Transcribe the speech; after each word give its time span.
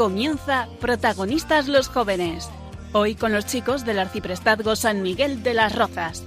Comienza 0.00 0.66
Protagonistas 0.80 1.68
los 1.68 1.88
Jóvenes. 1.88 2.48
Hoy 2.92 3.16
con 3.16 3.34
los 3.34 3.44
chicos 3.44 3.84
del 3.84 3.98
Arciprestazgo 3.98 4.74
San 4.74 5.02
Miguel 5.02 5.42
de 5.42 5.52
las 5.52 5.76
Rozas. 5.76 6.24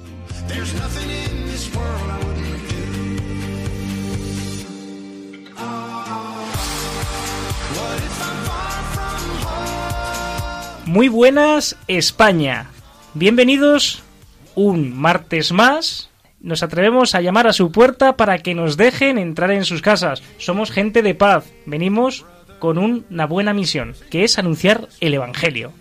Muy 10.85 11.07
buenas 11.07 11.75
España. 11.87 12.69
Bienvenidos 13.15 14.03
un 14.53 14.95
martes 14.95 15.51
más. 15.51 16.11
Nos 16.39 16.61
atrevemos 16.61 17.15
a 17.15 17.21
llamar 17.21 17.47
a 17.47 17.53
su 17.53 17.71
puerta 17.71 18.17
para 18.17 18.37
que 18.37 18.53
nos 18.53 18.77
dejen 18.77 19.17
entrar 19.17 19.49
en 19.49 19.65
sus 19.65 19.81
casas. 19.81 20.21
Somos 20.37 20.69
gente 20.69 21.01
de 21.01 21.15
paz. 21.15 21.45
Venimos 21.65 22.23
con 22.63 22.77
una 22.77 23.25
buena 23.25 23.53
misión, 23.53 23.93
que 24.09 24.23
es 24.23 24.39
anunciar 24.39 24.87
el 25.01 25.13
Evangelio. 25.13 25.73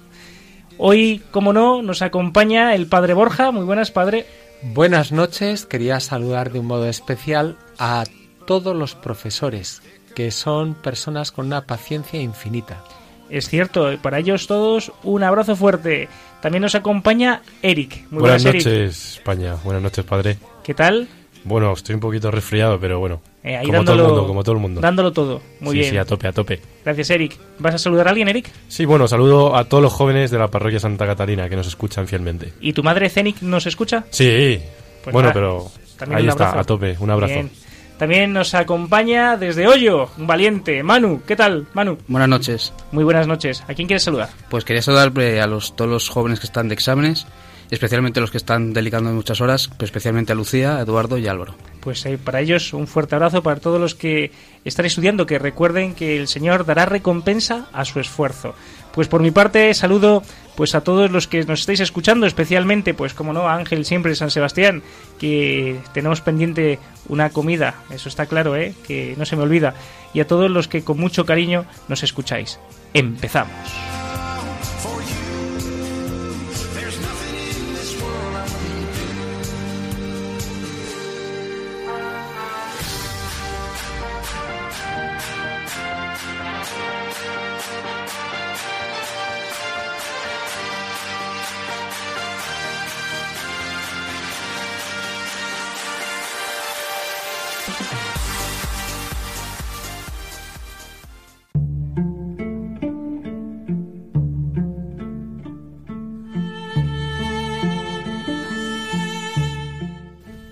Hoy, 0.78 1.22
como 1.30 1.52
no, 1.52 1.80
nos 1.80 2.02
acompaña 2.02 2.74
el 2.74 2.88
Padre 2.88 3.14
Borja. 3.14 3.52
Muy 3.52 3.64
buenas, 3.64 3.92
Padre. 3.92 4.26
Buenas 4.62 5.12
noches. 5.12 5.64
Quería 5.64 6.00
saludar 6.00 6.50
de 6.50 6.58
un 6.58 6.66
modo 6.66 6.88
especial 6.88 7.56
a 7.78 8.02
todos 8.48 8.74
los 8.74 8.96
profesores, 8.96 9.80
que 10.16 10.32
son 10.32 10.74
personas 10.74 11.30
con 11.30 11.46
una 11.46 11.66
paciencia 11.66 12.20
infinita. 12.20 12.82
Es 13.30 13.48
cierto, 13.48 13.88
para 14.02 14.18
ellos 14.18 14.48
todos 14.48 14.90
un 15.04 15.22
abrazo 15.22 15.54
fuerte. 15.54 16.08
También 16.40 16.62
nos 16.62 16.74
acompaña 16.74 17.42
Eric. 17.62 18.10
Muy 18.10 18.22
buenas, 18.22 18.44
noches, 18.44 18.66
España. 19.18 19.54
Buenas 19.62 19.84
noches, 19.84 20.04
padre. 20.04 20.36
¿Qué 20.64 20.74
tal? 20.74 21.06
Bueno, 21.44 21.72
estoy 21.74 21.94
un 21.94 22.00
poquito 22.00 22.32
resfriado, 22.32 22.80
pero 22.80 22.98
bueno. 22.98 23.22
Eh, 23.44 23.56
ahí 23.56 23.66
como 23.66 23.78
dándolo- 23.78 23.84
todo 23.84 24.06
el 24.06 24.12
mundo, 24.12 24.26
como 24.28 24.42
todo 24.44 24.54
el 24.54 24.60
mundo. 24.60 24.80
Dándolo 24.80 25.12
todo. 25.12 25.42
Muy 25.60 25.72
sí, 25.72 25.78
bien. 25.80 25.90
sí, 25.90 25.96
a 25.98 26.04
tope, 26.04 26.28
a 26.28 26.32
tope. 26.32 26.60
Gracias, 26.84 27.10
Eric. 27.10 27.36
¿Vas 27.58 27.74
a 27.74 27.78
saludar 27.78 28.06
a 28.06 28.10
alguien, 28.10 28.28
Eric? 28.28 28.48
Sí, 28.68 28.84
bueno, 28.84 29.08
saludo 29.08 29.56
a 29.56 29.64
todos 29.64 29.82
los 29.82 29.92
jóvenes 29.92 30.30
de 30.30 30.38
la 30.38 30.48
parroquia 30.48 30.78
Santa 30.78 31.06
Catarina 31.06 31.48
que 31.48 31.56
nos 31.56 31.66
escuchan 31.66 32.06
fielmente. 32.06 32.52
¿Y 32.60 32.72
tu 32.72 32.82
madre 32.84 33.08
Zenic 33.10 33.42
nos 33.42 33.66
escucha? 33.66 34.04
Sí, 34.10 34.60
Pues 35.02 35.12
bueno, 35.12 35.28
nada, 35.30 35.34
pero 35.34 35.70
también 35.98 36.20
ahí 36.20 36.28
está, 36.28 36.58
a 36.58 36.62
tope, 36.64 36.96
un 37.00 37.10
abrazo. 37.10 37.34
Bien. 37.34 37.50
También 37.98 38.32
nos 38.32 38.54
acompaña 38.54 39.36
desde 39.36 39.66
Hoyo, 39.68 40.08
un 40.18 40.26
valiente. 40.26 40.82
Manu, 40.82 41.22
¿qué 41.26 41.36
tal, 41.36 41.66
Manu? 41.74 41.98
Buenas 42.08 42.28
noches. 42.28 42.72
Muy 42.90 43.04
buenas 43.04 43.26
noches. 43.28 43.62
¿A 43.68 43.74
quién 43.74 43.86
quieres 43.86 44.02
saludar? 44.02 44.28
Pues 44.50 44.64
quería 44.64 44.82
saludar 44.82 45.12
eh, 45.20 45.40
a 45.40 45.46
los, 45.46 45.76
todos 45.76 45.88
los 45.90 46.08
jóvenes 46.08 46.40
que 46.40 46.46
están 46.46 46.66
de 46.68 46.74
exámenes, 46.74 47.26
especialmente 47.72 48.20
los 48.20 48.30
que 48.30 48.36
están 48.36 48.74
dedicando 48.74 49.10
muchas 49.12 49.40
horas, 49.40 49.70
especialmente 49.80 50.32
a 50.32 50.34
Lucía, 50.34 50.78
Eduardo 50.78 51.16
y 51.16 51.26
Álvaro. 51.26 51.54
Pues 51.80 52.04
eh, 52.04 52.18
para 52.22 52.42
ellos 52.42 52.74
un 52.74 52.86
fuerte 52.86 53.14
abrazo 53.14 53.42
para 53.42 53.60
todos 53.60 53.80
los 53.80 53.94
que 53.94 54.30
están 54.66 54.84
estudiando, 54.84 55.24
que 55.24 55.38
recuerden 55.38 55.94
que 55.94 56.18
el 56.18 56.28
Señor 56.28 56.66
dará 56.66 56.84
recompensa 56.84 57.68
a 57.72 57.86
su 57.86 57.98
esfuerzo. 57.98 58.54
Pues 58.92 59.08
por 59.08 59.22
mi 59.22 59.30
parte 59.30 59.72
saludo 59.72 60.22
pues 60.54 60.74
a 60.74 60.82
todos 60.82 61.10
los 61.10 61.26
que 61.26 61.44
nos 61.44 61.60
estáis 61.60 61.80
escuchando, 61.80 62.26
especialmente 62.26 62.92
pues 62.92 63.14
como 63.14 63.32
no 63.32 63.48
a 63.48 63.54
Ángel 63.54 63.86
siempre 63.86 64.14
San 64.16 64.30
Sebastián, 64.30 64.82
que 65.18 65.80
tenemos 65.94 66.20
pendiente 66.20 66.78
una 67.08 67.30
comida, 67.30 67.76
eso 67.90 68.10
está 68.10 68.26
claro, 68.26 68.54
¿eh? 68.54 68.74
que 68.86 69.14
no 69.16 69.24
se 69.24 69.34
me 69.34 69.44
olvida, 69.44 69.72
y 70.12 70.20
a 70.20 70.26
todos 70.26 70.50
los 70.50 70.68
que 70.68 70.84
con 70.84 71.00
mucho 71.00 71.24
cariño 71.24 71.64
nos 71.88 72.02
escucáis. 72.02 72.58
Empezamos. 72.92 74.01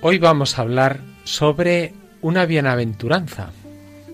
Hoy 0.02 0.16
vamos 0.16 0.58
a 0.58 0.62
hablar 0.62 1.00
sobre 1.24 1.92
una 2.22 2.46
bienaventuranza. 2.46 3.50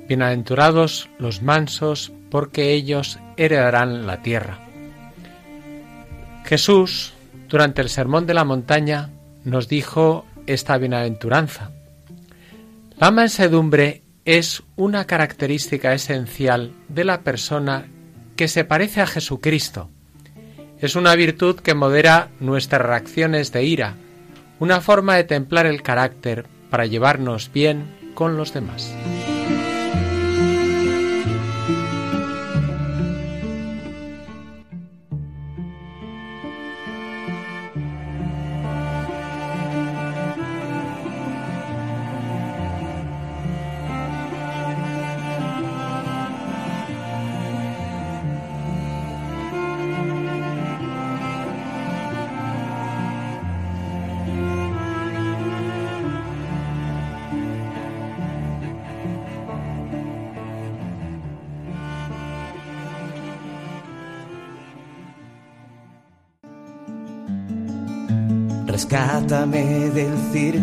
Bienaventurados 0.09 1.09
los 1.21 1.43
mansos, 1.43 2.13
porque 2.29 2.73
ellos 2.73 3.21
heredarán 3.37 4.05
la 4.05 4.21
tierra. 4.21 4.59
Jesús, 6.45 7.13
durante 7.49 7.83
el 7.83 7.89
Sermón 7.89 8.27
de 8.27 8.35
la 8.35 8.45
Montaña, 8.45 9.11
nos 9.45 9.69
dijo 9.69 10.27
esta 10.49 10.77
bienaventuranza. 10.77 11.71
La 12.99 13.13
mansedumbre 13.13 14.03
es 14.25 14.65
una 14.75 15.07
característica 15.07 15.95
esencial 15.95 16.73
de 16.89 17.05
la 17.05 17.21
persona 17.21 17.87
que 18.35 18.49
se 18.49 18.65
parece 18.65 19.03
a 19.03 19.07
Jesucristo. 19.07 19.89
Es 20.81 20.97
una 20.97 21.15
virtud 21.15 21.61
que 21.61 21.75
modera 21.75 22.31
nuestras 22.41 22.83
reacciones 22.83 23.53
de 23.53 23.63
ira, 23.63 23.95
una 24.59 24.81
forma 24.81 25.17
de 25.17 25.25
templar 25.25 25.67
el 25.67 25.83
carácter 25.83 26.47
para 26.71 26.87
llevarnos 26.87 27.51
bien 27.53 28.13
con 28.15 28.37
los 28.37 28.53
demás. 28.53 28.95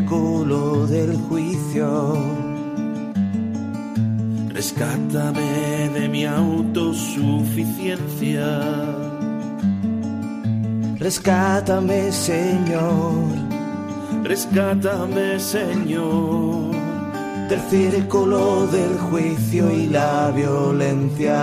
Del 0.04 1.16
juicio. 1.30 2.18
Rescátame 4.50 5.90
de 5.94 6.10
mi 6.10 6.26
autosuficiencia. 6.26 8.46
Rescátame, 11.00 12.12
Señor, 12.12 13.30
Rescátame, 14.24 15.40
Señor. 15.40 16.74
del 17.50 17.62
círculo 17.70 18.68
del 18.68 18.98
juicio 19.10 19.72
y 19.72 19.88
la 19.88 20.32
violencia. 20.32 21.40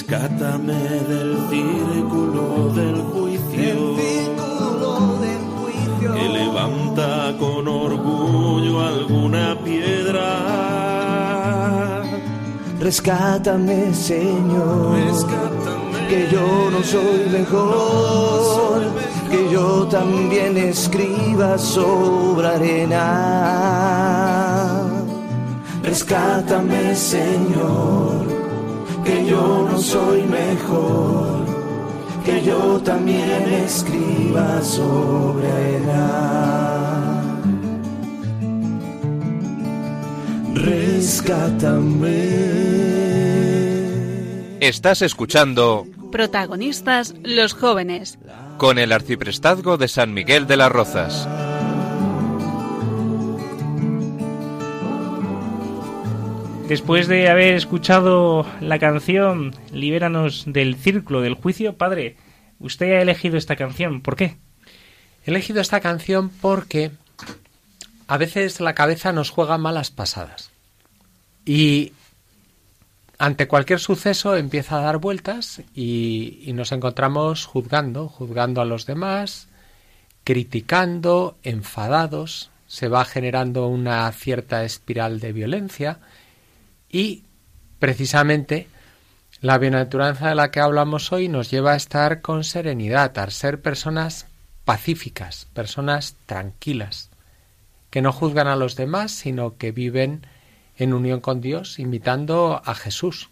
Rescátame 0.00 0.80
del 1.10 1.36
círculo 1.50 2.72
del 2.72 3.02
juicio. 3.02 3.96
del 5.20 5.42
juicio. 5.58 6.14
que 6.14 6.26
levanta 6.38 7.36
con 7.38 7.68
orgullo 7.68 8.80
alguna 8.80 9.54
piedra. 9.62 10.24
Rescátame, 12.80 13.92
Señor, 13.92 14.96
que 16.08 16.28
yo 16.32 16.70
no 16.70 16.82
soy 16.82 17.28
mejor, 17.30 18.80
que 19.30 19.50
yo 19.52 19.86
también 19.88 20.56
escriba 20.56 21.58
sobre 21.58 22.48
arena. 22.48 22.96
Rescátame, 25.82 26.96
Señor, 26.96 28.39
que 29.10 29.26
yo 29.26 29.68
no 29.70 29.78
soy 29.78 30.22
mejor, 30.22 31.44
que 32.24 32.42
yo 32.42 32.80
también 32.84 33.52
escriba 33.64 34.62
sobre 34.62 35.50
arena. 35.50 37.22
Rescátame. 40.54 42.20
Estás 44.60 45.02
escuchando 45.02 45.86
Protagonistas 46.12 47.14
los 47.24 47.54
jóvenes. 47.54 48.18
con 48.58 48.78
el 48.78 48.92
arciprestazgo 48.92 49.76
de 49.76 49.88
San 49.88 50.14
Miguel 50.14 50.46
de 50.46 50.56
las 50.56 50.70
Rozas. 50.70 51.26
Después 56.70 57.08
de 57.08 57.28
haber 57.28 57.56
escuchado 57.56 58.46
la 58.60 58.78
canción 58.78 59.56
Libéranos 59.72 60.44
del 60.46 60.76
círculo 60.76 61.20
del 61.20 61.34
juicio, 61.34 61.76
padre, 61.76 62.14
usted 62.60 62.92
ha 62.92 63.02
elegido 63.02 63.36
esta 63.36 63.56
canción. 63.56 64.00
¿Por 64.00 64.14
qué? 64.14 64.36
He 65.26 65.30
elegido 65.32 65.60
esta 65.60 65.80
canción 65.80 66.28
porque 66.28 66.92
a 68.06 68.16
veces 68.18 68.60
la 68.60 68.76
cabeza 68.76 69.12
nos 69.12 69.30
juega 69.30 69.58
malas 69.58 69.90
pasadas. 69.90 70.52
Y 71.44 71.92
ante 73.18 73.48
cualquier 73.48 73.80
suceso 73.80 74.36
empieza 74.36 74.78
a 74.78 74.82
dar 74.82 74.98
vueltas 74.98 75.62
y, 75.74 76.38
y 76.44 76.52
nos 76.52 76.70
encontramos 76.70 77.46
juzgando, 77.46 78.06
juzgando 78.06 78.60
a 78.60 78.64
los 78.64 78.86
demás, 78.86 79.48
criticando, 80.22 81.36
enfadados, 81.42 82.52
se 82.68 82.86
va 82.86 83.04
generando 83.04 83.66
una 83.66 84.12
cierta 84.12 84.62
espiral 84.62 85.18
de 85.18 85.32
violencia 85.32 85.98
y 86.90 87.24
precisamente 87.78 88.66
la 89.40 89.58
bienaventuranza 89.58 90.28
de 90.28 90.34
la 90.34 90.50
que 90.50 90.60
hablamos 90.60 91.12
hoy 91.12 91.28
nos 91.28 91.50
lleva 91.50 91.72
a 91.72 91.76
estar 91.76 92.20
con 92.20 92.44
serenidad, 92.44 93.16
a 93.18 93.30
ser 93.30 93.62
personas 93.62 94.26
pacíficas, 94.64 95.48
personas 95.54 96.16
tranquilas, 96.26 97.10
que 97.90 98.02
no 98.02 98.12
juzgan 98.12 98.48
a 98.48 98.56
los 98.56 98.76
demás, 98.76 99.12
sino 99.12 99.56
que 99.56 99.72
viven 99.72 100.26
en 100.76 100.92
unión 100.92 101.20
con 101.20 101.40
Dios, 101.40 101.78
imitando 101.78 102.60
a 102.64 102.74
Jesús. 102.74 103.30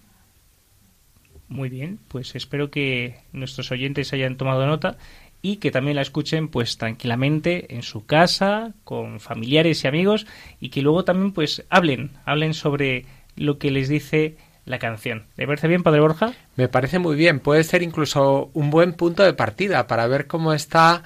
Muy 1.49 1.69
bien, 1.69 1.99
pues 2.08 2.34
espero 2.34 2.70
que 2.70 3.20
nuestros 3.32 3.70
oyentes 3.70 4.12
hayan 4.12 4.37
tomado 4.37 4.66
nota 4.66 4.96
y 5.40 5.56
que 5.56 5.70
también 5.70 5.96
la 5.96 6.02
escuchen 6.02 6.49
pues 6.49 6.76
tranquilamente 6.76 7.75
en 7.75 7.82
su 7.82 8.04
casa, 8.04 8.72
con 8.84 9.20
familiares 9.20 9.84
y 9.84 9.88
amigos 9.88 10.26
y 10.61 10.70
que 10.70 10.82
luego 10.82 11.04
también 11.04 11.32
pues 11.32 11.64
hablen, 11.70 12.11
hablen 12.25 12.54
sobre 12.54 13.06
lo 13.38 13.58
que 13.58 13.70
les 13.70 13.88
dice 13.88 14.37
la 14.64 14.79
canción. 14.79 15.26
¿Le 15.37 15.46
parece 15.46 15.69
bien, 15.69 15.82
Padre 15.82 16.00
Borja? 16.00 16.35
Me 16.56 16.69
parece 16.69 16.99
muy 16.99 17.17
bien, 17.17 17.40
puede 17.40 17.64
ser 17.64 17.82
incluso 17.82 18.50
un 18.52 18.70
buen 18.70 18.93
punto 18.93 19.23
de 19.23 19.32
partida 19.32 19.87
para 19.87 20.06
ver 20.06 20.26
cómo 20.26 20.52
está 20.52 21.02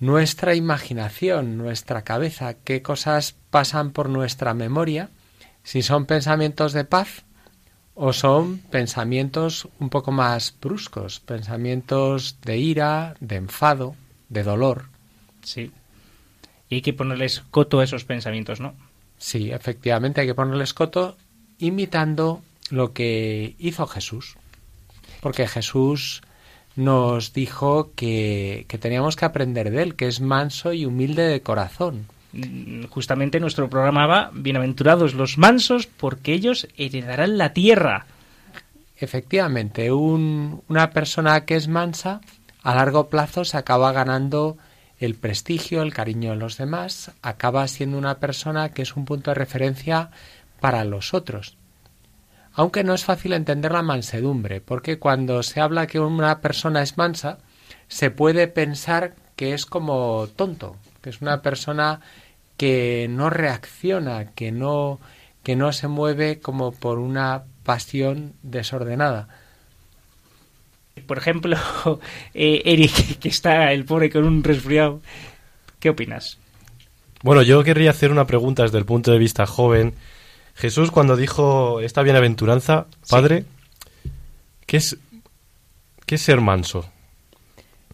nuestra 0.00 0.54
imaginación, 0.54 1.56
nuestra 1.56 2.02
cabeza, 2.02 2.54
qué 2.54 2.82
cosas 2.82 3.36
pasan 3.50 3.92
por 3.92 4.08
nuestra 4.08 4.52
memoria, 4.52 5.10
si 5.62 5.82
son 5.82 6.06
pensamientos 6.06 6.72
de 6.72 6.84
paz 6.84 7.24
o 7.94 8.12
son 8.12 8.58
pensamientos 8.58 9.68
un 9.78 9.88
poco 9.88 10.10
más 10.10 10.54
bruscos, 10.60 11.20
pensamientos 11.20 12.38
de 12.42 12.58
ira, 12.58 13.14
de 13.20 13.36
enfado, 13.36 13.94
de 14.28 14.42
dolor. 14.42 14.86
Sí. 15.42 15.70
Y 16.68 16.76
hay 16.76 16.82
que 16.82 16.92
ponerles 16.92 17.42
coto 17.50 17.80
a 17.80 17.84
esos 17.84 18.04
pensamientos, 18.04 18.60
¿no? 18.60 18.74
Sí, 19.16 19.52
efectivamente 19.52 20.20
hay 20.20 20.26
que 20.26 20.34
ponerles 20.34 20.74
coto 20.74 21.16
imitando 21.64 22.42
lo 22.70 22.92
que 22.92 23.54
hizo 23.58 23.86
Jesús. 23.86 24.36
Porque 25.20 25.46
Jesús 25.48 26.22
nos 26.76 27.32
dijo 27.32 27.92
que, 27.94 28.64
que 28.68 28.78
teníamos 28.78 29.16
que 29.16 29.24
aprender 29.24 29.70
de 29.70 29.82
él, 29.82 29.94
que 29.94 30.08
es 30.08 30.20
manso 30.20 30.72
y 30.72 30.84
humilde 30.86 31.22
de 31.22 31.40
corazón. 31.40 32.06
Mm, 32.32 32.84
Justamente 32.86 33.38
nuestro 33.40 33.70
programa 33.70 34.06
va 34.06 34.30
Bienaventurados 34.34 35.14
los 35.14 35.38
mansos 35.38 35.86
porque 35.86 36.32
ellos 36.32 36.66
heredarán 36.76 37.38
la 37.38 37.52
tierra. 37.52 38.06
Efectivamente, 38.98 39.92
un- 39.92 40.62
una 40.68 40.90
persona 40.90 41.44
que 41.44 41.56
es 41.56 41.68
mansa 41.68 42.20
a 42.62 42.74
largo 42.74 43.08
plazo 43.08 43.44
se 43.44 43.56
acaba 43.56 43.92
ganando 43.92 44.56
el 44.98 45.14
prestigio, 45.16 45.82
el 45.82 45.92
cariño 45.92 46.30
de 46.30 46.36
los 46.36 46.56
demás, 46.56 47.10
acaba 47.20 47.66
siendo 47.68 47.98
una 47.98 48.18
persona 48.18 48.70
que 48.70 48.82
es 48.82 48.96
un 48.96 49.04
punto 49.04 49.30
de 49.30 49.34
referencia 49.34 50.10
para 50.60 50.84
los 50.84 51.14
otros. 51.14 51.56
Aunque 52.52 52.84
no 52.84 52.94
es 52.94 53.04
fácil 53.04 53.32
entender 53.32 53.72
la 53.72 53.82
mansedumbre, 53.82 54.60
porque 54.60 54.98
cuando 54.98 55.42
se 55.42 55.60
habla 55.60 55.86
que 55.86 55.98
una 55.98 56.40
persona 56.40 56.82
es 56.82 56.96
mansa, 56.96 57.38
se 57.88 58.10
puede 58.10 58.46
pensar 58.46 59.16
que 59.36 59.54
es 59.54 59.66
como 59.66 60.28
tonto, 60.36 60.76
que 61.02 61.10
es 61.10 61.20
una 61.20 61.42
persona 61.42 62.00
que 62.56 63.06
no 63.10 63.30
reacciona, 63.30 64.32
que 64.32 64.52
no, 64.52 65.00
que 65.42 65.56
no 65.56 65.72
se 65.72 65.88
mueve 65.88 66.38
como 66.38 66.72
por 66.72 66.98
una 66.98 67.44
pasión 67.64 68.34
desordenada. 68.42 69.28
Por 71.06 71.18
ejemplo, 71.18 71.56
eh, 72.34 72.62
Eric, 72.64 73.18
que 73.18 73.28
está 73.28 73.72
el 73.72 73.84
pobre 73.84 74.10
con 74.10 74.24
un 74.24 74.44
resfriado. 74.44 75.00
¿Qué 75.80 75.90
opinas? 75.90 76.38
Bueno, 77.22 77.42
yo 77.42 77.64
querría 77.64 77.90
hacer 77.90 78.12
una 78.12 78.26
pregunta 78.26 78.62
desde 78.62 78.78
el 78.78 78.84
punto 78.84 79.10
de 79.10 79.18
vista 79.18 79.46
joven. 79.46 79.94
Jesús, 80.54 80.90
cuando 80.90 81.16
dijo 81.16 81.80
esta 81.80 82.02
bienaventuranza, 82.02 82.86
Padre, 83.08 83.44
¿qué, 84.66 84.76
es, 84.76 84.96
¿qué 86.06 86.14
es 86.14 86.22
ser 86.22 86.40
manso? 86.40 86.88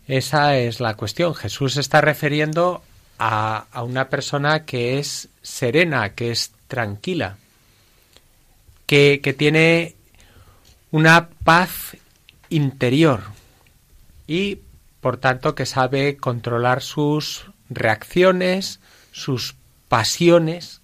Esa 0.06 0.56
es 0.56 0.80
la 0.80 0.94
cuestión. 0.94 1.34
Jesús 1.34 1.76
está 1.76 2.00
refiriendo 2.00 2.82
a, 3.18 3.66
a 3.72 3.82
una 3.82 4.08
persona 4.08 4.64
que 4.64 4.98
es 4.98 5.28
serena, 5.42 6.14
que 6.14 6.30
es 6.30 6.52
tranquila, 6.68 7.36
que, 8.86 9.20
que 9.22 9.32
tiene 9.32 9.94
una 10.90 11.28
paz 11.44 11.96
interior 12.48 13.22
y, 14.26 14.58
por 15.00 15.16
tanto, 15.16 15.54
que 15.54 15.66
sabe 15.66 16.16
controlar 16.16 16.82
sus 16.82 17.46
reacciones, 17.68 18.80
sus 19.12 19.54
pasiones, 19.88 20.80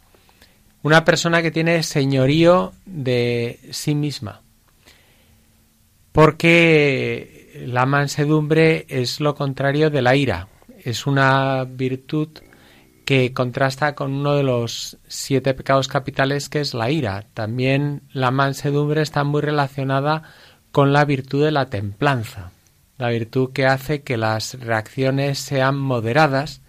una 0.87 1.05
persona 1.05 1.43
que 1.43 1.51
tiene 1.51 1.83
señorío 1.83 2.73
de 2.85 3.59
sí 3.73 3.97
misma. 3.97 4.43
Porque 6.13 7.65
la 7.67 7.87
mansedumbre 7.87 8.87
es 8.89 9.19
lo 9.19 9.35
contrario 9.35 9.91
de 9.91 10.01
la 10.01 10.15
ira, 10.15 10.47
es 10.85 11.09
una 11.09 11.65
virtud 11.65 12.29
que 13.05 13.33
contrasta 13.33 13.97
con 13.97 14.13
uno 14.13 14.37
de 14.37 14.45
los 14.45 14.97
siete 15.09 15.55
pecados 15.55 15.89
capitales 15.89 16.49
que 16.49 16.61
es 16.61 16.73
la 16.73 16.89
ira. 16.89 17.27
También 17.35 18.03
la 18.13 18.31
mansedumbre 18.31 19.03
está 19.03 19.25
muy 19.25 19.43
relacionada 19.43 20.23
con 20.71 20.93
la 20.93 21.05
virtud 21.05 21.45
de 21.45 21.51
la 21.51 21.67
templanza, 21.67 22.53
la 22.97 23.09
virtud 23.09 23.53
que 23.53 23.67
hace 23.67 24.03
que 24.03 24.17
las 24.17 24.55
reacciones 24.61 25.41
sean 25.41 25.79
moderadas 25.79 26.63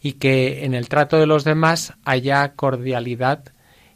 y 0.00 0.12
que 0.12 0.64
en 0.64 0.74
el 0.74 0.88
trato 0.88 1.18
de 1.18 1.26
los 1.26 1.42
demás 1.42 1.94
haya 2.04 2.52
cordialidad 2.52 3.53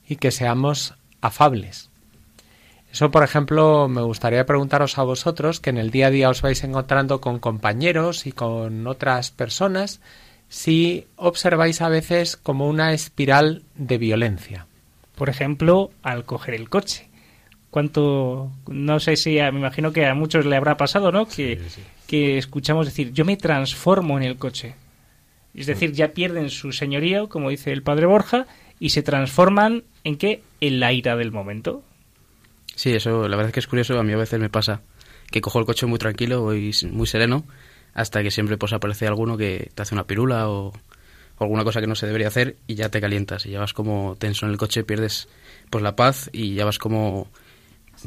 y 0.08 0.16
que 0.16 0.30
seamos 0.30 0.94
afables. 1.20 1.90
Eso, 2.90 3.10
por 3.10 3.22
ejemplo, 3.22 3.86
me 3.88 4.00
gustaría 4.02 4.46
preguntaros 4.46 4.96
a 4.98 5.02
vosotros, 5.02 5.60
que 5.60 5.70
en 5.70 5.76
el 5.76 5.90
día 5.90 6.06
a 6.06 6.10
día 6.10 6.30
os 6.30 6.40
vais 6.40 6.64
encontrando 6.64 7.20
con 7.20 7.38
compañeros 7.38 8.26
y 8.26 8.32
con 8.32 8.86
otras 8.86 9.30
personas, 9.30 10.00
si 10.48 11.06
observáis 11.16 11.82
a 11.82 11.90
veces 11.90 12.36
como 12.38 12.66
una 12.68 12.94
espiral 12.94 13.62
de 13.74 13.98
violencia. 13.98 14.66
Por 15.16 15.28
ejemplo, 15.28 15.90
al 16.02 16.24
coger 16.24 16.54
el 16.54 16.70
coche. 16.70 17.08
¿Cuánto? 17.70 18.50
No 18.66 18.98
sé 18.98 19.16
si, 19.16 19.38
a- 19.38 19.52
me 19.52 19.58
imagino 19.58 19.92
que 19.92 20.06
a 20.06 20.14
muchos 20.14 20.46
le 20.46 20.56
habrá 20.56 20.78
pasado, 20.78 21.12
¿no? 21.12 21.26
Que, 21.28 21.60
que 22.06 22.38
escuchamos 22.38 22.86
decir, 22.86 23.12
yo 23.12 23.26
me 23.26 23.36
transformo 23.36 24.16
en 24.16 24.24
el 24.24 24.38
coche. 24.38 24.74
Es 25.54 25.66
decir, 25.66 25.92
ya 25.92 26.08
pierden 26.12 26.48
su 26.48 26.72
señorío, 26.72 27.28
como 27.28 27.50
dice 27.50 27.70
el 27.72 27.82
padre 27.82 28.06
Borja, 28.06 28.46
y 28.80 28.90
se 28.90 29.02
transforman 29.02 29.84
en 30.04 30.16
qué? 30.16 30.42
En 30.60 30.80
la 30.80 30.92
ira 30.92 31.16
del 31.16 31.32
momento. 31.32 31.82
Sí, 32.74 32.92
eso 32.94 33.28
la 33.28 33.36
verdad 33.36 33.48
es 33.48 33.54
que 33.54 33.60
es 33.60 33.66
curioso, 33.66 33.98
a 33.98 34.02
mí 34.02 34.12
a 34.12 34.16
veces 34.16 34.38
me 34.38 34.50
pasa 34.50 34.80
que 35.30 35.40
cojo 35.40 35.58
el 35.58 35.66
coche 35.66 35.86
muy 35.86 35.98
tranquilo, 35.98 36.42
voy 36.42 36.72
muy 36.90 37.06
sereno, 37.06 37.44
hasta 37.94 38.22
que 38.22 38.30
siempre 38.30 38.56
pues 38.56 38.72
aparece 38.72 39.06
alguno 39.06 39.36
que 39.36 39.70
te 39.74 39.82
hace 39.82 39.94
una 39.94 40.06
pirula 40.06 40.48
o, 40.48 40.72
o 41.38 41.44
alguna 41.44 41.64
cosa 41.64 41.80
que 41.80 41.86
no 41.86 41.94
se 41.94 42.06
debería 42.06 42.28
hacer 42.28 42.56
y 42.66 42.76
ya 42.76 42.88
te 42.88 43.00
calientas 43.00 43.46
y 43.46 43.50
ya 43.50 43.60
vas 43.60 43.72
como 43.74 44.16
tenso 44.18 44.46
en 44.46 44.52
el 44.52 44.58
coche, 44.58 44.84
pierdes 44.84 45.28
pues 45.70 45.82
la 45.82 45.96
paz 45.96 46.30
y 46.32 46.54
ya 46.54 46.64
vas 46.64 46.78
como 46.78 47.28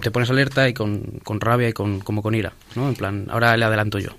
te 0.01 0.11
pones 0.11 0.29
alerta 0.29 0.69
y 0.69 0.73
con, 0.73 1.19
con 1.23 1.41
rabia 1.41 1.67
y 1.69 1.73
con, 1.73 1.99
como 1.99 2.21
con 2.21 2.33
ira, 2.33 2.53
¿no? 2.75 2.87
En 2.87 2.95
plan, 2.95 3.27
ahora 3.29 3.57
le 3.57 3.65
adelanto 3.65 3.99
yo. 3.99 4.11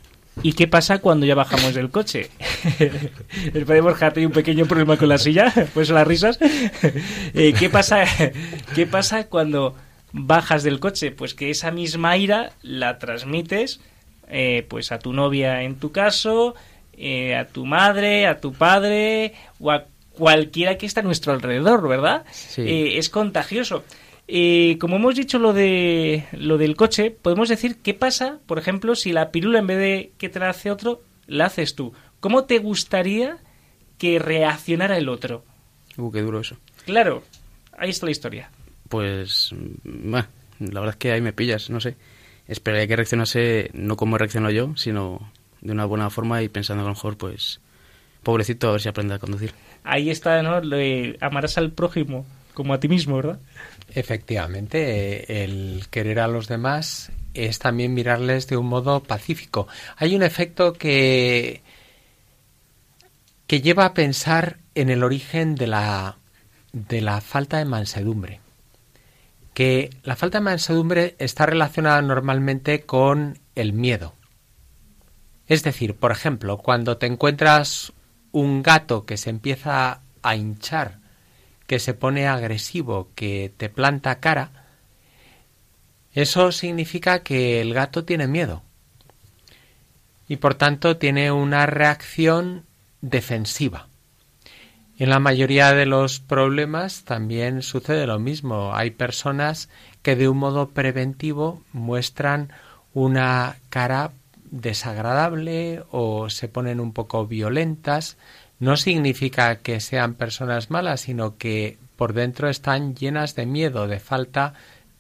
¿Y 0.42 0.52
qué 0.52 0.68
pasa 0.68 0.98
cuando 0.98 1.26
ya 1.26 1.34
bajamos 1.34 1.74
del 1.74 1.90
coche? 1.90 2.30
El 3.54 3.64
padre 3.66 3.80
Borja 3.80 4.12
tiene 4.12 4.26
un 4.28 4.32
pequeño 4.32 4.66
problema 4.66 4.96
con 4.96 5.08
la 5.08 5.18
silla, 5.18 5.52
pues 5.74 5.90
las 5.90 6.06
risas. 6.06 6.38
Eh, 7.34 7.54
¿qué, 7.58 7.70
pasa, 7.70 8.04
¿Qué 8.74 8.86
pasa 8.86 9.28
cuando 9.28 9.74
bajas 10.12 10.62
del 10.62 10.80
coche? 10.80 11.10
Pues 11.10 11.34
que 11.34 11.50
esa 11.50 11.70
misma 11.70 12.16
ira 12.16 12.52
la 12.62 12.98
transmites 12.98 13.80
eh, 14.28 14.66
pues 14.68 14.92
a 14.92 14.98
tu 14.98 15.12
novia 15.12 15.62
en 15.62 15.76
tu 15.76 15.92
caso, 15.92 16.54
eh, 16.94 17.34
a 17.34 17.46
tu 17.46 17.66
madre, 17.66 18.26
a 18.26 18.40
tu 18.40 18.52
padre 18.52 19.34
o 19.60 19.70
a 19.70 19.86
cualquiera 20.12 20.78
que 20.78 20.86
está 20.86 21.00
a 21.00 21.04
nuestro 21.04 21.32
alrededor, 21.32 21.86
¿verdad? 21.88 22.24
Sí. 22.30 22.62
Eh, 22.62 22.98
es 22.98 23.08
contagioso. 23.08 23.84
Eh, 24.28 24.76
como 24.80 24.96
hemos 24.96 25.16
dicho 25.16 25.38
lo 25.38 25.52
de 25.52 26.24
lo 26.32 26.58
del 26.58 26.76
coche, 26.76 27.10
podemos 27.10 27.48
decir 27.48 27.76
qué 27.82 27.92
pasa, 27.92 28.38
por 28.46 28.58
ejemplo, 28.58 28.94
si 28.94 29.12
la 29.12 29.30
pirula 29.30 29.58
en 29.58 29.66
vez 29.66 29.78
de 29.78 30.12
que 30.16 30.28
te 30.28 30.38
la 30.38 30.50
hace 30.50 30.70
otro, 30.70 31.02
la 31.26 31.46
haces 31.46 31.74
tú. 31.74 31.92
¿Cómo 32.22 32.44
te 32.44 32.60
gustaría 32.60 33.38
que 33.98 34.20
reaccionara 34.20 34.96
el 34.96 35.08
otro? 35.08 35.44
Uh, 35.96 36.12
qué 36.12 36.22
duro 36.22 36.38
eso. 36.38 36.56
Claro, 36.84 37.24
ahí 37.76 37.90
está 37.90 38.06
la 38.06 38.12
historia. 38.12 38.48
Pues, 38.88 39.50
mm, 39.52 40.12
bah, 40.12 40.28
la 40.60 40.78
verdad 40.78 40.94
es 40.94 40.98
que 41.00 41.10
ahí 41.10 41.20
me 41.20 41.32
pillas, 41.32 41.68
no 41.68 41.80
sé. 41.80 41.96
Esperaría 42.46 42.86
que 42.86 42.94
reaccionase 42.94 43.70
no 43.74 43.96
como 43.96 44.18
reacciono 44.18 44.50
yo, 44.50 44.72
sino 44.76 45.32
de 45.62 45.72
una 45.72 45.84
buena 45.84 46.10
forma 46.10 46.40
y 46.44 46.48
pensando 46.48 46.84
que 46.84 46.86
a 46.86 46.90
lo 46.90 46.94
mejor, 46.94 47.16
pues, 47.16 47.60
pobrecito, 48.22 48.68
a 48.68 48.72
ver 48.72 48.80
si 48.80 48.88
aprende 48.88 49.14
a 49.14 49.18
conducir. 49.18 49.52
Ahí 49.82 50.08
está, 50.08 50.44
¿no? 50.44 50.60
Lo 50.60 50.76
de 50.76 51.18
amarás 51.20 51.58
al 51.58 51.72
prójimo 51.72 52.24
como 52.54 52.72
a 52.72 52.78
ti 52.78 52.86
mismo, 52.86 53.16
¿verdad? 53.16 53.40
Efectivamente, 53.92 55.42
el 55.42 55.86
querer 55.90 56.20
a 56.20 56.28
los 56.28 56.46
demás 56.46 57.10
es 57.34 57.58
también 57.58 57.94
mirarles 57.94 58.46
de 58.46 58.56
un 58.56 58.66
modo 58.66 59.02
pacífico. 59.02 59.66
Hay 59.96 60.14
un 60.14 60.22
efecto 60.22 60.74
que 60.74 61.62
que 63.52 63.60
lleva 63.60 63.84
a 63.84 63.92
pensar 63.92 64.60
en 64.74 64.88
el 64.88 65.04
origen 65.04 65.56
de 65.56 65.66
la 65.66 66.16
de 66.72 67.02
la 67.02 67.20
falta 67.20 67.58
de 67.58 67.66
mansedumbre. 67.66 68.40
Que 69.52 69.90
la 70.04 70.16
falta 70.16 70.38
de 70.38 70.44
mansedumbre 70.44 71.16
está 71.18 71.44
relacionada 71.44 72.00
normalmente 72.00 72.86
con 72.86 73.38
el 73.54 73.74
miedo. 73.74 74.14
Es 75.48 75.62
decir, 75.62 75.96
por 75.96 76.12
ejemplo, 76.12 76.56
cuando 76.56 76.96
te 76.96 77.04
encuentras 77.04 77.92
un 78.30 78.62
gato 78.62 79.04
que 79.04 79.18
se 79.18 79.28
empieza 79.28 80.00
a 80.22 80.34
hinchar, 80.34 81.00
que 81.66 81.78
se 81.78 81.92
pone 81.92 82.26
agresivo, 82.26 83.10
que 83.14 83.52
te 83.54 83.68
planta 83.68 84.18
cara, 84.18 84.64
eso 86.14 86.52
significa 86.52 87.22
que 87.22 87.60
el 87.60 87.74
gato 87.74 88.06
tiene 88.06 88.28
miedo 88.28 88.62
y 90.26 90.38
por 90.38 90.54
tanto 90.54 90.96
tiene 90.96 91.30
una 91.30 91.66
reacción 91.66 92.64
defensiva. 93.02 93.88
En 94.98 95.10
la 95.10 95.18
mayoría 95.18 95.72
de 95.72 95.84
los 95.84 96.20
problemas 96.20 97.04
también 97.04 97.62
sucede 97.62 98.06
lo 98.06 98.18
mismo. 98.18 98.74
Hay 98.74 98.90
personas 98.90 99.68
que 100.02 100.16
de 100.16 100.28
un 100.28 100.38
modo 100.38 100.68
preventivo 100.68 101.62
muestran 101.72 102.52
una 102.94 103.56
cara 103.68 104.12
desagradable 104.50 105.82
o 105.90 106.30
se 106.30 106.48
ponen 106.48 106.78
un 106.78 106.92
poco 106.92 107.26
violentas. 107.26 108.16
No 108.60 108.76
significa 108.76 109.56
que 109.56 109.80
sean 109.80 110.14
personas 110.14 110.70
malas, 110.70 111.00
sino 111.00 111.36
que 111.36 111.78
por 111.96 112.12
dentro 112.12 112.48
están 112.48 112.94
llenas 112.94 113.34
de 113.34 113.46
miedo, 113.46 113.88
de 113.88 113.98
falta 113.98 114.54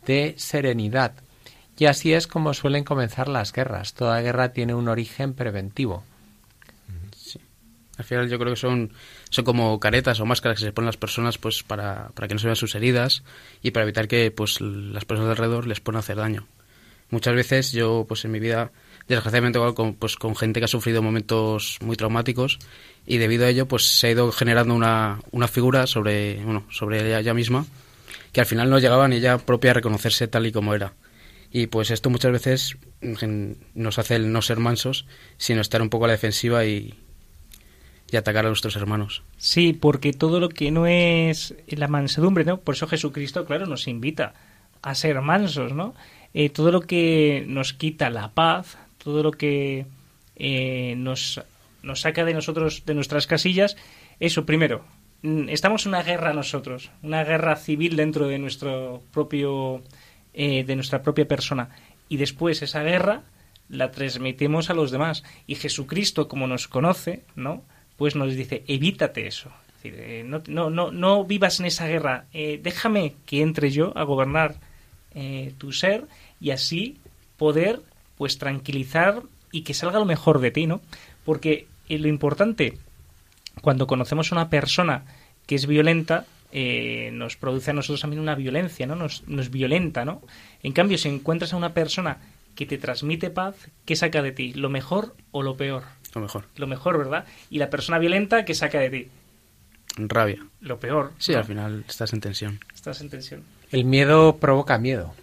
de 0.06 0.34
serenidad. 0.36 1.12
Y 1.78 1.86
así 1.86 2.12
es 2.12 2.26
como 2.26 2.54
suelen 2.54 2.84
comenzar 2.84 3.28
las 3.28 3.52
guerras. 3.52 3.94
Toda 3.94 4.20
guerra 4.20 4.52
tiene 4.52 4.74
un 4.74 4.88
origen 4.88 5.34
preventivo. 5.34 6.02
Al 8.02 8.08
final 8.08 8.28
yo 8.28 8.36
creo 8.40 8.52
que 8.52 8.58
son, 8.60 8.90
son 9.30 9.44
como 9.44 9.78
caretas 9.78 10.18
o 10.18 10.26
máscaras 10.26 10.58
que 10.58 10.64
se 10.64 10.72
ponen 10.72 10.86
las 10.86 10.96
personas 10.96 11.38
pues 11.38 11.62
para, 11.62 12.08
para 12.16 12.26
que 12.26 12.34
no 12.34 12.40
se 12.40 12.48
vean 12.48 12.56
sus 12.56 12.74
heridas 12.74 13.22
y 13.62 13.70
para 13.70 13.84
evitar 13.84 14.08
que 14.08 14.32
pues 14.32 14.60
las 14.60 15.04
personas 15.04 15.28
de 15.28 15.30
alrededor 15.30 15.68
les 15.68 15.78
puedan 15.78 16.00
hacer 16.00 16.16
daño. 16.16 16.48
Muchas 17.10 17.34
veces 17.36 17.70
yo 17.70 18.04
pues 18.08 18.24
en 18.24 18.32
mi 18.32 18.40
vida 18.40 18.72
desgraciadamente 19.06 19.60
con, 19.76 19.94
pues, 19.94 20.16
con 20.16 20.34
gente 20.34 20.58
que 20.60 20.64
ha 20.64 20.68
sufrido 20.68 21.00
momentos 21.00 21.78
muy 21.80 21.94
traumáticos 21.96 22.58
y 23.06 23.18
debido 23.18 23.44
a 23.46 23.50
ello 23.50 23.68
pues 23.68 23.86
se 23.98 24.08
ha 24.08 24.10
ido 24.10 24.32
generando 24.32 24.74
una, 24.74 25.20
una 25.30 25.46
figura 25.46 25.86
sobre, 25.86 26.42
bueno, 26.42 26.64
sobre 26.70 27.06
ella, 27.06 27.20
ella 27.20 27.34
misma 27.34 27.66
que 28.32 28.40
al 28.40 28.46
final 28.46 28.68
no 28.68 28.80
llegaba 28.80 29.06
ni 29.06 29.16
ella 29.16 29.38
propia 29.38 29.70
a 29.70 29.74
reconocerse 29.74 30.26
tal 30.26 30.46
y 30.46 30.50
como 30.52 30.74
era. 30.74 30.94
Y 31.54 31.66
pues 31.66 31.90
esto 31.90 32.08
muchas 32.08 32.32
veces 32.32 32.78
en- 33.02 33.58
nos 33.74 33.98
hace 33.98 34.16
el 34.16 34.32
no 34.32 34.40
ser 34.40 34.58
mansos, 34.58 35.04
sino 35.36 35.60
estar 35.60 35.82
un 35.82 35.90
poco 35.90 36.06
a 36.06 36.08
la 36.08 36.12
defensiva 36.14 36.64
y, 36.64 36.94
y 38.12 38.16
atacar 38.18 38.44
a 38.44 38.48
nuestros 38.48 38.76
hermanos. 38.76 39.22
Sí, 39.38 39.72
porque 39.72 40.12
todo 40.12 40.38
lo 40.38 40.50
que 40.50 40.70
no 40.70 40.86
es 40.86 41.54
la 41.66 41.88
mansedumbre, 41.88 42.44
¿no? 42.44 42.60
Por 42.60 42.74
eso 42.74 42.86
Jesucristo, 42.86 43.46
claro, 43.46 43.66
nos 43.66 43.88
invita 43.88 44.34
a 44.82 44.94
ser 44.94 45.20
mansos, 45.22 45.72
¿no? 45.72 45.94
Eh, 46.34 46.50
todo 46.50 46.70
lo 46.70 46.82
que 46.82 47.44
nos 47.48 47.72
quita 47.72 48.10
la 48.10 48.32
paz, 48.32 48.76
todo 49.02 49.22
lo 49.22 49.32
que 49.32 49.86
eh, 50.36 50.94
nos, 50.98 51.40
nos 51.82 52.02
saca 52.02 52.24
de 52.26 52.34
nosotros, 52.34 52.84
de 52.84 52.94
nuestras 52.94 53.26
casillas, 53.26 53.76
eso 54.20 54.44
primero. 54.44 54.84
mm, 55.22 55.48
Estamos 55.48 55.86
en 55.86 55.90
una 55.90 56.02
guerra 56.02 56.34
nosotros, 56.34 56.90
una 57.02 57.24
guerra 57.24 57.56
civil 57.56 57.96
dentro 57.96 58.28
de 58.28 58.38
nuestro 58.38 59.02
propio, 59.10 59.82
eh, 60.34 60.64
de 60.64 60.76
nuestra 60.76 61.02
propia 61.02 61.26
persona, 61.26 61.70
y 62.10 62.18
después 62.18 62.60
esa 62.60 62.82
guerra 62.82 63.22
la 63.70 63.90
transmitimos 63.90 64.68
a 64.68 64.74
los 64.74 64.90
demás. 64.90 65.24
Y 65.46 65.54
Jesucristo, 65.54 66.28
como 66.28 66.46
nos 66.46 66.68
conoce, 66.68 67.24
¿no? 67.36 67.62
Pues 68.02 68.16
nos 68.16 68.34
dice, 68.34 68.64
evítate 68.66 69.28
eso. 69.28 69.52
Es 69.84 69.92
eh, 69.94 70.24
no, 70.26 70.42
no, 70.48 70.70
no, 70.70 70.90
no 70.90 71.24
vivas 71.24 71.60
en 71.60 71.66
esa 71.66 71.86
guerra. 71.86 72.24
eh, 72.32 72.58
déjame 72.60 73.14
que 73.26 73.42
entre 73.42 73.70
yo 73.70 73.96
a 73.96 74.02
gobernar 74.02 74.56
eh, 75.14 75.52
tu 75.56 75.70
ser 75.70 76.06
y 76.40 76.50
así 76.50 76.96
poder 77.36 77.78
pues 78.18 78.38
tranquilizar 78.38 79.22
y 79.52 79.62
que 79.62 79.72
salga 79.72 80.00
lo 80.00 80.04
mejor 80.04 80.40
de 80.40 80.50
ti, 80.50 80.66
¿no? 80.66 80.80
Porque 81.24 81.68
eh, 81.88 82.00
lo 82.00 82.08
importante 82.08 82.76
cuando 83.60 83.86
conocemos 83.86 84.32
a 84.32 84.34
una 84.34 84.50
persona 84.50 85.04
que 85.46 85.54
es 85.54 85.66
violenta 85.68 86.26
eh, 86.50 87.10
nos 87.12 87.36
produce 87.36 87.70
a 87.70 87.74
nosotros 87.74 88.00
también 88.00 88.20
una 88.20 88.34
violencia, 88.34 88.84
¿no? 88.84 88.96
Nos, 88.96 89.28
nos 89.28 89.48
violenta, 89.48 90.04
¿no? 90.04 90.22
En 90.64 90.72
cambio, 90.72 90.98
si 90.98 91.08
encuentras 91.08 91.52
a 91.52 91.56
una 91.56 91.72
persona 91.72 92.18
que 92.56 92.66
te 92.66 92.78
transmite 92.78 93.30
paz, 93.30 93.54
¿qué 93.84 93.94
saca 93.94 94.22
de 94.22 94.32
ti? 94.32 94.54
¿Lo 94.54 94.70
mejor 94.70 95.14
o 95.30 95.44
lo 95.44 95.56
peor? 95.56 95.84
Lo 96.14 96.20
mejor. 96.20 96.44
Lo 96.56 96.66
mejor, 96.66 96.98
¿verdad? 96.98 97.24
Y 97.50 97.58
la 97.58 97.70
persona 97.70 97.98
violenta, 97.98 98.44
¿qué 98.44 98.54
saca 98.54 98.78
de 98.78 98.90
ti? 98.90 99.08
Rabia. 99.96 100.46
Lo 100.60 100.78
peor. 100.78 101.12
Sí, 101.18 101.32
¿no? 101.32 101.38
al 101.38 101.44
final 101.44 101.84
estás 101.88 102.12
en 102.12 102.20
tensión. 102.20 102.60
Estás 102.74 103.00
en 103.00 103.10
tensión. 103.10 103.42
El 103.70 103.84
miedo 103.84 104.36
provoca 104.36 104.78
miedo. 104.78 105.14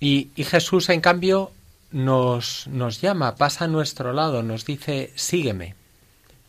Y, 0.00 0.30
y 0.36 0.44
Jesús, 0.44 0.88
en 0.88 1.00
cambio, 1.00 1.50
nos, 1.90 2.66
nos 2.68 3.00
llama, 3.00 3.36
pasa 3.36 3.64
a 3.64 3.68
nuestro 3.68 4.12
lado, 4.12 4.42
nos 4.42 4.64
dice, 4.64 5.12
sígueme. 5.14 5.74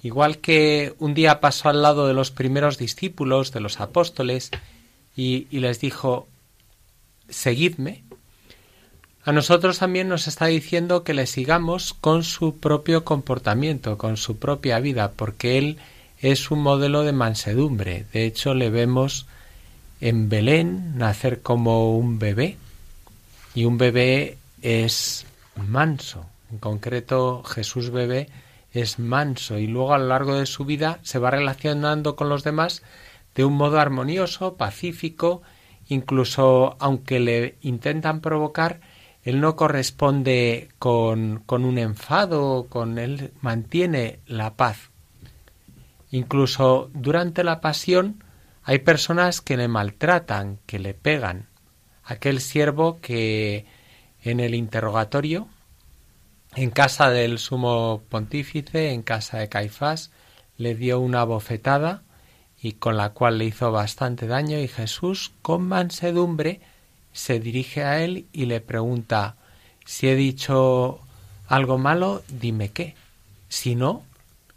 Igual 0.03 0.39
que 0.39 0.93
un 0.99 1.13
día 1.13 1.39
pasó 1.39 1.69
al 1.69 1.81
lado 1.81 2.07
de 2.07 2.13
los 2.13 2.31
primeros 2.31 2.77
discípulos, 2.77 3.51
de 3.51 3.61
los 3.61 3.79
apóstoles, 3.79 4.51
y, 5.15 5.47
y 5.49 5.59
les 5.59 5.79
dijo, 5.79 6.27
seguidme, 7.29 8.03
a 9.27 9.33
nosotros 9.33 9.79
también 9.79 10.07
nos 10.07 10.29
está 10.29 10.45
diciendo 10.45 11.03
que 11.03 11.13
le 11.13 11.27
sigamos 11.27 11.93
con 11.93 12.23
su 12.23 12.59
propio 12.59 13.03
comportamiento, 13.03 13.97
con 13.97 14.15
su 14.15 14.37
propia 14.37 14.79
vida, 14.79 15.11
porque 15.17 15.57
Él 15.57 15.79
es 16.21 16.49
un 16.49 16.61
modelo 16.61 17.03
de 17.03 17.11
mansedumbre. 17.11 18.05
De 18.13 18.23
hecho, 18.23 18.53
le 18.53 18.69
vemos 18.69 19.25
en 19.99 20.29
Belén 20.29 20.97
nacer 20.97 21.41
como 21.41 21.97
un 21.97 22.19
bebé, 22.19 22.55
y 23.53 23.65
un 23.65 23.77
bebé 23.77 24.37
es 24.61 25.25
manso. 25.57 26.25
En 26.49 26.59
concreto, 26.59 27.43
Jesús 27.43 27.89
bebé 27.89 28.29
es 28.71 28.97
manso 28.97 29.57
y 29.59 29.67
luego 29.67 29.93
a 29.93 29.97
lo 29.97 30.07
largo 30.07 30.35
de 30.35 30.45
su 30.45 30.63
vida 30.63 30.99
se 31.03 31.19
va 31.19 31.31
relacionando 31.31 32.15
con 32.15 32.29
los 32.29 32.45
demás 32.45 32.81
de 33.35 33.43
un 33.43 33.57
modo 33.57 33.77
armonioso, 33.77 34.55
pacífico, 34.55 35.41
incluso 35.89 36.77
aunque 36.79 37.19
le 37.19 37.55
intentan 37.61 38.21
provocar, 38.21 38.79
él 39.27 39.41
no 39.41 39.57
corresponde 39.57 40.69
con, 40.79 41.43
con 41.45 41.65
un 41.65 41.77
enfado, 41.77 42.67
con 42.69 42.97
él 42.97 43.33
mantiene 43.41 44.19
la 44.25 44.53
paz. 44.53 44.89
Incluso 46.11 46.89
durante 46.93 47.43
la 47.43 47.59
pasión 47.59 48.23
hay 48.63 48.79
personas 48.79 49.41
que 49.41 49.57
le 49.57 49.67
maltratan, 49.67 50.59
que 50.65 50.79
le 50.79 50.93
pegan. 50.93 51.49
Aquel 52.05 52.39
siervo 52.39 53.01
que 53.01 53.65
en 54.23 54.39
el 54.39 54.55
interrogatorio, 54.55 55.49
en 56.55 56.69
casa 56.69 57.09
del 57.09 57.37
sumo 57.37 58.03
pontífice, 58.07 58.91
en 58.91 59.01
casa 59.01 59.39
de 59.39 59.49
Caifás, 59.49 60.09
le 60.55 60.73
dio 60.73 61.01
una 61.01 61.25
bofetada 61.25 62.03
y 62.61 62.71
con 62.71 62.95
la 62.95 63.09
cual 63.09 63.39
le 63.39 63.45
hizo 63.45 63.73
bastante 63.73 64.25
daño 64.25 64.57
y 64.57 64.69
Jesús 64.69 65.33
con 65.41 65.67
mansedumbre 65.67 66.61
se 67.17 67.39
dirige 67.39 67.83
a 67.83 68.03
él 68.03 68.27
y 68.31 68.45
le 68.45 68.61
pregunta, 68.61 69.37
si 69.85 70.07
he 70.07 70.15
dicho 70.15 70.99
algo 71.47 71.79
malo, 71.79 72.21
dime 72.29 72.69
qué. 72.69 72.93
Si 73.49 73.73
no, 73.73 74.03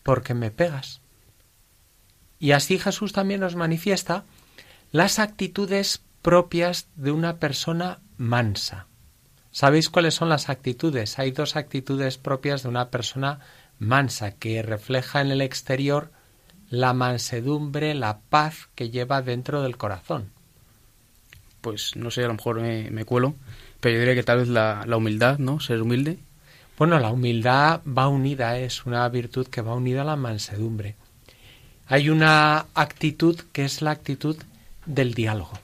¿por 0.02 0.22
qué 0.22 0.34
me 0.34 0.50
pegas? 0.50 1.00
Y 2.38 2.52
así 2.52 2.78
Jesús 2.78 3.14
también 3.14 3.40
nos 3.40 3.56
manifiesta 3.56 4.24
las 4.92 5.18
actitudes 5.18 6.02
propias 6.20 6.88
de 6.96 7.12
una 7.12 7.38
persona 7.38 8.00
mansa. 8.18 8.86
¿Sabéis 9.52 9.88
cuáles 9.88 10.12
son 10.12 10.28
las 10.28 10.50
actitudes? 10.50 11.18
Hay 11.18 11.30
dos 11.30 11.56
actitudes 11.56 12.18
propias 12.18 12.62
de 12.62 12.68
una 12.68 12.90
persona 12.90 13.40
mansa 13.78 14.32
que 14.32 14.60
refleja 14.60 15.22
en 15.22 15.30
el 15.30 15.40
exterior 15.40 16.12
la 16.68 16.92
mansedumbre, 16.92 17.94
la 17.94 18.20
paz 18.20 18.68
que 18.74 18.90
lleva 18.90 19.22
dentro 19.22 19.62
del 19.62 19.78
corazón. 19.78 20.30
Pues 21.60 21.96
no 21.96 22.10
sé, 22.10 22.24
a 22.24 22.28
lo 22.28 22.34
mejor 22.34 22.60
me, 22.60 23.04
cuelo, 23.04 23.34
pero 23.80 23.94
yo 23.94 24.00
diría 24.00 24.14
que 24.14 24.22
tal 24.22 24.38
vez 24.38 24.48
la, 24.48 24.84
la, 24.86 24.96
humildad, 24.96 25.38
¿no? 25.38 25.60
Ser 25.60 25.82
humilde. 25.82 26.18
Bueno, 26.78 26.98
la 26.98 27.10
humildad 27.10 27.82
va 27.86 28.08
unida, 28.08 28.58
es 28.58 28.86
una 28.86 29.06
virtud 29.08 29.46
que 29.46 29.60
va 29.60 29.74
unida 29.74 30.02
a 30.02 30.06
la 30.06 30.16
mansedumbre. 30.16 30.96
Hay 31.86 32.08
una 32.08 32.66
actitud 32.74 33.38
que 33.52 33.64
es 33.64 33.82
la 33.82 33.90
actitud 33.90 34.36
del 34.86 35.12
diálogo. 35.12 35.58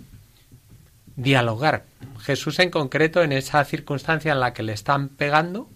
Dialogar. 1.16 1.84
Jesús 2.20 2.58
en 2.58 2.70
concreto, 2.70 3.22
en 3.22 3.32
esa 3.32 3.64
circunstancia 3.64 4.32
en 4.32 4.40
la 4.40 4.52
que 4.52 4.62
le 4.62 4.72
están 4.72 5.08
pegando, 5.08 5.68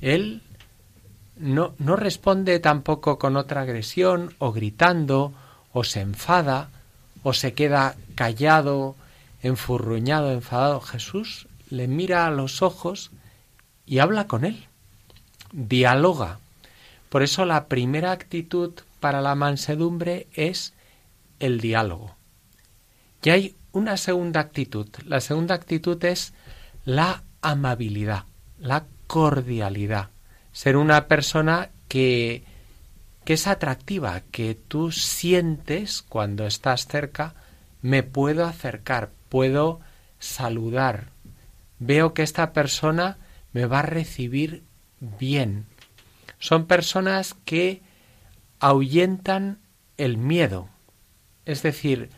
él 0.00 0.42
no, 1.36 1.74
no 1.78 1.96
responde 1.96 2.60
tampoco 2.60 3.18
con 3.18 3.36
otra 3.36 3.62
agresión 3.62 4.34
o 4.38 4.52
gritando 4.52 5.32
o 5.72 5.82
se 5.82 6.00
enfada 6.00 6.68
o 7.22 7.32
se 7.32 7.54
queda 7.54 7.96
callado, 8.14 8.96
enfurruñado, 9.44 10.32
enfadado. 10.32 10.80
Jesús 10.80 11.46
le 11.70 11.86
mira 11.86 12.26
a 12.26 12.32
los 12.32 12.60
ojos 12.60 13.12
y 13.86 14.00
habla 14.00 14.26
con 14.26 14.44
él, 14.44 14.66
dialoga. 15.52 16.40
Por 17.08 17.22
eso 17.22 17.44
la 17.44 17.66
primera 17.66 18.10
actitud 18.10 18.72
para 18.98 19.20
la 19.20 19.36
mansedumbre 19.36 20.26
es 20.32 20.74
el 21.38 21.60
diálogo. 21.60 22.16
Y 23.22 23.30
hay 23.30 23.54
una 23.70 23.96
segunda 23.96 24.40
actitud. 24.40 24.88
La 25.06 25.20
segunda 25.20 25.54
actitud 25.54 26.04
es 26.04 26.32
la 26.84 27.22
amabilidad, 27.40 28.24
la 28.58 28.86
cordialidad 29.06 30.08
ser 30.54 30.76
una 30.76 31.08
persona 31.08 31.68
que, 31.88 32.44
que 33.24 33.34
es 33.34 33.46
atractiva, 33.46 34.22
que 34.30 34.54
tú 34.54 34.92
sientes 34.92 36.00
cuando 36.00 36.46
estás 36.46 36.86
cerca, 36.86 37.34
me 37.82 38.02
puedo 38.02 38.46
acercar, 38.46 39.10
puedo 39.34 39.80
saludar, 40.20 41.08
veo 41.80 42.14
que 42.14 42.22
esta 42.22 42.52
persona 42.52 43.18
me 43.52 43.66
va 43.66 43.80
a 43.80 43.82
recibir 43.82 44.62
bien. 45.00 45.66
Son 46.38 46.66
personas 46.66 47.34
que 47.44 47.82
ahuyentan 48.60 49.58
el 49.96 50.18
miedo, 50.18 50.68
es 51.46 51.64
decir, 51.64 52.10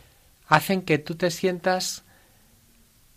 hacen 0.46 0.82
que 0.82 0.98
tú 0.98 1.14
te 1.14 1.30
sientas 1.30 2.04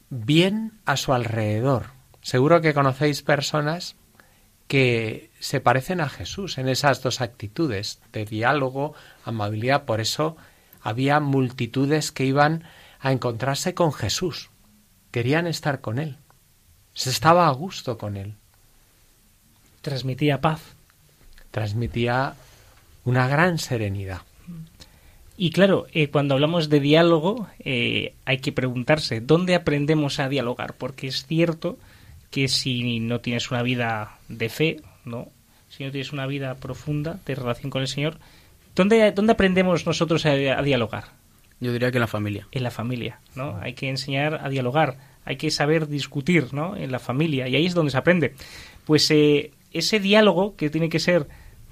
bien 0.09 0.79
a 0.85 0.95
su 0.95 1.11
alrededor. 1.11 1.87
Seguro 2.21 2.61
que 2.61 2.73
conocéis 2.73 3.21
personas 3.21 3.97
que 4.69 5.29
se 5.41 5.59
parecen 5.59 5.99
a 5.99 6.07
Jesús 6.07 6.57
en 6.57 6.69
esas 6.69 7.03
dos 7.03 7.19
actitudes 7.19 7.99
de 8.13 8.23
diálogo, 8.23 8.93
amabilidad. 9.25 9.83
Por 9.83 9.99
eso 9.99 10.37
había 10.81 11.19
multitudes 11.19 12.13
que 12.13 12.23
iban 12.23 12.63
a 12.99 13.11
encontrarse 13.11 13.73
con 13.73 13.93
Jesús. 13.93 14.49
Querían 15.11 15.47
estar 15.47 15.81
con 15.81 15.99
Él. 15.99 16.17
Se 16.93 17.09
estaba 17.09 17.47
a 17.47 17.51
gusto 17.51 17.97
con 17.97 18.17
Él. 18.17 18.35
Transmitía 19.81 20.41
paz. 20.41 20.61
Transmitía 21.51 22.35
una 23.05 23.27
gran 23.27 23.57
serenidad. 23.57 24.21
Y 25.41 25.51
claro, 25.51 25.87
eh, 25.93 26.09
cuando 26.09 26.33
hablamos 26.33 26.67
de 26.67 26.81
diálogo, 26.81 27.47
eh, 27.59 28.13
hay 28.25 28.39
que 28.39 28.51
preguntarse, 28.51 29.21
¿dónde 29.21 29.55
aprendemos 29.55 30.19
a 30.19 30.27
dialogar? 30.27 30.73
Porque 30.73 31.07
es 31.07 31.25
cierto 31.25 31.77
que 32.29 32.49
si 32.49 32.99
no 32.99 33.21
tienes 33.21 33.49
una 33.49 33.63
vida 33.63 34.17
de 34.27 34.49
fe, 34.49 34.81
¿no? 35.05 35.29
Si 35.69 35.85
no 35.85 35.91
tienes 35.91 36.11
una 36.11 36.27
vida 36.27 36.55
profunda 36.55 37.19
de 37.25 37.35
relación 37.35 37.69
con 37.71 37.81
el 37.81 37.87
Señor, 37.87 38.17
¿dónde, 38.75 39.13
dónde 39.13 39.31
aprendemos 39.31 39.85
nosotros 39.85 40.25
a, 40.25 40.33
dialogar? 40.61 41.05
Yo 41.59 41.73
diría 41.73 41.91
que 41.91 41.97
en 41.97 42.01
la 42.01 42.07
familia. 42.07 42.47
En 42.51 42.63
la 42.63 42.71
familia, 42.71 43.19
¿no? 43.35 43.57
Hay 43.61 43.73
que 43.73 43.89
enseñar 43.89 44.39
a 44.43 44.49
dialogar, 44.49 44.97
hay 45.25 45.35
que 45.35 45.51
saber 45.51 45.87
discutir, 45.87 46.53
¿no? 46.53 46.75
En 46.75 46.91
la 46.91 46.99
familia, 46.99 47.47
y 47.47 47.55
ahí 47.55 47.65
es 47.65 47.73
donde 47.73 47.91
se 47.91 47.97
aprende. 47.97 48.33
Pues 48.85 49.09
eh, 49.11 49.51
ese 49.71 49.99
diálogo 49.99 50.55
que 50.55 50.69
tiene 50.69 50.89
que 50.89 50.99
ser, 50.99 51.27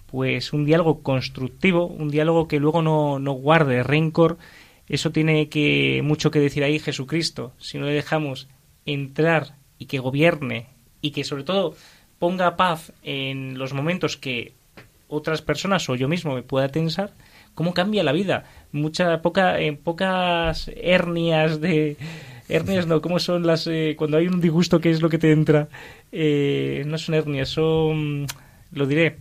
pues, 0.08 0.54
un 0.54 0.66
diálogo 0.66 1.02
constructivo, 1.02 1.86
un 1.86 2.10
diálogo 2.10 2.48
que 2.48 2.60
luego 2.60 2.82
no, 2.82 3.20
no 3.20 3.32
guarde 3.34 3.84
rencor, 3.84 4.38
eso 4.90 5.12
tiene 5.12 5.50
que 5.50 6.02
mucho 6.04 6.32
que 6.32 6.40
decir 6.40 6.64
ahí 6.64 6.80
Jesucristo. 6.80 7.54
Si 7.58 7.78
no 7.78 7.86
le 7.86 7.94
dejamos 7.94 8.48
entrar 8.86 9.56
y 9.78 9.86
que 9.86 10.00
gobierne 10.00 10.68
y 11.02 11.12
que 11.12 11.24
sobre 11.24 11.44
todo 11.44 11.76
ponga 12.20 12.56
paz 12.56 12.94
en 13.04 13.58
los 13.58 13.74
momentos 13.74 14.18
que 14.18 14.54
otras 15.08 15.42
personas 15.42 15.88
o 15.90 15.96
yo 15.96 16.08
mismo 16.08 16.36
me 16.36 16.44
pueda 16.44 16.70
tensar, 16.70 17.14
cómo 17.58 17.74
cambia 17.74 18.04
la 18.04 18.12
vida. 18.12 18.44
Mucha 18.72 19.24
poca 19.24 19.60
en 19.60 19.78
pocas 19.78 20.70
hernias 20.76 21.60
de 21.60 21.98
hernias 22.48 22.86
no, 22.86 23.02
cómo 23.02 23.18
son 23.18 23.48
las 23.48 23.66
eh, 23.66 23.96
cuando 23.98 24.18
hay 24.18 24.28
un 24.28 24.40
disgusto 24.40 24.80
qué 24.80 24.92
es 24.92 25.02
lo 25.02 25.10
que 25.10 25.18
te 25.18 25.32
entra. 25.32 25.68
Eh, 26.12 26.84
no 26.86 27.00
son 27.00 27.16
hernias, 27.16 27.50
son 27.50 28.28
lo 28.74 28.86
diré. 28.86 29.18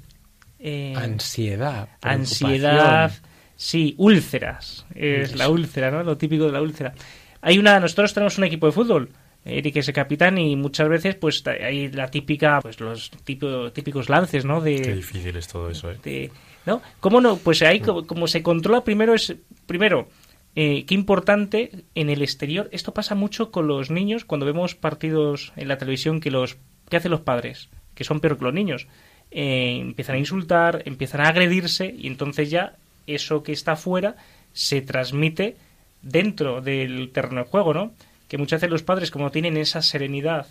Eh, 0.59 0.92
ansiedad. 0.94 1.88
Ansiedad. 2.03 3.11
Sí, 3.57 3.94
úlceras. 3.96 4.85
Es 4.94 5.35
la 5.35 5.49
úlcera, 5.49 5.90
¿no? 5.90 6.03
Lo 6.03 6.18
típico 6.18 6.44
de 6.44 6.53
la 6.53 6.61
úlcera. 6.61 6.92
Hay 7.40 7.59
una 7.59 7.81
nosotros 7.81 8.12
tenemos 8.12 8.37
un 8.37 8.44
equipo 8.44 8.66
de 8.66 8.72
fútbol 8.72 9.09
Eric 9.46 9.76
es 9.76 9.88
el 9.88 9.94
capitán 9.94 10.38
y 10.38 10.56
muchas 10.56 10.88
veces 10.88 11.14
pues 11.14 11.44
hay 11.46 11.88
la 11.88 12.11
típica 12.11 12.61
pues 12.61 12.80
los 12.80 13.11
típicos 13.22 14.09
lances 14.09 14.44
no 14.44 14.61
de 14.61 14.82
qué 14.82 14.94
difícil 14.94 15.37
es 15.37 15.46
todo 15.46 15.70
eso 15.70 15.90
¿eh? 15.90 16.30
no 16.66 16.82
cómo 16.98 17.20
no 17.20 17.37
pues 17.37 17.62
ahí 17.62 17.80
como, 17.80 18.26
se 18.26 18.42
controla 18.42 18.82
primero 18.82 19.14
es 19.14 19.37
primero 19.66 20.09
eh, 20.56 20.85
qué 20.87 20.94
importante 20.94 21.85
en 21.94 22.09
el 22.09 22.22
exterior. 22.22 22.70
Esto 22.72 22.94
pasa 22.94 23.14
mucho 23.14 23.50
con 23.50 23.66
los 23.66 23.90
niños 23.90 24.24
cuando 24.24 24.46
vemos 24.46 24.74
partidos 24.74 25.52
en 25.54 25.68
la 25.68 25.76
televisión 25.76 26.18
que 26.18 26.30
los 26.30 26.56
que 26.88 26.96
hacen 26.96 27.11
los 27.11 27.20
padres 27.20 27.68
que 27.94 28.04
son 28.04 28.20
peor 28.20 28.38
que 28.38 28.44
los 28.44 28.54
niños. 28.54 28.87
Eh, 29.30 29.78
empiezan 29.80 30.16
a 30.16 30.18
insultar 30.18 30.82
empiezan 30.87 31.20
a 31.20 31.28
agredirse 31.28 31.94
y 31.96 32.06
entonces 32.06 32.50
ya 32.50 32.76
eso 33.06 33.42
que 33.42 33.52
está 33.52 33.76
fuera 33.76 34.16
se 34.54 34.80
transmite 34.80 35.56
dentro 36.00 36.62
del 36.62 37.11
terreno 37.12 37.42
de 37.44 37.50
juego 37.50 37.74
no 37.74 37.92
que 38.28 38.38
muchas 38.38 38.60
veces 38.60 38.70
los 38.70 38.82
padres, 38.82 39.10
como 39.10 39.30
tienen 39.30 39.56
esa 39.56 39.82
serenidad, 39.82 40.46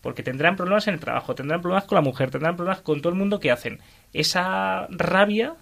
porque 0.00 0.22
tendrán 0.22 0.56
problemas 0.56 0.88
en 0.88 0.94
el 0.94 1.00
trabajo, 1.00 1.34
tendrán 1.34 1.60
problemas 1.60 1.84
con 1.84 1.96
la 1.96 2.02
mujer, 2.02 2.30
tendrán 2.30 2.56
problemas 2.56 2.82
con 2.82 3.00
todo 3.00 3.12
el 3.12 3.18
mundo 3.18 3.40
que 3.40 3.50
hacen, 3.50 3.80
esa 4.12 4.86
rabia 4.88 5.54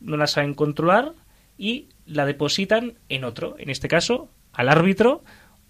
no 0.00 0.16
la 0.16 0.26
saben 0.26 0.54
controlar 0.54 1.12
y 1.58 1.88
la 2.06 2.26
depositan 2.26 2.94
en 3.08 3.24
otro, 3.24 3.56
en 3.58 3.70
este 3.70 3.88
caso 3.88 4.28
al 4.52 4.68
árbitro 4.68 5.22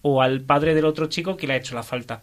o 0.03 0.23
al 0.23 0.41
padre 0.41 0.75
del 0.75 0.85
otro 0.85 1.07
chico 1.07 1.37
que 1.37 1.47
le 1.47 1.55
ha 1.55 1.57
hecho 1.57 1.75
la 1.75 1.83
falta. 1.83 2.21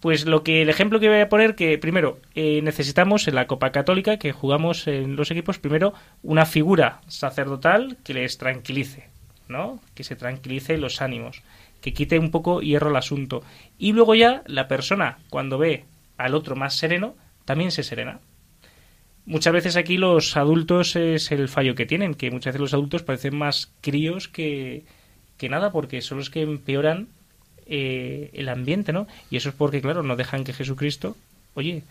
Pues 0.00 0.26
lo 0.26 0.42
que 0.42 0.62
el 0.62 0.68
ejemplo 0.68 0.98
que 0.98 1.08
voy 1.08 1.20
a 1.20 1.28
poner 1.28 1.54
que 1.54 1.78
primero 1.78 2.18
eh, 2.34 2.60
necesitamos 2.62 3.28
en 3.28 3.36
la 3.36 3.46
Copa 3.46 3.70
Católica 3.70 4.16
que 4.16 4.32
jugamos 4.32 4.88
en 4.88 5.14
los 5.14 5.30
equipos 5.30 5.58
primero 5.58 5.94
una 6.24 6.44
figura 6.44 7.00
sacerdotal 7.06 7.96
que 8.02 8.14
les 8.14 8.36
tranquilice, 8.36 9.08
¿no? 9.46 9.80
Que 9.94 10.02
se 10.02 10.16
tranquilice 10.16 10.76
los 10.76 11.00
ánimos 11.00 11.42
que 11.82 11.92
quite 11.92 12.18
un 12.18 12.30
poco 12.30 12.62
hierro 12.62 12.88
al 12.88 12.96
asunto. 12.96 13.42
Y 13.78 13.92
luego 13.92 14.14
ya 14.14 14.42
la 14.46 14.68
persona, 14.68 15.18
cuando 15.28 15.58
ve 15.58 15.84
al 16.16 16.34
otro 16.34 16.56
más 16.56 16.76
sereno, 16.76 17.16
también 17.44 17.72
se 17.72 17.82
serena. 17.82 18.20
Muchas 19.26 19.52
veces 19.52 19.76
aquí 19.76 19.98
los 19.98 20.36
adultos 20.36 20.96
es 20.96 21.30
el 21.32 21.48
fallo 21.48 21.74
que 21.74 21.86
tienen, 21.86 22.14
que 22.14 22.30
muchas 22.30 22.54
veces 22.54 22.60
los 22.60 22.74
adultos 22.74 23.02
parecen 23.02 23.36
más 23.36 23.72
críos 23.80 24.28
que, 24.28 24.84
que 25.36 25.48
nada, 25.48 25.70
porque 25.70 26.00
son 26.00 26.18
los 26.18 26.30
que 26.30 26.42
empeoran 26.42 27.08
eh, 27.66 28.30
el 28.32 28.48
ambiente, 28.48 28.92
¿no? 28.92 29.06
Y 29.30 29.36
eso 29.36 29.50
es 29.50 29.54
porque, 29.54 29.82
claro, 29.82 30.02
no 30.02 30.16
dejan 30.16 30.44
que 30.44 30.52
Jesucristo, 30.52 31.16
oye, 31.54 31.82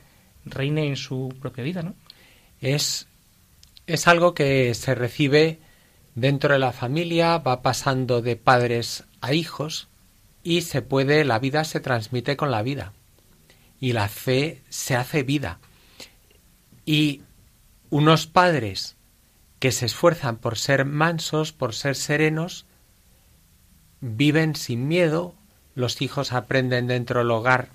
reine 0.45 0.87
en 0.87 0.95
su 0.95 1.33
propia 1.41 1.63
vida, 1.63 1.83
¿no? 1.83 1.95
Es, 2.61 3.07
es 3.87 4.07
algo 4.07 4.33
que 4.33 4.73
se 4.73 4.95
recibe 4.95 5.59
dentro 6.15 6.53
de 6.53 6.59
la 6.59 6.71
familia, 6.71 7.37
va 7.37 7.61
pasando 7.61 8.21
de 8.21 8.35
padres 8.35 9.05
a 9.21 9.33
hijos 9.33 9.87
y 10.43 10.61
se 10.61 10.81
puede, 10.81 11.23
la 11.23 11.39
vida 11.39 11.63
se 11.63 11.79
transmite 11.79 12.35
con 12.35 12.51
la 12.51 12.63
vida. 12.63 12.93
Y 13.79 13.93
la 13.93 14.09
fe 14.09 14.61
se 14.69 14.95
hace 14.95 15.23
vida. 15.23 15.59
Y 16.85 17.21
unos 17.89 18.27
padres 18.27 18.95
que 19.59 19.71
se 19.71 19.85
esfuerzan 19.85 20.37
por 20.37 20.57
ser 20.57 20.85
mansos, 20.85 21.51
por 21.53 21.73
ser 21.75 21.95
serenos, 21.95 22.65
viven 24.01 24.55
sin 24.55 24.87
miedo, 24.87 25.35
los 25.75 26.01
hijos 26.01 26.33
aprenden 26.33 26.87
dentro 26.87 27.19
del 27.19 27.31
hogar 27.31 27.69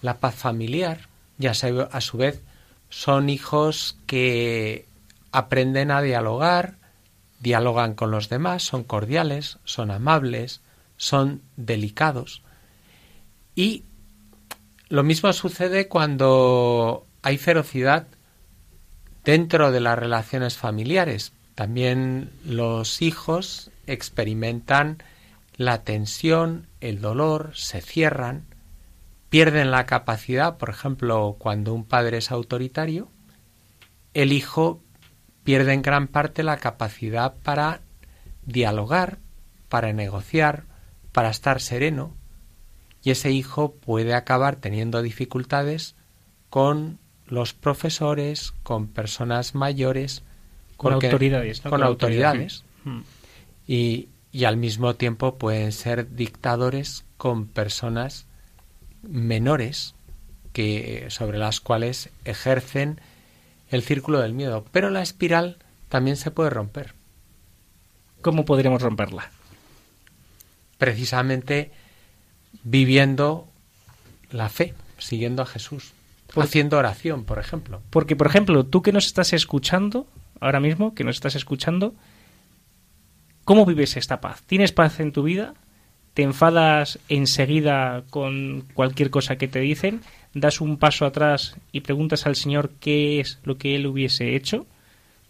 la 0.00 0.18
paz 0.18 0.34
familiar. 0.34 1.08
Y 1.38 1.46
a 1.46 1.54
su- 1.54 1.88
a 1.90 2.00
su 2.00 2.16
vez 2.18 2.40
son 2.88 3.28
hijos 3.28 3.98
que 4.06 4.86
aprenden 5.32 5.90
a 5.90 6.02
dialogar, 6.02 6.76
dialogan 7.40 7.94
con 7.94 8.10
los 8.10 8.28
demás, 8.28 8.62
son 8.62 8.84
cordiales, 8.84 9.58
son 9.64 9.90
amables, 9.90 10.60
son 10.96 11.42
delicados. 11.56 12.42
Y 13.54 13.84
lo 14.88 15.02
mismo 15.02 15.32
sucede 15.32 15.88
cuando 15.88 17.06
hay 17.22 17.38
ferocidad 17.38 18.06
dentro 19.24 19.70
de 19.70 19.80
las 19.80 19.98
relaciones 19.98 20.56
familiares. 20.56 21.32
También 21.54 22.30
los 22.44 23.02
hijos 23.02 23.70
experimentan 23.86 25.02
la 25.56 25.82
tensión, 25.82 26.66
el 26.80 27.00
dolor, 27.00 27.52
se 27.54 27.80
cierran, 27.80 28.44
pierden 29.28 29.70
la 29.70 29.86
capacidad, 29.86 30.58
por 30.58 30.70
ejemplo, 30.70 31.36
cuando 31.38 31.72
un 31.72 31.84
padre 31.84 32.18
es 32.18 32.30
autoritario, 32.30 33.08
el 34.14 34.32
hijo 34.32 34.82
pierde 35.44 35.72
en 35.72 35.82
gran 35.82 36.08
parte 36.08 36.42
la 36.42 36.58
capacidad 36.58 37.34
para 37.42 37.80
dialogar, 38.44 39.18
para 39.68 39.92
negociar, 39.92 40.64
para 41.12 41.30
estar 41.30 41.60
sereno, 41.60 42.14
y 43.02 43.10
ese 43.10 43.30
hijo 43.30 43.72
puede 43.74 44.14
acabar 44.14 44.56
teniendo 44.56 45.02
dificultades 45.02 45.94
con 46.50 46.98
los 47.26 47.52
profesores, 47.54 48.52
con 48.62 48.86
personas 48.88 49.54
mayores, 49.54 50.22
Con 50.76 50.94
autoridades, 50.94 51.64
¿no? 51.64 51.70
con 51.70 51.80
Con 51.80 51.86
autoridades, 51.86 52.64
Mm. 52.84 53.00
y, 53.68 54.08
y 54.32 54.44
al 54.44 54.56
mismo 54.56 54.94
tiempo 54.94 55.36
pueden 55.38 55.70
ser 55.72 56.14
dictadores 56.16 57.04
con 57.16 57.46
personas 57.46 58.26
menores 59.02 59.94
que 60.52 61.06
sobre 61.10 61.38
las 61.38 61.60
cuales 61.60 62.10
ejercen 62.24 63.00
el 63.70 63.82
círculo 63.82 64.20
del 64.20 64.34
miedo, 64.34 64.64
pero 64.72 64.90
la 64.90 65.02
espiral 65.02 65.58
también 65.88 66.16
se 66.16 66.30
puede 66.30 66.50
romper. 66.50 66.94
¿Cómo 68.20 68.44
podríamos 68.44 68.82
romperla? 68.82 69.30
Precisamente 70.82 71.70
viviendo 72.64 73.46
la 74.32 74.48
fe, 74.48 74.74
siguiendo 74.98 75.42
a 75.42 75.46
Jesús, 75.46 75.92
Por- 76.34 76.42
haciendo 76.42 76.76
oración, 76.76 77.22
por 77.24 77.38
ejemplo. 77.38 77.80
Porque, 77.90 78.16
por 78.16 78.26
ejemplo, 78.26 78.64
tú 78.66 78.82
que 78.82 78.90
nos 78.90 79.06
estás 79.06 79.32
escuchando, 79.32 80.08
ahora 80.40 80.58
mismo, 80.58 80.92
que 80.94 81.04
nos 81.04 81.14
estás 81.14 81.36
escuchando, 81.36 81.94
¿cómo 83.44 83.64
vives 83.64 83.96
esta 83.96 84.20
paz? 84.20 84.42
¿Tienes 84.42 84.72
paz 84.72 84.98
en 84.98 85.12
tu 85.12 85.22
vida? 85.22 85.54
¿Te 86.14 86.22
enfadas 86.22 86.98
enseguida 87.08 88.02
con 88.10 88.66
cualquier 88.74 89.10
cosa 89.10 89.36
que 89.36 89.46
te 89.48 89.60
dicen? 89.60 90.00
¿Das 90.34 90.60
un 90.60 90.78
paso 90.78 91.06
atrás 91.06 91.56
y 91.70 91.80
preguntas 91.82 92.26
al 92.26 92.34
Señor 92.34 92.70
qué 92.80 93.20
es 93.20 93.38
lo 93.44 93.56
que 93.56 93.76
Él 93.76 93.86
hubiese 93.86 94.34
hecho? 94.34 94.66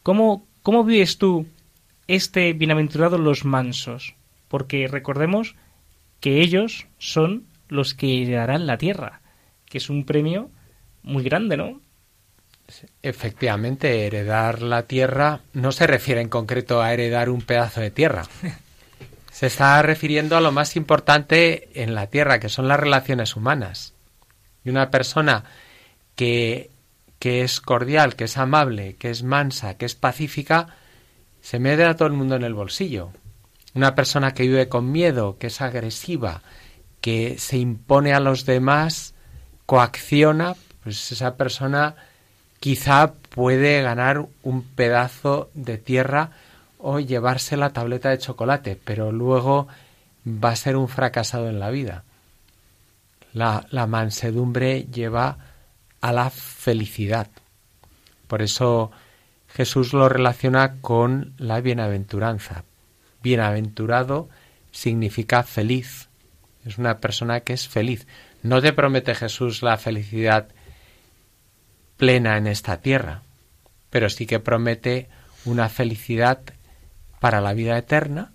¿Cómo, 0.02 0.46
cómo 0.62 0.82
vives 0.82 1.18
tú 1.18 1.46
este 2.08 2.52
bienaventurado 2.54 3.18
los 3.18 3.44
mansos? 3.44 4.14
Porque 4.52 4.86
recordemos 4.86 5.56
que 6.20 6.42
ellos 6.42 6.86
son 6.98 7.46
los 7.68 7.94
que 7.94 8.22
heredarán 8.22 8.66
la 8.66 8.76
tierra, 8.76 9.22
que 9.64 9.78
es 9.78 9.88
un 9.88 10.04
premio 10.04 10.50
muy 11.02 11.24
grande, 11.24 11.56
¿no? 11.56 11.80
Efectivamente, 13.00 14.06
heredar 14.06 14.60
la 14.60 14.82
tierra 14.82 15.40
no 15.54 15.72
se 15.72 15.86
refiere 15.86 16.20
en 16.20 16.28
concreto 16.28 16.82
a 16.82 16.92
heredar 16.92 17.30
un 17.30 17.40
pedazo 17.40 17.80
de 17.80 17.90
tierra. 17.90 18.26
Se 19.32 19.46
está 19.46 19.80
refiriendo 19.80 20.36
a 20.36 20.42
lo 20.42 20.52
más 20.52 20.76
importante 20.76 21.70
en 21.82 21.94
la 21.94 22.08
tierra, 22.08 22.38
que 22.38 22.50
son 22.50 22.68
las 22.68 22.78
relaciones 22.78 23.36
humanas. 23.36 23.94
Y 24.66 24.68
una 24.68 24.90
persona 24.90 25.44
que, 26.14 26.68
que 27.18 27.40
es 27.40 27.62
cordial, 27.62 28.16
que 28.16 28.24
es 28.24 28.36
amable, 28.36 28.96
que 28.96 29.08
es 29.08 29.22
mansa, 29.22 29.78
que 29.78 29.86
es 29.86 29.94
pacífica, 29.94 30.76
se 31.40 31.58
mete 31.58 31.84
a 31.84 31.96
todo 31.96 32.08
el 32.08 32.14
mundo 32.14 32.36
en 32.36 32.42
el 32.42 32.52
bolsillo. 32.52 33.12
Una 33.74 33.94
persona 33.94 34.34
que 34.34 34.44
vive 34.44 34.68
con 34.68 34.92
miedo, 34.92 35.38
que 35.38 35.46
es 35.48 35.60
agresiva, 35.60 36.42
que 37.00 37.38
se 37.38 37.58
impone 37.58 38.12
a 38.12 38.20
los 38.20 38.44
demás, 38.44 39.14
coacciona, 39.66 40.54
pues 40.82 41.12
esa 41.12 41.36
persona 41.36 41.96
quizá 42.60 43.14
puede 43.14 43.82
ganar 43.82 44.26
un 44.42 44.62
pedazo 44.62 45.50
de 45.54 45.78
tierra 45.78 46.30
o 46.78 47.00
llevarse 47.00 47.56
la 47.56 47.70
tableta 47.70 48.10
de 48.10 48.18
chocolate, 48.18 48.78
pero 48.84 49.12
luego 49.12 49.68
va 50.26 50.50
a 50.50 50.56
ser 50.56 50.76
un 50.76 50.88
fracasado 50.88 51.48
en 51.48 51.58
la 51.58 51.70
vida. 51.70 52.04
La, 53.32 53.64
mansedumbre 53.86 54.84
lleva 54.84 55.38
a 56.00 56.12
la 56.12 56.28
felicidad. 56.30 57.28
Por 58.26 58.42
eso 58.42 58.90
Jesús 59.48 59.92
lo 59.92 60.08
relaciona 60.08 60.80
con 60.80 61.34
la 61.38 61.60
bienaventuranza. 61.60 62.64
Bienaventurado 63.22 64.28
significa 64.70 65.42
feliz. 65.42 66.08
Es 66.64 66.78
una 66.78 66.98
persona 66.98 67.40
que 67.40 67.52
es 67.52 67.68
feliz. 67.68 68.06
No 68.42 68.60
te 68.60 68.72
promete 68.72 69.14
Jesús 69.14 69.62
la 69.62 69.76
felicidad 69.76 70.48
plena 71.96 72.36
en 72.36 72.46
esta 72.46 72.80
tierra, 72.80 73.22
pero 73.90 74.10
sí 74.10 74.26
que 74.26 74.40
promete 74.40 75.08
una 75.44 75.68
felicidad 75.68 76.40
para 77.20 77.40
la 77.40 77.52
vida 77.52 77.78
eterna 77.78 78.32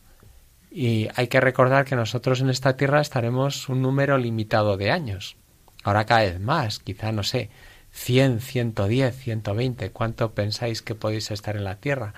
y 0.72 1.08
hay 1.16 1.28
que 1.28 1.42
recordar 1.42 1.86
que 1.86 1.96
nosotros 1.96 2.42
en 2.42 2.50
esta 2.50 2.78
tierra 2.78 3.02
estaremos 3.02 3.68
un 3.68 3.82
número 3.82 4.18
limitado 4.18 4.78
de 4.78 4.92
años. 4.92 5.36
Ahora 5.84 6.06
cada 6.06 6.22
vez 6.22 6.40
más, 6.40 6.80
quizá 6.80 7.12
no 7.12 7.24
sé, 7.24 7.50
100, 7.92 8.42
110, 8.42 9.16
120, 9.16 9.92
¿cuánto 9.92 10.34
pensáis 10.34 10.82
que 10.82 10.96
podéis 10.96 11.32
estar 11.32 11.56
en 11.56 11.64
la 11.64 11.78
tierra? 11.78 12.14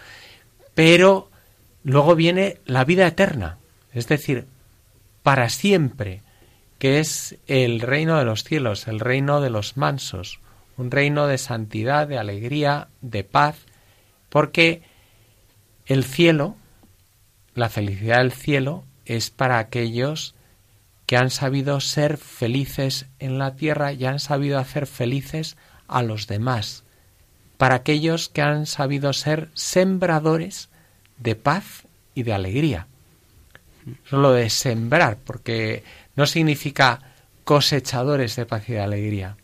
Pero 0.73 1.31
luego 1.89 2.15
viene 2.15 2.57
la 2.65 2.85
vida 2.85 3.07
eterna, 3.07 3.57
es 3.93 4.07
decir, 4.07 4.47
para 5.23 5.49
siempre, 5.49 6.21
que 6.77 6.99
es 6.99 7.37
el 7.47 7.81
reino 7.81 8.17
de 8.17 8.25
los 8.25 8.43
cielos, 8.43 8.87
el 8.87 8.99
reino 8.99 9.41
de 9.41 9.49
los 9.49 9.77
mansos, 9.77 10.39
un 10.77 10.91
reino 10.91 11.27
de 11.27 11.37
santidad, 11.37 12.07
de 12.07 12.17
alegría, 12.17 12.87
de 13.01 13.23
paz, 13.23 13.57
porque 14.29 14.81
el 15.85 16.03
cielo, 16.03 16.55
la 17.53 17.69
felicidad 17.69 18.19
del 18.19 18.31
cielo, 18.31 18.85
es 19.05 19.29
para 19.29 19.57
aquellos 19.59 20.35
que 21.05 21.17
han 21.17 21.31
sabido 21.31 21.81
ser 21.81 22.17
felices 22.17 23.07
en 23.17 23.39
la 23.39 23.55
tierra 23.55 23.91
y 23.93 24.05
han 24.05 24.19
sabido 24.19 24.59
hacer 24.59 24.85
felices 24.85 25.57
a 25.87 26.03
los 26.03 26.27
demás, 26.27 26.83
para 27.57 27.75
aquellos 27.75 28.29
que 28.29 28.43
han 28.43 28.67
sabido 28.67 29.11
ser 29.11 29.49
sembradores 29.55 30.68
de 31.19 31.35
paz 31.35 31.83
y 32.15 32.23
de 32.23 32.33
alegría. 32.33 32.87
Solo 34.09 34.31
de 34.31 34.49
sembrar, 34.49 35.17
porque 35.23 35.83
no 36.15 36.25
significa 36.25 36.99
cosechadores 37.43 38.35
de 38.35 38.45
paz 38.45 38.69
y 38.69 38.73
de 38.73 38.81
alegría. 38.81 39.35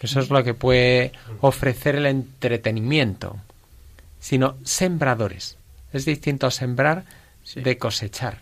Eso 0.00 0.20
es 0.20 0.30
lo 0.30 0.44
que 0.44 0.54
puede 0.54 1.12
ofrecer 1.40 1.96
el 1.96 2.06
entretenimiento, 2.06 3.36
sino 4.20 4.56
sembradores. 4.62 5.56
Es 5.92 6.04
distinto 6.04 6.50
sembrar 6.50 7.04
de 7.54 7.78
cosechar. 7.78 8.38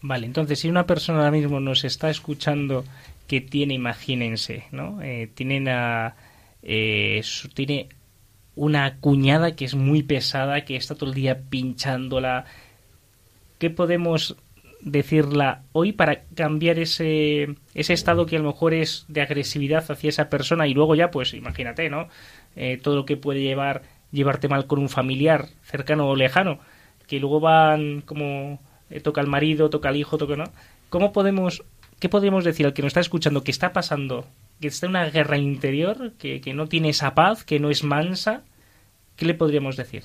Vale, 0.00 0.26
entonces 0.26 0.58
si 0.60 0.68
una 0.68 0.86
persona 0.86 1.18
ahora 1.18 1.30
mismo 1.30 1.60
nos 1.60 1.84
está 1.84 2.10
escuchando 2.10 2.84
que 3.28 3.40
tiene, 3.40 3.74
imagínense, 3.74 4.64
¿no? 4.72 5.00
Eh, 5.02 5.28
tiene, 5.34 5.58
una, 5.58 6.14
eh, 6.62 7.20
su- 7.22 7.48
tiene 7.50 7.88
una 8.56 8.96
cuñada 8.96 9.54
que 9.54 9.64
es 9.64 9.74
muy 9.74 10.02
pesada, 10.02 10.64
que 10.64 10.76
está 10.76 10.94
todo 10.94 11.10
el 11.10 11.14
día 11.14 11.42
pinchándola. 11.48 12.46
¿Qué 13.58 13.70
podemos 13.70 14.36
decirla 14.80 15.62
hoy 15.72 15.92
para 15.92 16.22
cambiar 16.34 16.78
ese, 16.78 17.56
ese 17.74 17.92
estado 17.92 18.26
que 18.26 18.36
a 18.36 18.40
lo 18.40 18.48
mejor 18.48 18.74
es 18.74 19.04
de 19.08 19.20
agresividad 19.20 19.90
hacia 19.90 20.08
esa 20.08 20.28
persona 20.28 20.66
y 20.66 20.74
luego 20.74 20.94
ya, 20.94 21.10
pues 21.10 21.34
imagínate, 21.34 21.88
¿no? 21.90 22.08
Eh, 22.56 22.78
todo 22.82 22.96
lo 22.96 23.04
que 23.04 23.16
puede 23.16 23.42
llevar 23.42 23.82
llevarte 24.12 24.48
mal 24.48 24.66
con 24.66 24.78
un 24.78 24.88
familiar 24.88 25.48
cercano 25.62 26.08
o 26.08 26.16
lejano, 26.16 26.58
que 27.06 27.20
luego 27.20 27.40
van 27.40 28.00
como 28.00 28.60
eh, 28.90 29.00
toca 29.00 29.20
al 29.20 29.26
marido, 29.26 29.70
toca 29.70 29.88
al 29.88 29.96
hijo, 29.96 30.18
toca 30.18 30.36
no. 30.36 30.44
¿Cómo 30.88 31.12
podemos, 31.12 31.64
qué 31.98 32.08
podemos 32.08 32.44
decir 32.44 32.66
al 32.66 32.72
que 32.72 32.82
nos 32.82 32.90
está 32.90 33.00
escuchando 33.00 33.44
que 33.44 33.50
está 33.50 33.72
pasando, 33.72 34.26
que 34.60 34.68
está 34.68 34.86
en 34.86 34.90
una 34.90 35.10
guerra 35.10 35.38
interior, 35.38 36.12
que, 36.18 36.40
que 36.40 36.54
no 36.54 36.66
tiene 36.66 36.90
esa 36.90 37.14
paz, 37.14 37.44
que 37.44 37.58
no 37.58 37.70
es 37.70 37.84
mansa? 37.84 38.42
¿Qué 39.16 39.24
le 39.24 39.34
podríamos 39.34 39.76
decir? 39.76 40.04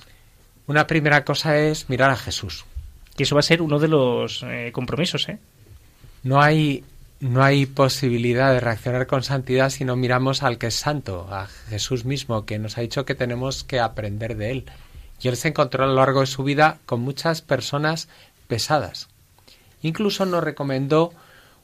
Una 0.68 0.88
primera 0.88 1.26
cosa 1.26 1.58
es 1.58 1.90
mirar 1.90 2.12
a 2.12 2.16
Jesús. 2.16 2.66
Que 3.16 3.24
eso 3.24 3.36
va 3.36 3.40
a 3.40 3.44
ser 3.44 3.62
uno 3.62 3.80
de 3.80 3.88
los 3.88 4.44
eh, 4.44 4.72
compromisos, 4.72 5.28
¿eh? 5.28 5.38
No 6.24 6.42
hay, 6.42 6.84
no 7.20 7.44
hay 7.44 7.66
posibilidad 7.66 8.54
de 8.54 8.60
reaccionar 8.60 9.08
con 9.08 9.24
santidad 9.24 9.70
si 9.70 9.86
no 9.86 9.96
miramos 9.96 10.44
al 10.44 10.58
que 10.58 10.68
es 10.68 10.76
santo, 10.76 11.28
a 11.32 11.48
Jesús 11.48 12.06
mismo, 12.06 12.46
que 12.46 12.60
nos 12.60 12.78
ha 12.78 12.82
dicho 12.82 13.06
que 13.06 13.16
tenemos 13.16 13.64
que 13.64 13.80
aprender 13.80 14.38
de 14.38 14.52
él. 14.52 14.66
Y 15.22 15.28
él 15.28 15.36
se 15.36 15.50
encontró 15.50 15.84
a 15.84 15.88
lo 15.88 15.96
largo 15.96 16.22
de 16.22 16.28
su 16.28 16.44
vida 16.44 16.78
con 16.86 17.02
muchas 17.02 17.42
personas 17.42 18.08
pesadas. 18.48 19.08
Incluso 19.82 20.26
nos 20.26 20.44
recomendó 20.44 21.14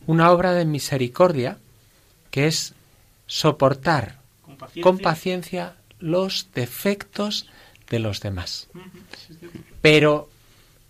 una 0.05 0.31
obra 0.31 0.53
de 0.53 0.65
misericordia 0.65 1.57
que 2.31 2.47
es 2.47 2.73
soportar 3.27 4.19
con 4.81 4.97
paciencia, 4.97 5.75
los 5.99 6.49
defectos 6.53 7.47
de 7.89 7.99
los 7.99 8.21
demás. 8.21 8.67
Pero 9.81 10.29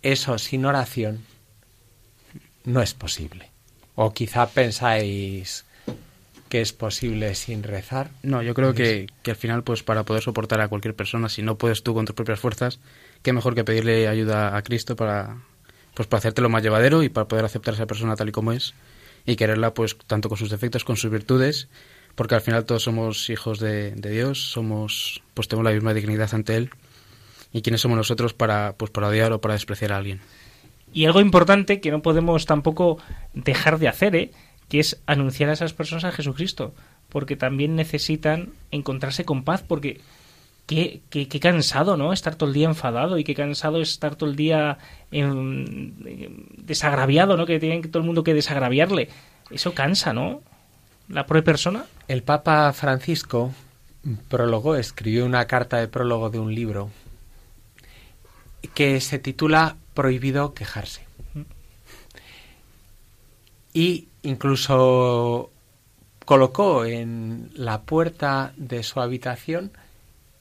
eso 0.01 0.37
sin 0.37 0.65
oración 0.65 1.25
no 2.63 2.81
es 2.81 2.93
posible. 2.93 3.51
O 3.95 4.13
quizá 4.13 4.47
pensáis 4.47 5.65
que 6.49 6.61
es 6.61 6.71
posible 6.71 7.35
sin 7.35 7.63
rezar. 7.63 8.09
No, 8.23 8.41
yo 8.41 8.53
creo 8.53 8.73
que, 8.73 9.07
que, 9.21 9.31
al 9.31 9.37
final, 9.37 9.63
pues 9.63 9.83
para 9.83 10.03
poder 10.03 10.23
soportar 10.23 10.61
a 10.61 10.69
cualquier 10.69 10.95
persona, 10.95 11.27
si 11.27 11.41
no 11.41 11.57
puedes 11.57 11.83
tú 11.83 11.93
con 11.93 12.05
tus 12.05 12.15
propias 12.15 12.39
fuerzas, 12.39 12.79
qué 13.21 13.33
mejor 13.33 13.53
que 13.53 13.65
pedirle 13.65 14.07
ayuda 14.07 14.55
a 14.55 14.61
Cristo 14.61 14.95
para, 14.95 15.41
pues 15.93 16.07
para 16.07 16.19
hacértelo 16.19 16.47
más 16.47 16.63
llevadero 16.63 17.03
y 17.03 17.09
para 17.09 17.27
poder 17.27 17.43
aceptar 17.43 17.73
a 17.73 17.77
esa 17.77 17.85
persona 17.85 18.15
tal 18.15 18.29
y 18.29 18.31
como 18.31 18.53
es 18.53 18.73
y 19.27 19.35
quererla 19.35 19.73
pues 19.73 19.97
tanto 20.07 20.29
con 20.29 20.37
sus 20.37 20.49
defectos, 20.49 20.85
con 20.85 20.95
sus 20.95 21.11
virtudes, 21.11 21.67
porque 22.17 22.33
al 22.33 22.41
final 22.41 22.65
todos 22.65 22.81
somos 22.81 23.29
hijos 23.29 23.59
de, 23.59 23.91
de 23.91 24.09
Dios, 24.09 24.49
somos 24.51 25.21
pues 25.35 25.47
tenemos 25.47 25.69
la 25.69 25.73
misma 25.73 25.93
dignidad 25.93 26.33
ante 26.33 26.57
Él 26.57 26.71
y 27.53 27.61
quiénes 27.61 27.79
somos 27.79 27.95
nosotros 27.95 28.33
para 28.33 28.73
pues 28.75 28.89
para 28.89 29.07
odiar 29.07 29.31
o 29.33 29.39
para 29.39 29.53
despreciar 29.53 29.93
a 29.93 29.97
alguien. 29.97 30.19
Y 30.91 31.05
algo 31.05 31.21
importante 31.21 31.79
que 31.79 31.91
no 31.91 32.01
podemos 32.01 32.47
tampoco 32.47 32.97
dejar 33.35 33.77
de 33.77 33.87
hacer, 33.87 34.15
¿eh? 34.15 34.31
que 34.67 34.79
es 34.79 34.99
anunciar 35.05 35.51
a 35.51 35.53
esas 35.53 35.73
personas 35.73 36.05
a 36.05 36.11
Jesucristo, 36.11 36.73
porque 37.09 37.35
también 37.35 37.75
necesitan 37.75 38.49
encontrarse 38.71 39.23
con 39.23 39.43
paz, 39.43 39.61
porque 39.61 40.01
qué, 40.65 41.01
qué, 41.11 41.27
qué, 41.27 41.39
cansado, 41.39 41.97
¿no? 41.97 42.13
Estar 42.13 42.33
todo 42.33 42.49
el 42.49 42.55
día 42.55 42.67
enfadado 42.67 43.19
y 43.19 43.23
qué 43.23 43.35
cansado 43.35 43.79
es 43.79 43.91
estar 43.91 44.15
todo 44.15 44.27
el 44.27 44.35
día 44.35 44.79
en, 45.11 46.33
desagraviado, 46.57 47.37
¿no? 47.37 47.45
Que 47.45 47.59
tienen 47.59 47.83
todo 47.91 47.99
el 48.01 48.07
mundo 48.07 48.23
que 48.23 48.33
desagraviarle. 48.33 49.09
Eso 49.51 49.75
cansa, 49.75 50.13
¿no? 50.13 50.41
La 51.09 51.25
propia 51.25 51.43
persona. 51.43 51.85
El 52.07 52.23
Papa 52.23 52.71
Francisco 52.73 53.53
prologó, 54.27 54.75
escribió 54.75 55.25
una 55.25 55.45
carta 55.45 55.77
de 55.77 55.87
prólogo 55.87 56.29
de 56.29 56.39
un 56.39 56.53
libro 56.53 56.89
que 58.73 58.99
se 59.01 59.17
titula 59.17 59.77
Prohibido 59.93 60.53
quejarse. 60.53 61.05
Y 63.73 64.09
incluso 64.23 65.49
colocó 66.25 66.83
en 66.83 67.51
la 67.53 67.83
puerta 67.83 68.53
de 68.57 68.83
su 68.83 68.99
habitación 68.99 69.71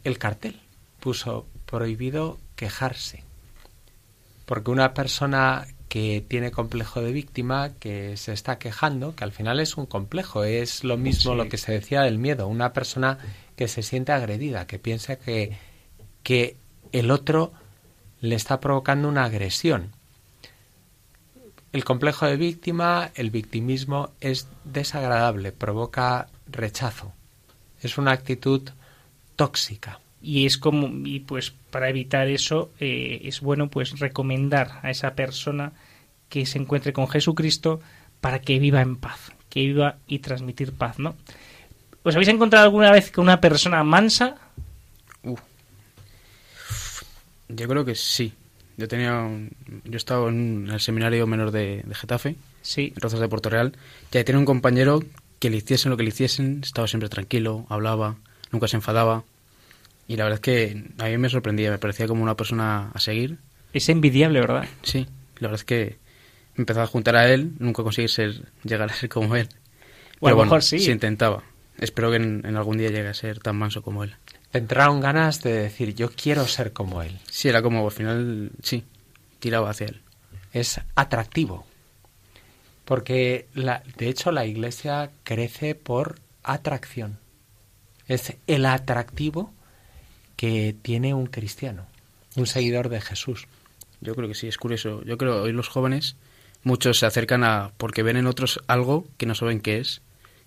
el 0.05 0.19
cartel. 0.19 0.61
Puso 1.01 1.47
prohibido 1.65 2.39
quejarse. 2.57 3.23
Porque 4.47 4.71
una 4.71 4.95
persona 4.95 5.67
que 5.97 6.23
tiene 6.29 6.51
complejo 6.51 7.01
de 7.01 7.11
víctima, 7.11 7.71
que 7.81 8.19
se 8.19 8.35
está 8.35 8.59
quejando, 8.59 9.17
que 9.17 9.25
al 9.25 9.33
final 9.33 9.61
es 9.61 9.79
un 9.79 9.87
complejo, 9.87 10.45
es 10.45 10.85
lo 10.85 10.99
mismo 10.99 11.33
sí. 11.33 11.39
lo 11.39 11.49
que 11.49 11.57
se 11.57 11.73
decía 11.73 12.03
del 12.03 12.19
miedo, 12.19 12.49
una 12.49 12.75
persona 12.75 13.17
que 13.57 13.67
se 13.67 13.83
siente 13.83 14.13
agredida, 14.13 14.67
que 14.67 14.79
piensa 14.79 15.17
que, 15.17 15.57
que 16.23 16.59
el 16.93 17.11
otro 17.11 17.51
le 18.21 18.35
está 18.35 18.61
provocando 18.61 19.09
una 19.09 19.25
agresión. 19.25 19.93
El 21.73 21.83
complejo 21.85 22.27
de 22.27 22.37
víctima, 22.37 23.11
el 23.15 23.31
victimismo 23.31 24.11
es 24.21 24.49
desagradable, 24.65 25.51
provoca 25.51 26.29
rechazo. 26.47 27.15
Es 27.81 27.97
una 27.97 28.13
actitud 28.13 28.69
tóxica. 29.35 29.99
Y 30.21 30.45
es 30.45 30.59
como, 30.59 30.89
y 31.07 31.21
pues 31.21 31.55
para 31.71 31.89
evitar 31.89 32.29
eso, 32.29 32.71
eh, 32.81 33.23
es 33.25 33.41
bueno 33.41 33.71
pues 33.71 33.99
recomendar 33.99 34.81
a 34.83 34.91
esa 34.91 35.15
persona 35.15 35.73
que 36.29 36.47
se 36.47 36.59
encuentre 36.59 36.93
con 36.93 37.09
Jesucristo 37.09 37.81
para 38.21 38.41
que 38.41 38.59
viva 38.59 38.81
en 38.81 38.97
paz, 38.97 39.33
que 39.49 39.61
viva 39.61 39.97
y 40.07 40.21
transmitir 40.21 40.73
paz, 40.73 40.99
¿no? 40.99 41.17
¿Os 42.03 42.15
habéis 42.15 42.29
encontrado 42.29 42.65
alguna 42.65 42.93
vez 42.93 43.11
con 43.11 43.25
una 43.25 43.41
persona 43.41 43.83
mansa? 43.83 44.37
Uh. 45.25 45.37
Yo 47.49 47.69
creo 47.69 47.85
que 47.85 47.95
sí. 47.95 48.33
Yo 48.77 48.89
tenía, 48.89 49.23
un, 49.23 49.51
yo 49.85 49.97
estaba 49.97 50.29
en 50.29 50.69
el 50.71 50.81
seminario 50.81 51.27
menor 51.27 51.51
de, 51.51 51.83
de 51.85 51.95
Getafe, 51.95 52.37
sí. 52.63 52.93
en 52.95 53.01
Rozas 53.01 53.21
de 53.21 53.29
Puerto 53.29 53.49
Real, 53.49 53.73
y 54.13 54.19
ahí 54.19 54.25
tenía 54.25 54.39
un 54.39 54.45
compañero 54.45 55.03
que 55.39 55.51
le 55.51 55.57
hiciesen 55.57 55.91
lo 55.91 55.97
que 55.97 56.03
le 56.03 56.11
hiciesen, 56.11 56.61
estaba 56.63 56.87
siempre 56.87 57.09
tranquilo, 57.09 57.67
hablaba, 57.69 58.17
nunca 58.53 58.69
se 58.69 58.77
enfadaba. 58.77 59.25
Y 60.09 60.17
la 60.17 60.25
verdad 60.25 60.39
es 60.39 60.43
que 60.43 60.85
a 60.99 61.07
mí 61.07 61.19
me 61.19 61.29
sorprendía, 61.29 61.71
me 61.71 61.79
parecía 61.79 62.07
como 62.07 62.23
una 62.23 62.37
persona 62.37 62.91
a 62.95 63.01
seguir. 63.01 63.39
Es 63.73 63.89
envidiable, 63.89 64.41
¿verdad? 64.41 64.67
Sí, 64.83 65.07
la 65.39 65.49
verdad 65.49 65.61
es 65.61 65.65
que 65.65 65.97
me 66.57 66.63
empezaba 66.63 66.85
a 66.85 66.89
juntar 66.89 67.17
a 67.17 67.29
él, 67.29 67.53
nunca 67.59 67.83
conseguí 67.83 68.09
ser, 68.09 68.43
llegar 68.65 68.91
a 68.91 68.95
ser 68.95 69.09
como 69.09 69.37
él. 69.37 69.49
O 70.21 70.29
a 70.29 70.31
lo 70.31 70.43
mejor 70.43 70.63
sí. 70.63 70.79
Se 70.79 70.91
intentaba. 70.91 71.43
Espero 71.79 72.11
que 72.11 72.17
en, 72.17 72.43
en, 72.47 72.57
algún 72.57 72.79
día 72.79 72.89
llegue 72.89 73.09
a 73.09 73.15
ser 73.15 73.39
tan 73.41 73.57
manso 73.57 73.83
como 73.83 74.03
él. 74.03 74.15
Entraron 74.53 75.01
ganas 75.01 75.43
de 75.43 75.53
decir, 75.53 75.95
yo 75.95 76.11
quiero 76.11 76.47
ser 76.47 76.73
como 76.73 77.03
él. 77.03 77.19
Sí, 77.31 77.49
era 77.49 77.61
como, 77.61 77.85
al 77.85 77.93
final, 77.93 78.51
sí, 78.63 78.85
tiraba 79.39 79.71
hacia 79.71 79.87
él. 79.89 80.01
Es 80.53 80.81
atractivo. 80.95 81.67
Porque, 82.87 83.49
la, 83.53 83.83
de 83.99 84.09
hecho, 84.09 84.33
la 84.33 84.47
iglesia 84.47 85.11
crece 85.25 85.75
por 85.75 86.21
atracción. 86.43 87.19
Es 88.07 88.35
el 88.47 88.65
atractivo 88.65 89.53
que 90.37 90.75
tiene 90.81 91.13
un 91.13 91.27
cristiano, 91.27 91.87
un 92.37 92.47
seguidor 92.47 92.89
de 92.89 93.01
Jesús. 93.01 93.49
Yo 94.01 94.15
creo 94.15 94.29
que 94.29 94.35
sí, 94.35 94.47
es 94.47 94.57
curioso. 94.57 95.03
Yo 95.05 95.19
creo 95.19 95.35
que 95.35 95.41
hoy 95.41 95.53
los 95.53 95.69
jóvenes, 95.69 96.17
muchos 96.67 96.99
se 96.99 97.07
acercan 97.07 97.45
a 97.45 97.71
porque 97.77 98.03
ven 98.03 98.17
en 98.17 98.27
otros 98.27 98.61
algo 98.67 99.07
que 99.19 99.27
no 99.27 99.37
saben 99.37 99.61
qué 99.61 99.79
es 99.79 100.03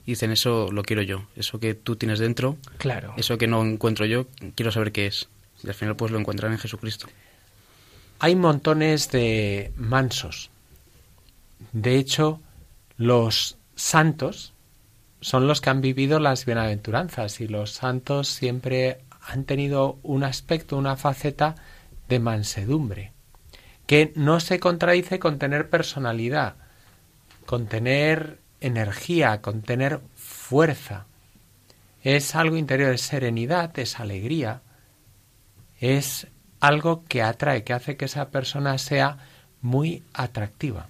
y 0.06 0.12
dicen 0.12 0.32
eso 0.32 0.70
lo 0.70 0.84
quiero 0.84 1.02
yo, 1.02 1.24
eso 1.38 1.62
que 1.62 1.76
tú 1.76 1.96
tienes 1.96 2.20
dentro, 2.20 2.58
claro. 2.78 3.14
eso 3.16 3.38
que 3.38 3.48
no 3.48 3.64
encuentro 3.64 4.06
yo, 4.06 4.28
quiero 4.54 4.72
saber 4.72 4.92
qué 4.92 5.08
es. 5.08 5.30
Y 5.64 5.68
al 5.70 5.76
final 5.76 5.96
pues 5.96 6.12
lo 6.12 6.20
encuentran 6.20 6.52
en 6.52 6.58
Jesucristo. 6.58 7.08
Hay 8.20 8.36
montones 8.36 9.12
de 9.12 9.72
mansos. 9.78 10.50
De 11.72 11.96
hecho, 11.96 12.42
los 12.98 13.58
santos 13.76 14.52
son 15.22 15.48
los 15.48 15.62
que 15.62 15.70
han 15.70 15.80
vivido 15.80 16.20
las 16.20 16.46
bienaventuranzas 16.46 17.40
y 17.40 17.48
los 17.48 17.72
santos 17.72 18.28
siempre 18.28 19.00
han 19.22 19.46
tenido 19.46 20.00
un 20.04 20.26
aspecto, 20.26 20.76
una 20.76 20.98
faceta 20.98 21.56
de 22.10 22.20
mansedumbre, 22.20 23.14
que 23.90 24.12
no 24.14 24.40
se 24.40 24.60
contradice 24.60 25.18
con 25.18 25.40
tener 25.40 25.72
personalidad, 25.72 26.54
con 27.48 27.66
tener 27.66 28.38
energía, 28.62 29.42
con 29.42 29.64
tener 29.64 30.00
fuerza. 30.14 31.08
Es 32.04 32.36
algo 32.36 32.56
interior, 32.56 32.94
es 32.94 33.02
serenidad, 33.02 33.80
es 33.80 34.00
alegría, 34.00 34.62
es 35.80 36.28
algo 36.60 37.04
que 37.08 37.24
atrae, 37.24 37.64
que 37.64 37.74
hace 37.74 37.98
que 37.98 38.06
esa 38.06 38.30
persona 38.30 38.78
sea 38.78 39.18
muy 39.60 40.04
atractiva. 40.14 40.86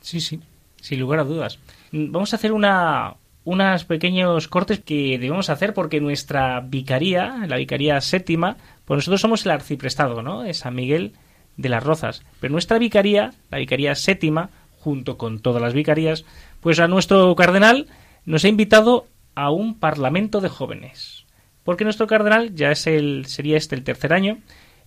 Sí, 0.00 0.22
sí, 0.22 0.40
sin 0.80 1.00
lugar 1.00 1.20
a 1.20 1.24
dudas. 1.24 1.58
Vamos 1.92 2.32
a 2.32 2.36
hacer 2.36 2.52
una, 2.52 3.16
unos 3.44 3.84
pequeños 3.84 4.48
cortes 4.48 4.80
que 4.80 5.18
debemos 5.18 5.50
hacer 5.50 5.74
porque 5.74 6.00
nuestra 6.00 6.60
vicaría, 6.60 7.44
la 7.46 7.58
vicaría 7.58 8.00
séptima, 8.00 8.56
pues 8.86 8.96
nosotros 8.96 9.20
somos 9.20 9.44
el 9.44 9.52
arciprestado, 9.52 10.22
¿no? 10.22 10.40
De 10.40 10.54
San 10.54 10.74
Miguel 10.74 11.12
de 11.60 11.68
las 11.68 11.82
Rozas. 11.82 12.22
Pero 12.40 12.52
nuestra 12.52 12.78
vicaría, 12.78 13.32
la 13.50 13.58
vicaría 13.58 13.94
séptima, 13.94 14.50
junto 14.78 15.18
con 15.18 15.40
todas 15.40 15.62
las 15.62 15.74
vicarías, 15.74 16.24
pues 16.60 16.80
a 16.80 16.88
nuestro 16.88 17.34
cardenal 17.36 17.86
nos 18.24 18.44
ha 18.44 18.48
invitado 18.48 19.06
a 19.34 19.50
un 19.50 19.78
parlamento 19.78 20.40
de 20.40 20.48
jóvenes. 20.48 21.26
Porque 21.64 21.84
nuestro 21.84 22.06
cardenal, 22.06 22.54
ya 22.54 22.70
es 22.70 22.86
el, 22.86 23.26
sería 23.26 23.56
este 23.56 23.76
el 23.76 23.84
tercer 23.84 24.12
año, 24.12 24.38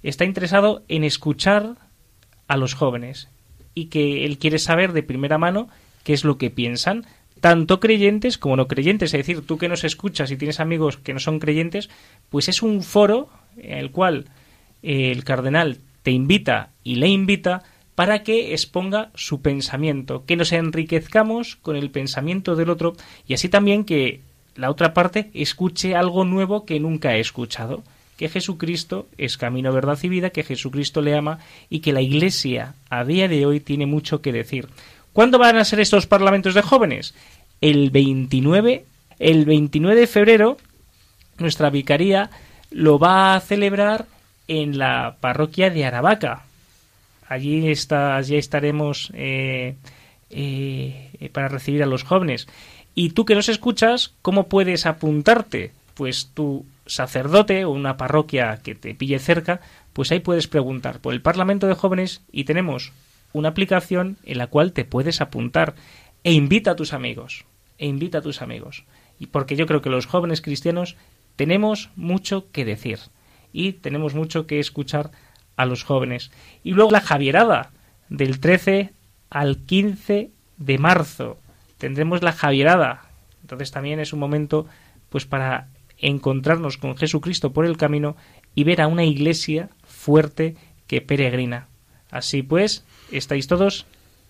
está 0.01 0.25
interesado 0.25 0.83
en 0.88 1.03
escuchar 1.03 1.75
a 2.47 2.57
los 2.57 2.73
jóvenes 2.73 3.29
y 3.75 3.86
que 3.86 4.25
él 4.25 4.38
quiere 4.38 4.59
saber 4.59 4.93
de 4.93 5.03
primera 5.03 5.38
mano 5.38 5.69
qué 6.03 6.13
es 6.13 6.23
lo 6.23 6.38
que 6.38 6.49
piensan, 6.49 7.05
tanto 7.39 7.79
creyentes 7.79 8.38
como 8.38 8.55
no 8.55 8.67
creyentes. 8.67 9.13
Es 9.13 9.19
decir, 9.19 9.45
tú 9.45 9.57
que 9.57 9.69
nos 9.69 9.83
escuchas 9.83 10.31
y 10.31 10.38
tienes 10.38 10.59
amigos 10.59 10.97
que 10.97 11.13
no 11.13 11.19
son 11.19 11.39
creyentes, 11.39 11.89
pues 12.29 12.49
es 12.49 12.63
un 12.63 12.81
foro 12.81 13.29
en 13.57 13.77
el 13.77 13.91
cual 13.91 14.25
eh, 14.81 15.12
el 15.12 15.23
cardenal 15.23 15.77
te 16.03 16.11
invita 16.11 16.69
y 16.83 16.95
le 16.95 17.07
invita 17.07 17.63
para 17.95 18.23
que 18.23 18.53
exponga 18.53 19.11
su 19.15 19.41
pensamiento, 19.41 20.25
que 20.25 20.35
nos 20.35 20.51
enriquezcamos 20.51 21.55
con 21.57 21.75
el 21.75 21.91
pensamiento 21.91 22.55
del 22.55 22.69
otro 22.69 22.93
y 23.27 23.33
así 23.33 23.49
también 23.49 23.83
que 23.85 24.21
la 24.55 24.69
otra 24.69 24.93
parte 24.93 25.29
escuche 25.33 25.95
algo 25.95 26.25
nuevo 26.25 26.65
que 26.65 26.79
nunca 26.79 27.09
ha 27.09 27.17
escuchado, 27.17 27.83
que 28.17 28.29
Jesucristo 28.29 29.07
es 29.17 29.37
camino, 29.37 29.73
verdad 29.73 29.97
y 30.03 30.09
vida, 30.09 30.29
que 30.29 30.43
Jesucristo 30.43 31.01
le 31.01 31.15
ama 31.15 31.39
y 31.69 31.79
que 31.79 31.93
la 31.93 32.01
Iglesia 32.01 32.75
a 32.89 33.03
día 33.03 33.27
de 33.27 33.45
hoy 33.45 33.59
tiene 33.59 33.85
mucho 33.85 34.21
que 34.21 34.31
decir. 34.31 34.67
¿Cuándo 35.11 35.39
van 35.39 35.57
a 35.57 35.65
ser 35.65 35.79
estos 35.79 36.07
parlamentos 36.07 36.53
de 36.53 36.61
jóvenes? 36.61 37.13
El 37.61 37.89
29, 37.91 38.85
el 39.19 39.45
29 39.45 39.99
de 39.99 40.07
febrero 40.07 40.57
nuestra 41.37 41.69
vicaría 41.69 42.29
lo 42.71 42.99
va 42.99 43.35
a 43.35 43.39
celebrar 43.39 44.05
en 44.47 44.77
la 44.77 45.17
parroquia 45.19 45.69
de 45.69 45.86
Aravaca, 45.86 46.43
allí 47.27 47.69
está, 47.69 48.15
allí 48.15 48.36
estaremos 48.36 49.12
eh, 49.13 49.75
eh, 50.29 51.29
para 51.32 51.47
recibir 51.47 51.84
a 51.84 51.88
los 51.88 52.03
jóvenes. 52.03 52.47
Y 52.95 53.12
tú 53.12 53.25
que 53.25 53.36
nos 53.36 53.49
escuchas, 53.49 54.13
¿cómo 54.21 54.47
puedes 54.47 54.86
apuntarte? 54.86 55.71
Pues 55.95 56.29
tu 56.34 56.65
sacerdote 56.86 57.65
o 57.65 57.71
una 57.71 57.97
parroquia 57.97 58.60
que 58.63 58.75
te 58.75 58.93
pille 58.93 59.19
cerca, 59.19 59.62
pues 59.93 60.12
ahí 60.12 60.19
puedes 60.19 60.47
preguntar 60.47 60.99
por 60.99 61.13
el 61.13 61.21
Parlamento 61.21 61.67
de 61.67 61.75
Jóvenes 61.75 62.21
y 62.32 62.43
tenemos 62.43 62.91
una 63.32 63.49
aplicación 63.49 64.17
en 64.23 64.38
la 64.38 64.47
cual 64.47 64.73
te 64.73 64.86
puedes 64.86 65.21
apuntar 65.21 65.75
e 66.23 66.34
invita 66.34 66.71
a 66.71 66.75
tus 66.75 66.93
amigos, 66.93 67.45
e 67.77 67.88
invita 67.88 68.19
a 68.19 68.21
tus 68.21 68.41
amigos. 68.41 68.86
Y 69.19 69.27
porque 69.27 69.56
yo 69.56 69.65
creo 69.65 69.82
que 69.82 69.89
los 69.89 70.06
jóvenes 70.06 70.41
cristianos 70.41 70.95
tenemos 71.36 71.89
mucho 71.95 72.51
que 72.51 72.65
decir 72.65 72.99
y 73.53 73.73
tenemos 73.73 74.15
mucho 74.15 74.47
que 74.47 74.59
escuchar 74.59 75.11
a 75.55 75.65
los 75.65 75.83
jóvenes. 75.83 76.31
Y 76.63 76.71
luego 76.71 76.91
la 76.91 76.99
Javierada 76.99 77.71
del 78.09 78.39
13 78.39 78.91
al 79.29 79.57
15 79.59 80.31
de 80.57 80.77
marzo. 80.77 81.37
Tendremos 81.77 82.21
la 82.23 82.33
Javierada. 82.33 83.05
Entonces 83.41 83.71
también 83.71 83.99
es 83.99 84.11
un 84.11 84.19
momento 84.19 84.67
pues 85.09 85.25
para 85.25 85.67
encontrarnos 85.99 86.77
con 86.77 86.97
Jesucristo 86.97 87.53
por 87.53 87.65
el 87.65 87.77
camino 87.77 88.17
y 88.55 88.63
ver 88.63 88.81
a 88.81 88.87
una 88.87 89.05
iglesia 89.05 89.69
fuerte 89.85 90.55
que 90.87 91.01
peregrina. 91.01 91.67
Así 92.09 92.41
pues, 92.43 92.83
estáis 93.11 93.47
todos 93.47 93.85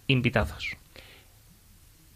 invitados. 0.07 0.77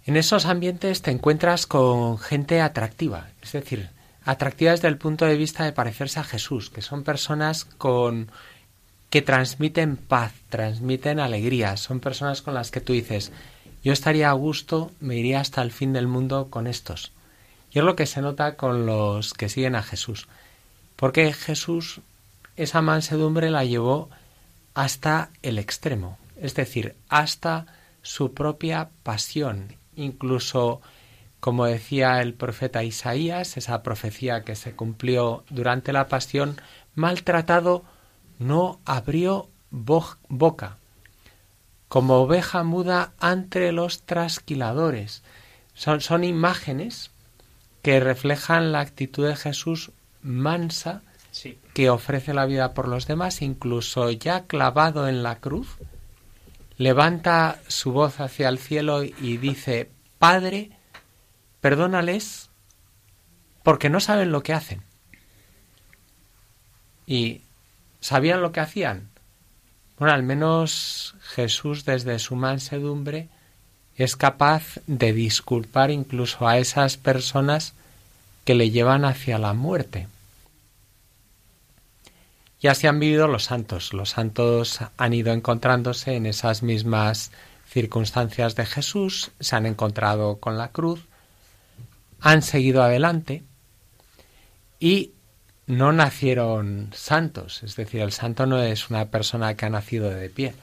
En 0.05 0.15
esos 0.15 0.45
ambientes 0.45 1.01
te 1.01 1.11
encuentras 1.11 1.65
con 1.67 2.17
gente 2.17 2.61
atractiva, 2.61 3.29
es 3.41 3.51
decir, 3.51 3.89
atractiva 4.27 4.71
desde 4.71 4.89
el 4.89 4.97
punto 4.97 5.25
de 5.25 5.37
vista 5.37 5.63
de 5.63 5.71
parecerse 5.71 6.19
a 6.19 6.25
Jesús, 6.25 6.69
que 6.69 6.81
son 6.81 7.03
personas 7.03 7.63
con 7.63 8.29
que 9.09 9.21
transmiten 9.21 9.95
paz, 9.95 10.33
transmiten 10.49 11.21
alegría, 11.21 11.77
son 11.77 12.01
personas 12.01 12.41
con 12.41 12.53
las 12.53 12.69
que 12.69 12.81
tú 12.81 12.91
dices, 12.91 13.31
yo 13.83 13.93
estaría 13.93 14.29
a 14.29 14.33
gusto, 14.33 14.91
me 14.99 15.15
iría 15.15 15.39
hasta 15.39 15.61
el 15.61 15.71
fin 15.71 15.93
del 15.93 16.07
mundo 16.07 16.47
con 16.49 16.67
estos. 16.67 17.13
Y 17.71 17.79
es 17.79 17.85
lo 17.85 17.95
que 17.95 18.05
se 18.05 18.21
nota 18.21 18.57
con 18.57 18.85
los 18.85 19.33
que 19.33 19.47
siguen 19.47 19.75
a 19.75 19.83
Jesús. 19.83 20.27
Porque 20.97 21.31
Jesús 21.31 22.01
esa 22.57 22.81
mansedumbre 22.81 23.49
la 23.49 23.63
llevó 23.63 24.09
hasta 24.73 25.29
el 25.41 25.57
extremo, 25.57 26.17
es 26.41 26.53
decir, 26.53 26.95
hasta 27.07 27.65
su 28.01 28.33
propia 28.33 28.89
pasión, 29.03 29.75
incluso 29.95 30.81
como 31.39 31.65
decía 31.65 32.21
el 32.21 32.33
profeta 32.33 32.83
Isaías, 32.83 33.57
esa 33.57 33.83
profecía 33.83 34.43
que 34.43 34.55
se 34.55 34.75
cumplió 34.75 35.43
durante 35.49 35.93
la 35.93 36.07
pasión, 36.07 36.59
maltratado 36.95 37.83
no 38.39 38.79
abrió 38.85 39.49
boca, 39.69 40.77
como 41.87 42.15
oveja 42.15 42.63
muda 42.63 43.13
entre 43.21 43.71
los 43.71 44.03
trasquiladores. 44.03 45.23
Son, 45.73 46.01
son 46.01 46.23
imágenes 46.23 47.11
que 47.81 47.99
reflejan 47.99 48.71
la 48.71 48.79
actitud 48.79 49.27
de 49.27 49.35
Jesús 49.35 49.91
mansa 50.21 51.01
que 51.73 51.89
ofrece 51.89 52.33
la 52.33 52.45
vida 52.45 52.73
por 52.73 52.87
los 52.87 53.07
demás, 53.07 53.41
incluso 53.41 54.09
ya 54.11 54.45
clavado 54.45 55.07
en 55.07 55.23
la 55.23 55.39
cruz, 55.39 55.77
levanta 56.77 57.59
su 57.67 57.91
voz 57.91 58.19
hacia 58.19 58.49
el 58.49 58.57
cielo 58.57 59.03
y 59.03 59.37
dice, 59.37 59.91
Padre, 60.17 60.71
perdónales 61.61 62.49
porque 63.63 63.89
no 63.89 63.99
saben 63.99 64.31
lo 64.31 64.43
que 64.43 64.53
hacen. 64.53 64.81
Y 67.05 67.41
¿sabían 67.99 68.41
lo 68.41 68.51
que 68.51 68.59
hacían? 68.59 69.09
Bueno, 69.97 70.13
al 70.13 70.23
menos 70.23 71.15
Jesús 71.21 71.85
desde 71.85 72.19
su 72.19 72.35
mansedumbre 72.35 73.29
es 73.95 74.15
capaz 74.15 74.79
de 74.85 75.11
disculpar 75.11 75.89
incluso 75.89 76.47
a 76.47 76.59
esas 76.59 76.97
personas 76.97 77.73
que 78.45 78.53
le 78.53 78.69
llevan 78.69 79.05
hacia 79.05 79.39
la 79.39 79.53
muerte. 79.53 80.07
Y 82.61 82.67
así 82.67 82.87
han 82.87 82.99
vivido 82.99 83.27
los 83.27 83.45
santos. 83.45 83.93
Los 83.93 84.11
santos 84.11 84.79
han 84.97 85.13
ido 85.13 85.33
encontrándose 85.33 86.15
en 86.15 86.25
esas 86.25 86.63
mismas 86.63 87.31
circunstancias 87.67 88.55
de 88.55 88.65
Jesús, 88.65 89.31
se 89.39 89.55
han 89.55 89.65
encontrado 89.65 90.37
con 90.37 90.57
la 90.57 90.69
cruz, 90.69 91.01
han 92.19 92.41
seguido 92.41 92.83
adelante 92.83 93.43
y 94.79 95.11
no 95.65 95.91
nacieron 95.91 96.91
santos. 96.93 97.61
Es 97.63 97.75
decir, 97.75 98.01
el 98.01 98.11
santo 98.11 98.45
no 98.45 98.61
es 98.61 98.89
una 98.89 99.05
persona 99.05 99.55
que 99.55 99.65
ha 99.65 99.69
nacido 99.69 100.09
de 100.09 100.29
pie. 100.29 100.53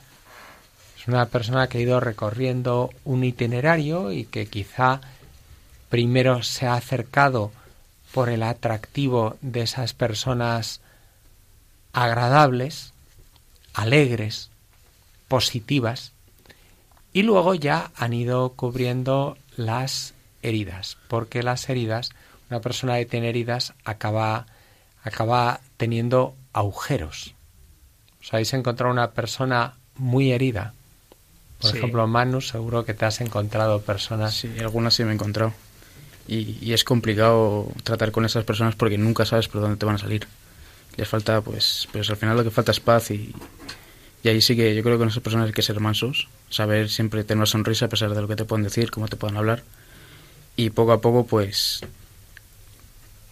Es 0.98 1.08
una 1.08 1.26
persona 1.26 1.68
que 1.68 1.78
ha 1.78 1.82
ido 1.82 2.00
recorriendo 2.00 2.90
un 3.04 3.24
itinerario 3.24 4.12
y 4.12 4.24
que 4.24 4.46
quizá 4.46 5.00
primero 5.90 6.42
se 6.42 6.66
ha 6.66 6.74
acercado 6.74 7.52
por 8.12 8.30
el 8.30 8.42
atractivo 8.42 9.36
de 9.42 9.62
esas 9.62 9.92
personas 9.92 10.80
agradables, 11.92 12.92
alegres, 13.74 14.50
positivas, 15.28 16.12
y 17.12 17.22
luego 17.22 17.54
ya 17.54 17.90
han 17.96 18.12
ido 18.12 18.50
cubriendo 18.50 19.36
las 19.56 20.13
heridas, 20.44 20.96
porque 21.08 21.42
las 21.42 21.68
heridas, 21.68 22.10
una 22.50 22.60
persona 22.60 22.96
que 22.98 23.06
tiene 23.06 23.28
heridas 23.28 23.74
acaba, 23.84 24.46
acaba 25.02 25.60
teniendo 25.76 26.34
agujeros. 26.52 27.34
¿Os 28.22 28.32
habéis 28.32 28.52
encontrado 28.54 28.92
una 28.92 29.10
persona 29.10 29.74
muy 29.96 30.32
herida? 30.32 30.74
Por 31.60 31.76
ejemplo, 31.76 32.06
Manu, 32.06 32.40
seguro 32.40 32.84
que 32.84 32.94
te 32.94 33.06
has 33.06 33.20
encontrado 33.20 33.80
personas. 33.82 34.34
Sí, 34.34 34.52
algunas 34.60 34.94
sí 34.94 35.04
me 35.04 35.10
he 35.10 35.14
encontrado. 35.14 35.52
Y, 36.26 36.58
y, 36.60 36.72
es 36.72 36.84
complicado 36.84 37.68
tratar 37.82 38.10
con 38.10 38.24
esas 38.24 38.44
personas 38.44 38.74
porque 38.74 38.96
nunca 38.96 39.26
sabes 39.26 39.48
por 39.48 39.60
dónde 39.60 39.76
te 39.76 39.84
van 39.84 39.96
a 39.96 39.98
salir 39.98 40.26
les 40.96 41.08
falta, 41.08 41.40
pues, 41.40 41.88
pues 41.92 42.08
al 42.10 42.16
final 42.16 42.36
lo 42.36 42.44
que 42.44 42.50
falta 42.50 42.72
es 42.72 42.80
paz 42.80 43.10
y, 43.10 43.34
y 44.22 44.28
ahí 44.28 44.40
sí 44.40 44.56
que 44.56 44.74
yo 44.74 44.82
creo 44.82 44.94
que 44.94 45.00
con 45.00 45.08
esas 45.08 45.22
personas 45.22 45.46
hay 45.46 45.52
que 45.52 45.62
ser 45.62 45.80
mansos, 45.80 46.28
saber 46.50 46.88
siempre 46.88 47.24
tener 47.24 47.38
una 47.38 47.46
sonrisa 47.46 47.86
a 47.86 47.88
pesar 47.88 48.14
de 48.14 48.20
lo 48.20 48.28
que 48.28 48.36
te 48.36 48.44
pueden 48.44 48.64
decir, 48.64 48.90
cómo 48.90 49.08
te 49.08 49.16
puedan 49.16 49.36
hablar 49.36 49.62
y 50.56 50.70
poco 50.70 50.92
a 50.92 51.00
poco 51.00 51.26
pues 51.26 51.80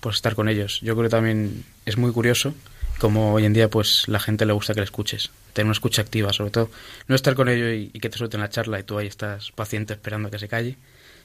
pues 0.01 0.17
estar 0.17 0.35
con 0.35 0.49
ellos. 0.49 0.81
Yo 0.83 0.95
creo 0.95 1.05
que 1.05 1.11
también 1.11 1.65
es 1.87 1.97
muy 1.97 2.11
curioso 2.13 2.55
como 2.99 3.35
hoy 3.35 3.45
en 3.45 3.53
día 3.53 3.69
pues 3.69 4.09
la 4.09 4.21
gente 4.21 4.47
le 4.47 4.53
gusta 4.53 4.75
que 4.75 4.81
le 4.81 4.85
escuches, 4.85 5.31
tener 5.53 5.67
una 5.67 5.73
escucha 5.73 6.03
activa 6.03 6.33
sobre 6.33 6.51
todo, 6.51 6.71
no 7.09 7.15
estar 7.15 7.35
con 7.35 7.49
ellos 7.49 7.91
y, 7.93 7.99
que 7.99 8.09
te 8.09 8.19
suelten 8.19 8.41
la 8.41 8.49
charla 8.49 8.79
y 8.79 8.83
tú 8.85 8.99
ahí 8.99 9.07
estás 9.07 9.51
paciente 9.53 9.95
esperando 9.95 10.29
a 10.29 10.31
que 10.31 10.39
se 10.39 10.49
calle, 10.49 10.77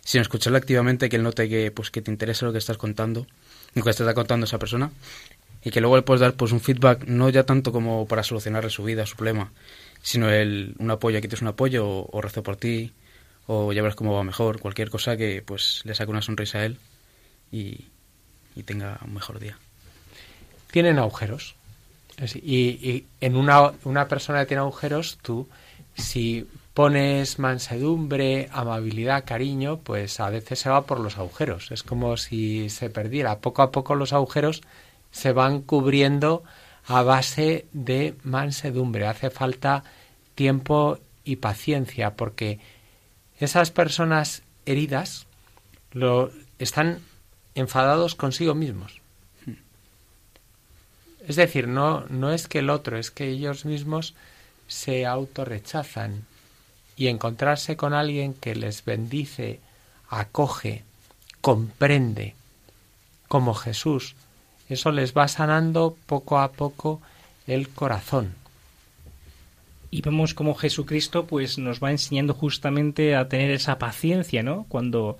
sino 0.03 0.21
escucharle 0.21 0.57
activamente 0.57 1.09
que 1.09 1.17
él 1.17 1.23
note 1.23 1.49
que 1.49 1.71
pues 1.71 1.91
que 1.91 2.01
te 2.01 2.11
interesa 2.11 2.45
lo 2.45 2.51
que 2.51 2.57
estás 2.57 2.77
contando, 2.77 3.27
lo 3.73 3.83
que 3.83 3.93
te 3.93 4.03
está 4.03 4.13
contando 4.13 4.45
esa 4.45 4.59
persona 4.59 4.91
y 5.63 5.71
que 5.71 5.81
luego 5.81 5.97
le 5.97 6.01
puedes 6.01 6.21
dar 6.21 6.33
pues 6.33 6.51
un 6.51 6.61
feedback 6.61 7.05
no 7.05 7.29
ya 7.29 7.43
tanto 7.43 7.71
como 7.71 8.07
para 8.07 8.23
solucionarle 8.23 8.69
su 8.69 8.83
vida, 8.83 9.05
su 9.05 9.15
problema, 9.15 9.51
sino 10.01 10.29
el, 10.29 10.75
un 10.79 10.91
apoyo, 10.91 11.17
aquí 11.17 11.27
tienes 11.27 11.41
un 11.41 11.49
apoyo 11.49 11.85
o, 11.87 12.21
rezo 12.21 12.41
por 12.43 12.55
ti 12.55 12.93
o 13.47 13.71
ya 13.73 13.81
verás 13.81 13.95
cómo 13.95 14.13
va 14.13 14.23
mejor, 14.23 14.59
cualquier 14.59 14.89
cosa 14.89 15.17
que 15.17 15.41
pues 15.41 15.81
le 15.85 15.95
saque 15.95 16.11
una 16.11 16.21
sonrisa 16.21 16.59
a 16.59 16.65
él 16.65 16.77
y, 17.51 17.85
tenga 18.65 18.99
un 19.05 19.13
mejor 19.13 19.39
día. 19.39 19.57
Tienen 20.71 20.99
agujeros. 20.99 21.55
Y, 22.35 22.69
y, 22.89 23.05
en 23.21 23.35
una, 23.35 23.71
una 23.83 24.07
persona 24.07 24.39
que 24.39 24.47
tiene 24.47 24.61
agujeros, 24.61 25.19
tú, 25.21 25.47
si 25.95 26.47
pones 26.73 27.39
mansedumbre, 27.39 28.49
amabilidad, 28.51 29.23
cariño, 29.25 29.77
pues 29.77 30.19
a 30.19 30.29
veces 30.29 30.59
se 30.59 30.69
va 30.69 30.85
por 30.85 30.99
los 30.99 31.17
agujeros. 31.17 31.71
Es 31.71 31.83
como 31.83 32.17
si 32.17 32.69
se 32.69 32.89
perdiera. 32.89 33.39
Poco 33.39 33.61
a 33.61 33.71
poco 33.71 33.95
los 33.95 34.13
agujeros 34.13 34.61
se 35.09 35.31
van 35.31 35.61
cubriendo 35.61 36.43
a 36.85 37.01
base 37.01 37.65
de 37.73 38.15
mansedumbre. 38.23 39.07
Hace 39.07 39.29
falta 39.29 39.83
tiempo 40.35 40.99
y 41.23 41.37
paciencia 41.37 42.15
porque 42.15 42.59
esas 43.39 43.71
personas 43.71 44.43
heridas 44.65 45.27
lo 45.91 46.31
están 46.59 46.99
enfadados 47.55 48.15
consigo 48.15 48.55
mismos. 48.55 49.01
Es 51.27 51.35
decir, 51.35 51.67
no, 51.67 52.05
no 52.07 52.31
es 52.31 52.47
que 52.47 52.59
el 52.59 52.69
otro, 52.69 52.97
es 52.97 53.11
que 53.11 53.27
ellos 53.27 53.65
mismos 53.65 54.13
se 54.67 55.05
autorrechazan 55.05 56.25
y 56.95 57.07
encontrarse 57.07 57.75
con 57.75 57.93
alguien 57.93 58.33
que 58.33 58.55
les 58.55 58.85
bendice, 58.85 59.59
acoge, 60.09 60.83
comprende, 61.41 62.33
como 63.27 63.53
Jesús, 63.53 64.15
eso 64.69 64.91
les 64.91 65.15
va 65.15 65.27
sanando 65.27 65.97
poco 66.05 66.39
a 66.39 66.51
poco 66.51 67.01
el 67.45 67.69
corazón. 67.69 68.35
Y 69.89 70.01
vemos 70.01 70.33
como 70.33 70.53
Jesucristo 70.55 71.25
pues 71.27 71.57
nos 71.57 71.81
va 71.81 71.91
enseñando 71.91 72.33
justamente 72.33 73.15
a 73.15 73.27
tener 73.29 73.51
esa 73.51 73.77
paciencia, 73.79 74.43
¿no? 74.43 74.65
Cuando 74.69 75.17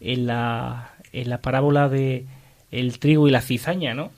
en 0.00 0.26
la, 0.26 0.92
en 1.12 1.30
la 1.30 1.40
parábola 1.40 1.88
de 1.88 2.26
el 2.70 2.98
trigo 2.98 3.28
y 3.28 3.30
la 3.30 3.40
cizaña, 3.40 3.94
¿no? 3.94 4.10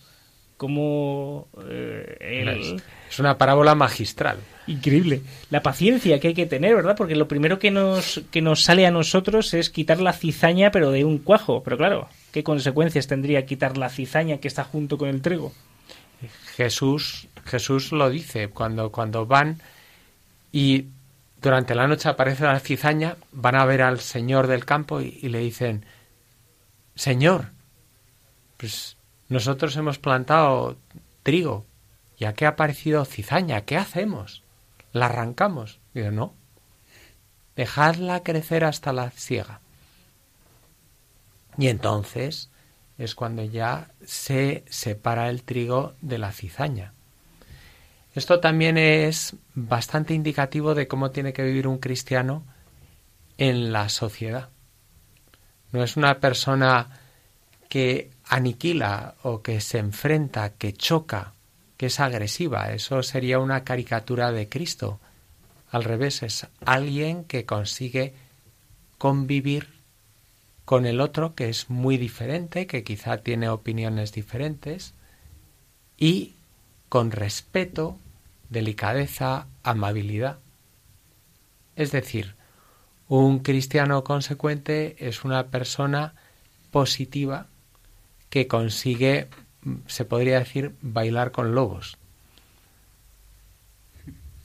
como 0.57 1.49
eh, 1.71 2.19
el- 2.21 2.83
Es 3.09 3.19
una 3.19 3.39
parábola 3.39 3.75
magistral. 3.75 4.37
Increíble. 4.67 5.23
La 5.49 5.63
paciencia 5.63 6.21
que 6.21 6.29
hay 6.29 6.35
que 6.35 6.45
tener, 6.45 6.75
¿verdad? 6.77 6.97
Porque 6.99 7.17
lo 7.17 7.27
primero 7.29 7.59
que 7.59 7.71
nos, 7.71 8.21
que 8.31 8.43
nos 8.43 8.63
sale 8.63 8.87
a 8.87 8.91
nosotros 8.91 9.55
es 9.55 9.71
quitar 9.71 10.01
la 10.03 10.13
cizaña, 10.13 10.71
pero 10.71 10.91
de 10.91 11.07
un 11.07 11.17
cuajo. 11.17 11.63
Pero 11.63 11.79
claro, 11.79 12.09
¿qué 12.31 12.45
consecuencias 12.45 13.07
tendría 13.07 13.47
quitar 13.47 13.79
la 13.79 13.89
cizaña 13.89 14.37
que 14.37 14.49
está 14.49 14.65
junto 14.65 14.99
con 14.99 15.09
el 15.09 15.23
trigo? 15.23 15.55
Jesús, 16.57 17.29
Jesús 17.47 17.91
lo 17.93 18.11
dice 18.11 18.49
cuando, 18.49 18.93
cuando 18.93 19.25
van 19.25 19.63
y 20.53 20.89
durante 21.41 21.75
la 21.75 21.87
noche 21.87 22.09
aparece 22.09 22.45
la 22.45 22.61
cizaña, 22.61 23.17
van 23.33 23.55
a 23.55 23.65
ver 23.65 23.83
al 23.83 24.01
Señor 24.01 24.47
del 24.47 24.65
campo 24.65 25.01
y, 25.01 25.21
le 25.29 25.39
dicen, 25.39 25.87
Señor, 26.95 27.53
pues 28.57 28.97
nosotros 29.29 29.77
hemos 29.77 29.99
plantado 29.99 30.77
trigo 31.23 31.65
y 32.19 32.27
aquí 32.27 32.45
ha 32.45 32.51
aparecido 32.51 33.05
cizaña, 33.05 33.63
¿qué 33.63 33.79
hacemos? 33.79 34.43
¿La 34.93 35.07
arrancamos? 35.07 35.81
Yo, 35.95 36.11
no, 36.11 36.35
dejadla 37.57 38.23
crecer 38.23 38.65
hasta 38.65 38.93
la 38.93 39.11
siega. 39.13 39.61
Y 41.57 41.69
entonces 41.69 42.51
es 42.99 43.15
cuando 43.15 43.43
ya 43.45 43.91
se 44.05 44.65
separa 44.69 45.31
el 45.31 45.43
trigo 45.43 45.95
de 46.03 46.19
la 46.19 46.33
cizaña. 46.33 46.93
Esto 48.15 48.41
también 48.41 48.77
es 48.77 49.37
bastante 49.55 50.15
indicativo 50.15 50.75
de 50.75 50.89
cómo 50.89 51.11
tiene 51.11 51.33
que 51.33 51.45
vivir 51.45 51.67
un 51.69 51.79
cristiano 51.79 52.45
en 53.39 53.73
la 53.73 53.89
sociedad. 53.89 54.49
No 55.73 55.85
es 55.85 55.97
una 55.97 56.19
persona 56.19 56.89
que 57.69 58.11
aniquila 58.25 59.15
o 59.23 59.43
que 59.43 59.61
se 59.61 59.79
enfrenta, 59.79 60.55
que 60.55 60.73
choca, 60.73 61.35
que 61.77 61.87
es 61.87 62.01
agresiva. 62.01 62.73
Eso 62.73 63.03
sería 63.03 63.39
una 63.39 63.63
caricatura 63.63 64.33
de 64.33 64.49
Cristo. 64.49 65.01
Al 65.71 65.85
revés, 65.85 66.25
es 66.25 66.49
alguien 66.65 67.25
que 67.25 67.47
consigue 67.47 68.15
convivir 68.99 69.69
con 70.65 70.85
el 70.85 71.01
otro 71.01 71.35
que 71.35 71.49
es 71.49 71.71
muy 71.71 71.97
diferente, 71.97 72.67
que 72.67 72.83
quizá 72.85 73.19
tiene 73.19 73.49
opiniones 73.49 74.13
diferentes, 74.13 74.95
y 75.97 76.35
con 76.91 77.13
respeto, 77.13 77.97
delicadeza, 78.51 79.47
amabilidad. 79.63 80.39
Es 81.77 81.93
decir, 81.93 82.35
un 83.09 83.39
cristiano 83.39 84.05
consecuente 84.05 84.97
es 84.99 85.25
una 85.25 85.47
persona 85.47 86.15
positiva 86.73 87.47
que 88.29 88.49
consigue, 88.49 89.29
se 89.87 90.05
podría 90.05 90.41
decir, 90.41 90.75
bailar 90.83 91.31
con 91.31 91.55
lobos. 91.55 91.97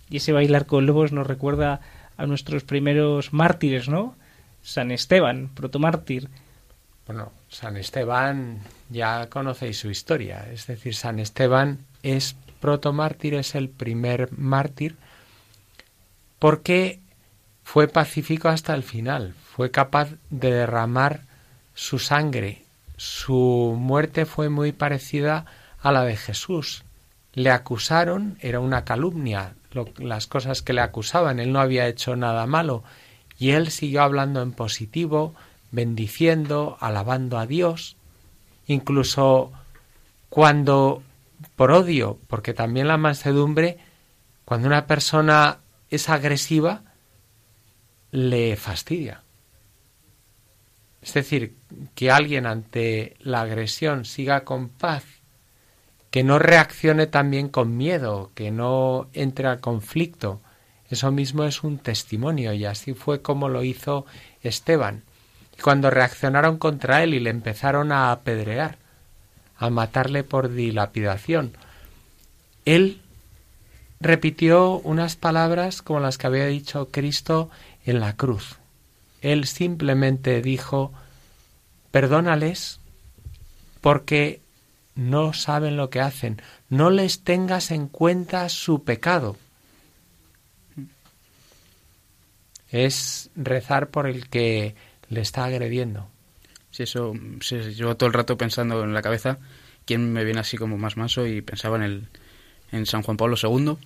Y 0.09 0.17
ese 0.17 0.31
bailar 0.31 0.67
con 0.67 0.85
lobos 0.85 1.11
nos 1.11 1.25
recuerda 1.25 1.81
a 2.15 2.27
nuestros 2.27 2.63
primeros 2.63 3.33
mártires, 3.33 3.89
¿no? 3.89 4.15
San 4.61 4.91
Esteban, 4.91 5.49
protomártir. 5.53 6.29
Bueno, 7.07 7.31
San 7.49 7.75
Esteban 7.75 8.59
ya 8.91 9.29
conocéis 9.31 9.79
su 9.79 9.89
historia, 9.89 10.47
es 10.51 10.67
decir, 10.67 10.93
San 10.93 11.19
Esteban 11.19 11.79
es 12.05 12.35
protomártir, 12.61 13.33
es 13.33 13.55
el 13.55 13.69
primer 13.69 14.31
mártir, 14.37 14.95
porque 16.37 16.99
fue 17.63 17.87
pacífico 17.87 18.47
hasta 18.47 18.75
el 18.75 18.83
final, 18.83 19.33
fue 19.55 19.71
capaz 19.71 20.09
de 20.29 20.51
derramar 20.51 21.21
su 21.73 21.97
sangre, 21.97 22.63
su 22.95 23.75
muerte 23.77 24.25
fue 24.25 24.49
muy 24.49 24.71
parecida 24.71 25.45
a 25.81 25.91
la 25.91 26.03
de 26.03 26.15
Jesús. 26.15 26.83
Le 27.33 27.49
acusaron, 27.49 28.37
era 28.39 28.59
una 28.59 28.85
calumnia, 28.85 29.55
las 29.97 30.27
cosas 30.27 30.61
que 30.61 30.73
le 30.73 30.81
acusaban, 30.81 31.39
él 31.39 31.51
no 31.51 31.59
había 31.59 31.87
hecho 31.87 32.15
nada 32.15 32.45
malo, 32.45 32.83
y 33.37 33.51
él 33.51 33.71
siguió 33.71 34.03
hablando 34.03 34.41
en 34.41 34.53
positivo, 34.53 35.33
bendiciendo, 35.71 36.77
alabando 36.79 37.37
a 37.37 37.47
Dios, 37.47 37.97
incluso 38.67 39.51
cuando 40.29 41.01
por 41.55 41.71
odio, 41.71 42.19
porque 42.27 42.53
también 42.53 42.87
la 42.87 42.97
mansedumbre, 42.97 43.77
cuando 44.45 44.67
una 44.67 44.87
persona 44.87 45.59
es 45.89 46.09
agresiva, 46.09 46.83
le 48.11 48.55
fastidia. 48.55 49.21
Es 51.01 51.13
decir, 51.13 51.55
que 51.93 52.09
alguien 52.09 52.45
ante 52.45 53.15
la 53.19 53.41
agresión 53.41 54.05
siga 54.05 54.43
con 54.43 54.69
paz, 54.69 55.03
que 56.09 56.23
no 56.23 56.39
reaccione 56.39 57.07
también 57.07 57.49
con 57.49 57.77
miedo, 57.77 58.31
que 58.33 58.49
no 58.49 59.09
entre 59.13 59.47
al 59.47 59.59
conflicto, 59.59 60.41
eso 60.89 61.11
mismo 61.11 61.43
es 61.43 61.63
un 61.63 61.77
testimonio 61.79 62.53
y 62.53 62.65
así 62.65 62.93
fue 62.93 63.21
como 63.21 63.49
lo 63.49 63.63
hizo 63.63 64.05
Esteban. 64.41 65.03
Y 65.57 65.61
cuando 65.61 65.89
reaccionaron 65.89 66.57
contra 66.57 67.03
él 67.03 67.13
y 67.13 67.19
le 67.19 67.31
empezaron 67.31 67.91
a 67.91 68.11
apedrear, 68.11 68.77
a 69.57 69.69
matarle 69.69 70.23
por 70.23 70.53
dilapidación, 70.53 71.53
él 72.65 73.01
repitió 73.99 74.79
unas 74.79 75.15
palabras 75.15 75.81
como 75.81 75.99
las 75.99 76.17
que 76.17 76.27
había 76.27 76.45
dicho 76.45 76.89
Cristo 76.91 77.49
en 77.85 77.99
la 77.99 78.15
cruz. 78.15 78.57
Él 79.21 79.45
simplemente 79.45 80.41
dijo, 80.41 80.91
perdónales 81.91 82.79
porque 83.81 84.41
no 84.95 85.33
saben 85.33 85.77
lo 85.77 85.89
que 85.89 86.01
hacen, 86.01 86.41
no 86.69 86.89
les 86.89 87.23
tengas 87.23 87.71
en 87.71 87.87
cuenta 87.87 88.49
su 88.49 88.83
pecado. 88.83 89.37
Es 92.71 93.29
rezar 93.35 93.89
por 93.89 94.07
el 94.07 94.27
que 94.29 94.75
le 95.09 95.21
está 95.21 95.45
agrediendo. 95.45 96.07
Sí, 96.75 96.83
eso, 96.83 97.13
yo 97.73 97.95
todo 97.95 98.07
el 98.07 98.13
rato 98.13 98.37
pensando 98.37 98.83
en 98.83 98.93
la 98.93 99.01
cabeza 99.01 99.37
quién 99.85 100.11
me 100.11 100.25
viene 100.25 100.41
así 100.41 100.57
como 100.57 100.77
más 100.77 100.97
manso 100.97 101.25
y 101.25 101.41
pensaba 101.41 101.77
en 101.77 101.83
el 101.83 102.07
en 102.73 102.85
San 102.85 103.01
Juan 103.01 103.15
Pablo 103.15 103.37
II, 103.41 103.77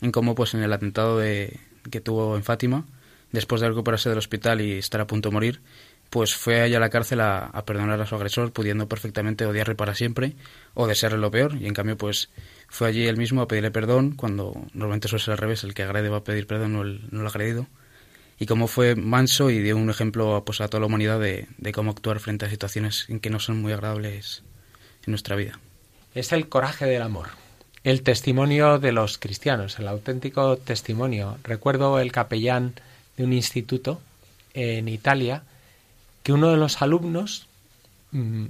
en 0.00 0.12
cómo 0.12 0.36
pues 0.36 0.54
en 0.54 0.62
el 0.62 0.72
atentado 0.72 1.18
de, 1.18 1.58
que 1.90 2.00
tuvo 2.00 2.36
en 2.36 2.44
Fátima, 2.44 2.84
después 3.32 3.60
de 3.60 3.68
recuperarse 3.68 4.10
del 4.10 4.18
hospital 4.18 4.60
y 4.60 4.74
estar 4.74 5.00
a 5.00 5.08
punto 5.08 5.30
de 5.30 5.32
morir, 5.32 5.60
pues 6.08 6.36
fue 6.36 6.60
allá 6.60 6.76
a 6.76 6.80
la 6.80 6.88
cárcel 6.88 7.20
a, 7.20 7.46
a 7.46 7.64
perdonar 7.64 8.00
a 8.00 8.06
su 8.06 8.14
agresor, 8.14 8.52
pudiendo 8.52 8.88
perfectamente 8.88 9.44
odiarle 9.44 9.74
para 9.74 9.96
siempre 9.96 10.36
o 10.74 10.86
desearle 10.86 11.18
lo 11.18 11.32
peor, 11.32 11.56
y 11.60 11.66
en 11.66 11.74
cambio 11.74 11.96
pues 11.96 12.30
fue 12.68 12.86
allí 12.86 13.08
él 13.08 13.16
mismo 13.16 13.42
a 13.42 13.48
pedirle 13.48 13.72
perdón, 13.72 14.12
cuando 14.12 14.52
normalmente 14.72 15.08
suele 15.08 15.24
ser 15.24 15.32
al 15.32 15.38
revés, 15.38 15.64
el 15.64 15.74
que 15.74 15.82
agrede 15.82 16.08
va 16.08 16.18
a 16.18 16.24
pedir 16.24 16.46
perdón, 16.46 16.74
no 16.74 16.82
el, 16.82 17.08
no 17.10 17.22
el 17.22 17.26
agredido, 17.26 17.66
y 18.40 18.46
cómo 18.46 18.66
fue 18.66 18.96
manso 18.96 19.50
y 19.50 19.60
dio 19.60 19.76
un 19.76 19.90
ejemplo 19.90 20.42
pues, 20.46 20.62
a 20.62 20.68
toda 20.68 20.80
la 20.80 20.86
humanidad 20.86 21.20
de, 21.20 21.46
cómo 21.74 21.90
actuar 21.90 22.20
frente 22.20 22.46
a 22.46 22.50
situaciones 22.50 23.04
en 23.10 23.20
que 23.20 23.28
no 23.28 23.38
son 23.38 23.60
muy 23.60 23.72
agradables 23.72 24.42
en 25.04 25.12
nuestra 25.12 25.36
vida. 25.36 25.60
Es 26.14 26.32
el 26.32 26.48
coraje 26.48 26.86
del 26.86 27.02
amor, 27.02 27.28
el 27.84 28.02
testimonio 28.02 28.78
de 28.78 28.92
los 28.92 29.18
cristianos, 29.18 29.78
el 29.78 29.86
auténtico 29.86 30.56
testimonio. 30.56 31.36
Recuerdo 31.44 32.00
el 32.00 32.12
capellán 32.12 32.72
de 33.18 33.24
un 33.24 33.34
instituto 33.34 34.00
en 34.54 34.88
Italia 34.88 35.42
que 36.22 36.32
uno 36.32 36.50
de 36.50 36.56
los 36.56 36.80
alumnos 36.80 37.46
mm, 38.12 38.46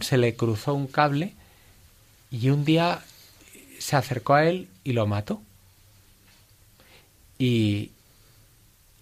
se 0.00 0.18
le 0.18 0.36
cruzó 0.36 0.74
un 0.74 0.86
cable 0.86 1.32
y 2.30 2.50
un 2.50 2.66
día 2.66 3.02
se 3.78 3.96
acercó 3.96 4.34
a 4.34 4.44
él 4.44 4.68
y 4.84 4.92
lo 4.92 5.06
mató. 5.06 5.40
Y, 7.38 7.90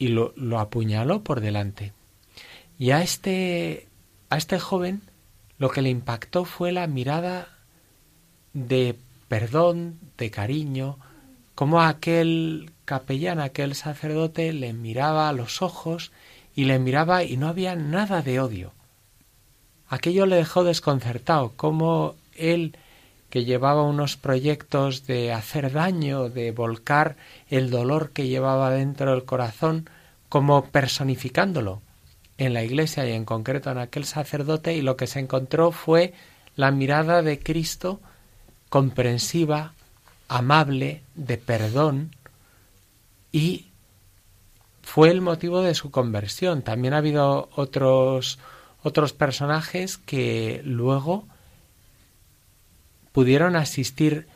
y 0.05 0.09
lo, 0.09 0.59
apuñaló 0.59 1.23
por 1.23 1.41
delante. 1.41 1.95
Y 2.79 2.91
a 2.91 3.01
este, 3.01 3.89
a 4.29 4.37
este 4.37 4.59
joven 4.59 5.01
lo 5.57 5.71
que 5.71 5.81
le 5.81 5.89
impactó 5.89 6.45
fue 6.45 6.73
la 6.73 6.87
mirada 6.87 7.49
de 8.53 8.99
perdón, 9.29 9.99
de 10.19 10.31
cariño, 10.31 10.99
como 11.55 11.81
aquel 11.81 12.71
capellán, 12.85 13.41
aquel 13.41 13.75
sacerdote 13.75 14.53
le 14.53 14.75
miraba 14.75 15.31
a 15.31 15.33
los 15.33 15.63
ojos 15.63 16.13
y 16.55 16.65
le 16.65 16.79
miraba 16.79 17.25
y 17.25 17.39
no 17.39 17.49
había 17.49 17.75
nada 17.75 18.21
de 18.21 18.41
odio. 18.41 18.73
Aquello 19.89 20.27
le 20.27 20.37
dejó 20.37 20.65
desconcertado, 20.65 21.53
como 21.57 22.15
él 22.37 22.77
que 23.31 23.47
llevaba 23.47 23.85
unos 23.85 24.19
proyectos 24.19 25.07
de 25.07 25.33
hacer 25.33 25.73
daño, 25.73 26.29
de 26.29 26.53
volcar 26.53 27.17
el 27.49 27.71
dolor 27.71 28.11
que 28.11 28.29
llevaba 28.29 28.71
dentro 28.71 29.11
del 29.11 29.25
corazón, 29.25 29.89
como 30.35 30.65
personificándolo 30.65 31.81
en 32.39 32.55
la 32.55 32.65
iglesia 32.65 33.09
y 33.09 33.13
en 33.13 33.25
concreto 33.25 33.71
en 33.71 33.79
aquel 33.79 34.05
sacerdote, 34.05 34.75
y 34.75 34.83
lo 34.83 34.97
que 34.97 35.07
se 35.07 35.21
encontró 35.21 35.71
fue 35.71 36.13
la 36.57 36.73
mirada 36.73 37.23
de 37.23 37.39
Cristo 37.39 38.01
comprensiva, 38.69 39.75
amable, 40.27 41.05
de 41.15 41.39
perdón, 41.39 42.17
y 43.31 43.67
fue 44.83 45.11
el 45.11 45.21
motivo 45.21 45.63
de 45.63 45.77
su 45.77 45.93
conversión. 45.93 46.63
También 46.63 46.95
ha 46.95 46.99
habido 46.99 47.49
otros 47.55 48.41
otros 48.83 49.13
personajes 49.13 49.99
que 49.99 50.63
luego 50.65 51.29
pudieron 53.13 53.55
asistir 53.55 54.27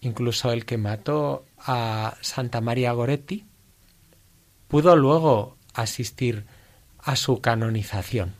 incluso 0.00 0.50
el 0.50 0.64
que 0.64 0.76
mató 0.76 1.44
a 1.60 2.16
Santa 2.20 2.60
María 2.60 2.90
Goretti, 2.90 3.46
pudo 4.68 4.96
luego 4.96 5.56
asistir 5.74 6.44
a 6.98 7.16
su 7.16 7.40
canonización, 7.40 8.34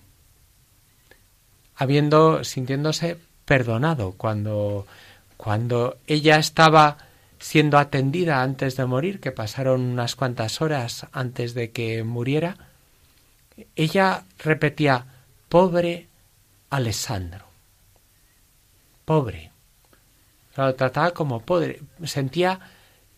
habiendo 1.76 2.44
sintiéndose 2.44 3.18
perdonado 3.44 4.12
cuando 4.12 4.86
cuando 5.36 5.98
ella 6.06 6.38
estaba 6.38 6.98
siendo 7.38 7.78
atendida 7.78 8.42
antes 8.42 8.76
de 8.76 8.86
morir, 8.86 9.20
que 9.20 9.32
pasaron 9.32 9.82
unas 9.82 10.16
cuantas 10.16 10.60
horas 10.60 11.06
antes 11.12 11.54
de 11.54 11.70
que 11.70 12.02
muriera, 12.02 12.56
ella 13.74 14.24
repetía, 14.38 15.06
pobre 15.48 16.08
Alessandro, 16.70 17.46
pobre. 19.04 19.52
Lo 20.56 20.74
trataba 20.74 21.10
como 21.10 21.40
pobre, 21.40 21.82
sentía 22.04 22.58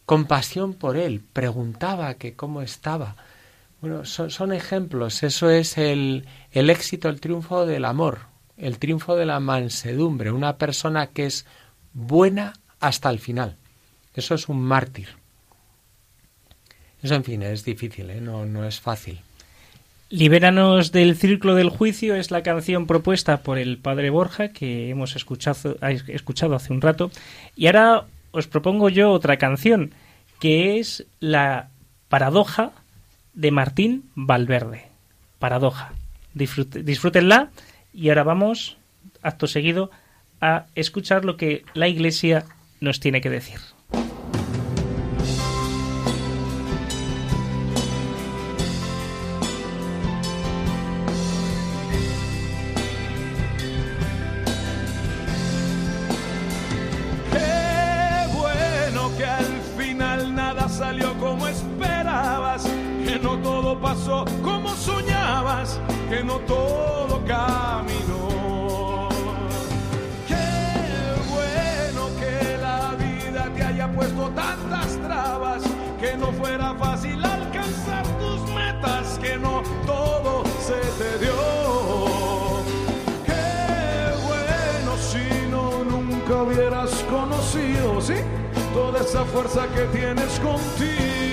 compasión 0.09 0.73
por 0.73 0.97
él, 0.97 1.21
preguntaba 1.35 2.15
que 2.15 2.33
cómo 2.33 2.63
estaba. 2.63 3.15
Bueno, 3.83 4.07
son, 4.07 4.31
son 4.31 4.55
ejemplos, 4.55 5.23
eso 5.23 5.51
es 5.51 5.77
el, 5.77 6.25
el 6.51 6.71
éxito, 6.71 7.11
el 7.11 7.21
triunfo 7.21 7.67
del 7.67 7.85
amor, 7.85 8.21
el 8.57 8.79
triunfo 8.79 9.17
de 9.17 9.27
la 9.27 9.39
mansedumbre, 9.39 10.33
una 10.33 10.57
persona 10.57 11.09
que 11.09 11.27
es 11.27 11.45
buena 11.93 12.55
hasta 12.81 13.11
el 13.11 13.19
final. 13.19 13.57
Eso 14.15 14.35
es 14.35 14.49
un 14.49 14.63
mártir. 14.63 15.09
Eso, 17.03 17.15
en 17.15 17.25
fin, 17.25 17.43
es 17.43 17.63
difícil, 17.67 18.09
¿eh? 18.09 18.23
no, 18.23 18.47
no 18.47 18.65
es 18.65 18.81
fácil. 18.81 19.21
Libéranos 20.09 20.91
del 20.91 21.19
círculo 21.19 21.55
del 21.55 21.69
juicio 21.69 22.15
es 22.15 22.31
la 22.31 22.43
canción 22.43 22.87
propuesta 22.87 23.43
por 23.43 23.59
el 23.59 23.77
padre 23.77 24.09
Borja 24.09 24.55
que 24.55 24.89
hemos 24.89 25.17
escuchado, 25.17 25.77
escuchado 25.83 26.55
hace 26.55 26.73
un 26.73 26.81
rato. 26.81 27.11
Y 27.55 27.67
ahora 27.67 28.07
os 28.31 28.47
propongo 28.47 28.89
yo 28.89 29.11
otra 29.11 29.37
canción 29.37 29.93
que 30.41 30.79
es 30.79 31.07
la 31.20 31.70
paradoja 32.09 32.72
de 33.35 33.51
Martín 33.51 34.11
Valverde. 34.14 34.87
Paradoja. 35.39 35.93
disfrútenla 36.35 37.51
y 37.93 38.09
ahora 38.09 38.22
vamos, 38.24 38.76
acto 39.22 39.47
seguido, 39.47 39.91
a 40.41 40.66
escuchar 40.74 41.24
lo 41.24 41.37
que 41.37 41.64
la 41.74 41.89
Iglesia 41.89 42.45
nos 42.81 43.01
tiene 43.01 43.20
que 43.20 43.31
decir. 43.31 43.61
No 76.19 76.33
fuera 76.33 76.75
fácil 76.75 77.25
alcanzar 77.25 78.05
tus 78.19 78.41
metas, 78.53 79.19
que 79.19 79.37
no 79.39 79.62
todo 79.87 80.45
se 80.61 80.81
te 80.99 81.19
dio. 81.25 82.62
Qué 83.25 84.12
bueno 84.27 84.97
si 84.97 85.51
no 85.51 85.85
nunca 85.85 86.43
hubieras 86.43 86.91
conocido, 87.11 88.01
¿sí? 88.01 88.16
Toda 88.75 89.01
esa 89.01 89.25
fuerza 89.25 89.66
que 89.75 89.85
tienes 89.97 90.39
contigo 90.41 91.28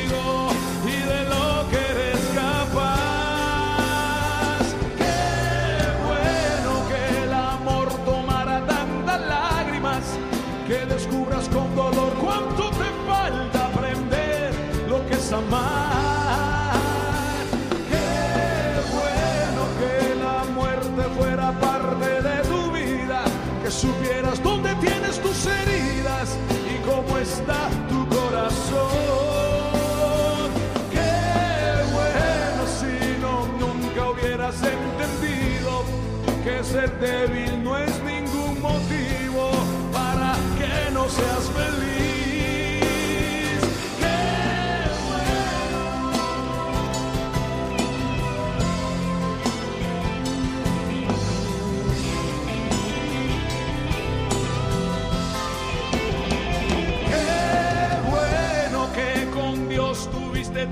ser 36.66 36.90
débil 37.00 37.64
no 37.64 37.78
es 37.78 38.02
ningún 38.04 38.60
motivo 38.62 39.52
para 39.94 40.34
que 40.58 40.92
no 40.92 41.08
seas 41.10 41.50
feliz. 41.52 41.86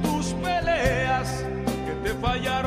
Tus 0.02 0.34
peleas, 0.42 1.44
que 1.86 1.94
te 2.10 2.16
fallaron 2.16 2.63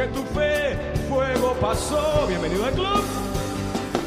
que 0.00 0.06
tu 0.08 0.22
fe 0.34 0.78
fuego 1.10 1.54
pasó. 1.60 2.26
Bienvenido 2.26 2.64
al 2.64 2.72
club. 2.72 3.04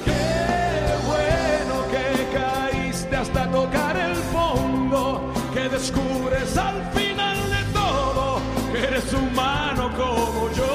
Qué 0.04 0.86
bueno 1.12 1.76
que 1.94 2.06
caíste 2.40 3.16
hasta 3.16 3.52
tocar 3.52 3.96
el 3.98 4.16
fondo, 4.36 5.32
que 5.54 5.70
descubres 5.70 6.58
al 6.58 6.82
final 6.94 7.38
de 7.56 7.64
todo 7.74 8.42
que 8.72 8.80
eres 8.80 9.14
humano 9.14 9.92
como 9.96 10.50
yo. 10.60 10.74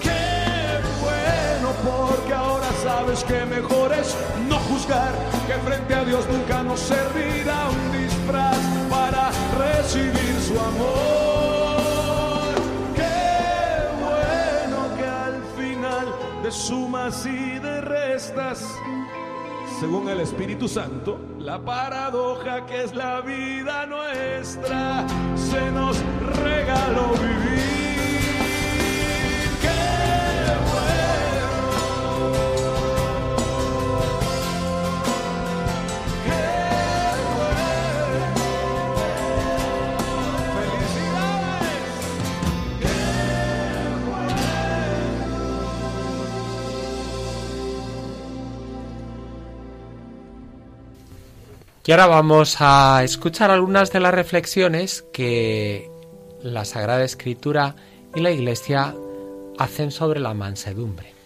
Qué 0.00 0.80
bueno 1.06 1.68
porque 1.88 2.32
ahora 2.32 2.68
sabes 2.82 3.22
que 3.22 3.44
mejor 3.44 3.92
es 3.92 4.16
no 4.48 4.58
juzgar, 4.70 5.12
que 5.46 5.54
frente 5.68 5.94
a 5.94 6.04
Dios 6.04 6.26
nunca 6.28 6.64
nos 6.64 6.80
servirá 6.80 7.68
sumas 17.10 17.26
y 17.26 17.58
de 17.58 17.80
restas, 17.80 18.74
según 19.80 20.08
el 20.08 20.20
Espíritu 20.20 20.68
Santo, 20.68 21.18
la 21.38 21.58
paradoja 21.58 22.66
que 22.66 22.82
es 22.82 22.94
la 22.94 23.20
vida 23.20 23.86
nuestra, 23.86 25.06
se 25.36 25.70
nos 25.70 25.96
regaló 26.42 27.12
vivir. 27.12 27.87
Y 51.88 51.90
ahora 51.90 52.06
vamos 52.06 52.56
a 52.60 53.02
escuchar 53.02 53.50
algunas 53.50 53.90
de 53.90 54.00
las 54.00 54.12
reflexiones 54.12 55.06
que 55.10 55.90
la 56.42 56.66
Sagrada 56.66 57.02
Escritura 57.02 57.76
y 58.14 58.20
la 58.20 58.30
Iglesia 58.30 58.94
hacen 59.56 59.90
sobre 59.90 60.20
la 60.20 60.34
mansedumbre. 60.34 61.17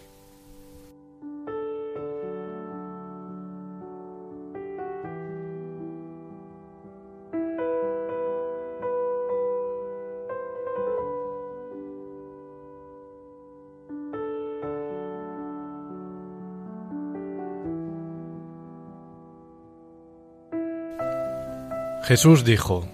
Jesús 22.12 22.44
dijo, 22.44 22.86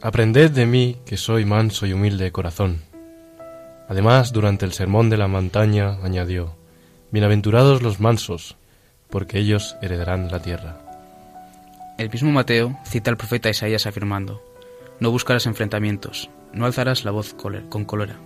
Aprended 0.00 0.50
de 0.50 0.64
mí 0.64 0.96
que 1.04 1.18
soy 1.18 1.44
manso 1.44 1.84
y 1.84 1.92
humilde 1.92 2.24
de 2.24 2.32
corazón. 2.32 2.80
Además, 3.90 4.32
durante 4.32 4.64
el 4.64 4.72
sermón 4.72 5.10
de 5.10 5.18
la 5.18 5.28
montaña, 5.28 5.98
añadió, 6.02 6.56
Bienaventurados 7.10 7.82
los 7.82 8.00
mansos, 8.00 8.56
porque 9.10 9.38
ellos 9.38 9.76
heredarán 9.82 10.30
la 10.30 10.40
tierra. 10.40 10.78
El 11.98 12.08
mismo 12.08 12.32
Mateo 12.32 12.78
cita 12.86 13.10
al 13.10 13.18
profeta 13.18 13.50
Isaías 13.50 13.84
afirmando, 13.84 14.42
No 14.98 15.10
buscarás 15.10 15.44
enfrentamientos, 15.44 16.30
no 16.54 16.64
alzarás 16.64 17.04
la 17.04 17.10
voz 17.10 17.34
con 17.34 17.84
cólera. 17.84 18.16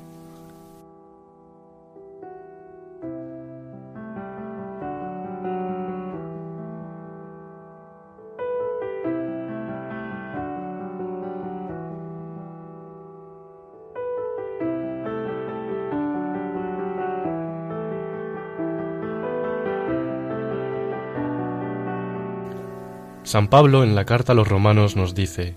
San 23.38 23.46
Pablo 23.46 23.84
en 23.84 23.94
la 23.94 24.04
carta 24.04 24.32
a 24.32 24.34
los 24.34 24.48
romanos 24.48 24.96
nos 24.96 25.14
dice, 25.14 25.54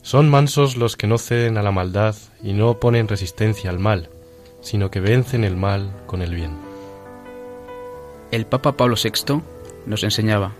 Son 0.00 0.28
mansos 0.28 0.76
los 0.76 0.96
que 0.96 1.08
no 1.08 1.18
ceden 1.18 1.58
a 1.58 1.62
la 1.64 1.72
maldad 1.72 2.14
y 2.40 2.52
no 2.52 2.78
ponen 2.78 3.08
resistencia 3.08 3.68
al 3.68 3.80
mal, 3.80 4.10
sino 4.60 4.92
que 4.92 5.00
vencen 5.00 5.42
el 5.42 5.56
mal 5.56 5.90
con 6.06 6.22
el 6.22 6.32
bien. 6.32 6.52
El 8.30 8.46
Papa 8.46 8.76
Pablo 8.76 8.94
VI 8.94 9.42
nos 9.86 10.04
enseñaba, 10.04 10.52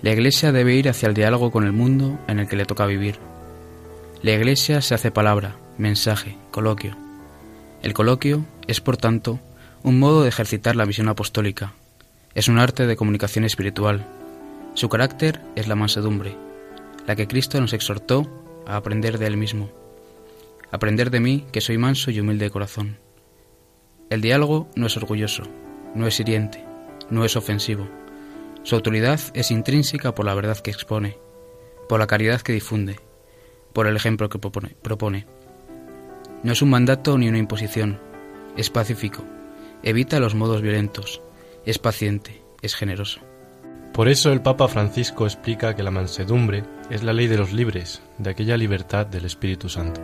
la 0.00 0.12
Iglesia 0.12 0.50
debe 0.50 0.76
ir 0.76 0.88
hacia 0.88 1.10
el 1.10 1.14
diálogo 1.14 1.50
con 1.50 1.64
el 1.64 1.72
mundo 1.72 2.18
en 2.26 2.38
el 2.38 2.48
que 2.48 2.56
le 2.56 2.64
toca 2.64 2.86
vivir. 2.86 3.18
La 4.22 4.32
Iglesia 4.32 4.80
se 4.80 4.94
hace 4.94 5.10
palabra, 5.10 5.56
mensaje, 5.76 6.38
coloquio. 6.52 6.96
El 7.82 7.92
coloquio 7.92 8.46
es, 8.66 8.80
por 8.80 8.96
tanto, 8.96 9.40
un 9.82 9.98
modo 9.98 10.22
de 10.22 10.30
ejercitar 10.30 10.74
la 10.74 10.86
misión 10.86 11.10
apostólica. 11.10 11.74
Es 12.34 12.48
un 12.48 12.58
arte 12.58 12.86
de 12.86 12.96
comunicación 12.96 13.44
espiritual, 13.44 14.06
su 14.76 14.90
carácter 14.90 15.40
es 15.54 15.68
la 15.68 15.74
mansedumbre, 15.74 16.36
la 17.06 17.16
que 17.16 17.26
Cristo 17.26 17.58
nos 17.58 17.72
exhortó 17.72 18.26
a 18.66 18.76
aprender 18.76 19.16
de 19.16 19.26
Él 19.26 19.38
mismo. 19.38 19.70
Aprender 20.70 21.10
de 21.10 21.18
mí, 21.18 21.46
que 21.50 21.62
soy 21.62 21.78
manso 21.78 22.10
y 22.10 22.20
humilde 22.20 22.44
de 22.44 22.50
corazón. 22.50 22.98
El 24.10 24.20
diálogo 24.20 24.68
no 24.76 24.86
es 24.86 24.96
orgulloso, 24.98 25.44
no 25.94 26.06
es 26.06 26.20
hiriente, 26.20 26.62
no 27.08 27.24
es 27.24 27.36
ofensivo. 27.36 27.88
Su 28.64 28.74
autoridad 28.74 29.18
es 29.32 29.50
intrínseca 29.50 30.14
por 30.14 30.26
la 30.26 30.34
verdad 30.34 30.58
que 30.58 30.72
expone, 30.72 31.16
por 31.88 31.98
la 31.98 32.06
caridad 32.06 32.42
que 32.42 32.52
difunde, 32.52 33.00
por 33.72 33.86
el 33.86 33.96
ejemplo 33.96 34.28
que 34.28 34.38
propone. 34.38 35.26
No 36.42 36.52
es 36.52 36.60
un 36.60 36.68
mandato 36.68 37.16
ni 37.16 37.30
una 37.30 37.38
imposición, 37.38 37.98
es 38.58 38.68
pacífico, 38.68 39.24
evita 39.82 40.20
los 40.20 40.34
modos 40.34 40.60
violentos, 40.60 41.22
es 41.64 41.78
paciente, 41.78 42.42
es 42.60 42.74
generoso. 42.74 43.20
Por 43.96 44.10
eso 44.10 44.30
el 44.30 44.42
Papa 44.42 44.68
Francisco 44.68 45.24
explica 45.24 45.74
que 45.74 45.82
la 45.82 45.90
mansedumbre 45.90 46.64
es 46.90 47.02
la 47.02 47.14
ley 47.14 47.28
de 47.28 47.38
los 47.38 47.54
libres, 47.54 48.02
de 48.18 48.28
aquella 48.28 48.58
libertad 48.58 49.06
del 49.06 49.24
Espíritu 49.24 49.70
Santo. 49.70 50.02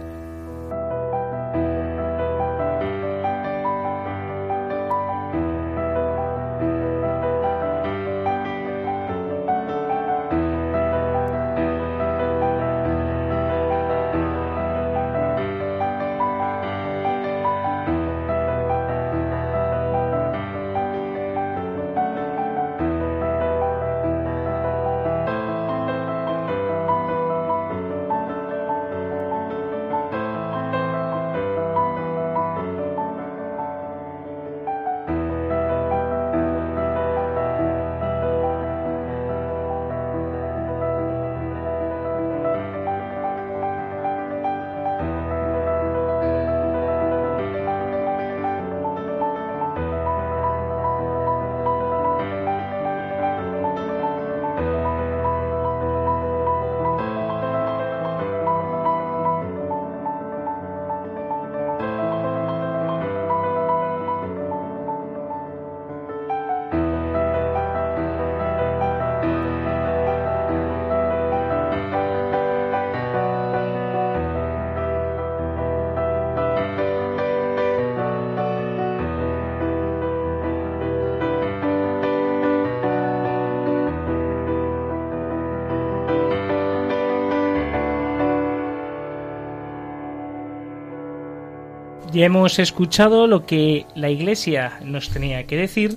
Ya 92.13 92.27
hemos 92.27 92.59
escuchado 92.59 93.27
lo 93.27 93.47
que 93.47 93.87
la 93.95 94.11
Iglesia 94.11 94.81
nos 94.85 95.09
tenía 95.09 95.47
que 95.47 95.57
decir 95.57 95.97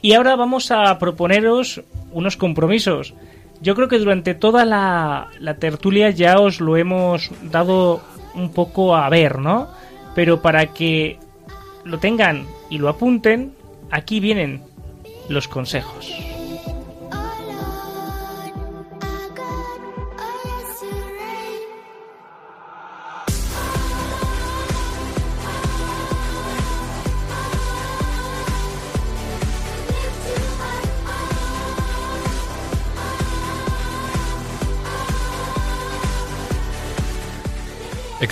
y 0.00 0.12
ahora 0.12 0.36
vamos 0.36 0.70
a 0.70 0.96
proponeros 0.98 1.82
unos 2.12 2.36
compromisos. 2.36 3.14
Yo 3.60 3.74
creo 3.74 3.88
que 3.88 3.98
durante 3.98 4.34
toda 4.34 4.64
la, 4.64 5.56
tertulia 5.58 6.10
ya 6.10 6.38
os 6.38 6.60
lo 6.60 6.76
hemos 6.76 7.30
dado 7.50 8.00
un 8.34 8.52
poco 8.52 8.94
a 8.94 9.08
ver, 9.08 9.40
¿no? 9.40 9.68
Pero 10.14 10.40
para 10.40 10.66
que 10.68 11.18
lo 11.84 11.98
tengan 11.98 12.46
y 12.70 12.78
lo 12.78 12.88
apunten, 12.88 13.52
aquí 13.90 14.20
vienen 14.20 14.62
los 15.28 15.48
consejos. 15.48 16.27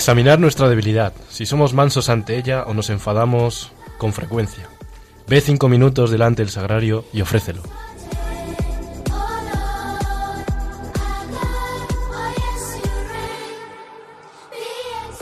Examinar 0.07 0.39
nuestra 0.39 0.69
debilidad, 0.69 1.11
si 1.27 1.45
somos 1.45 1.73
mansos 1.73 2.07
ante 2.07 2.37
ella 2.37 2.63
o 2.63 2.73
nos 2.73 2.89
enfadamos 2.89 3.73
con 3.97 4.13
frecuencia. 4.13 4.69
Ve 5.27 5.41
cinco 5.41 5.67
minutos 5.67 6.11
delante 6.11 6.43
del 6.43 6.49
sagrario 6.49 7.03
y 7.11 7.19
ofrécelo. 7.19 7.61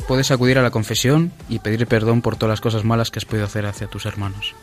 Puedes 0.07 0.29
acudir 0.29 0.59
a 0.59 0.61
la 0.61 0.69
confesión 0.69 1.31
y 1.49 1.57
pedir 1.57 1.88
perdón 1.88 2.21
por 2.21 2.36
todas 2.36 2.51
las 2.51 2.61
cosas 2.61 2.83
malas 2.83 3.09
que 3.09 3.17
has 3.17 3.25
podido 3.25 3.47
hacer 3.47 3.65
hacia 3.65 3.88
tus 3.88 4.05
hermanos. 4.05 4.53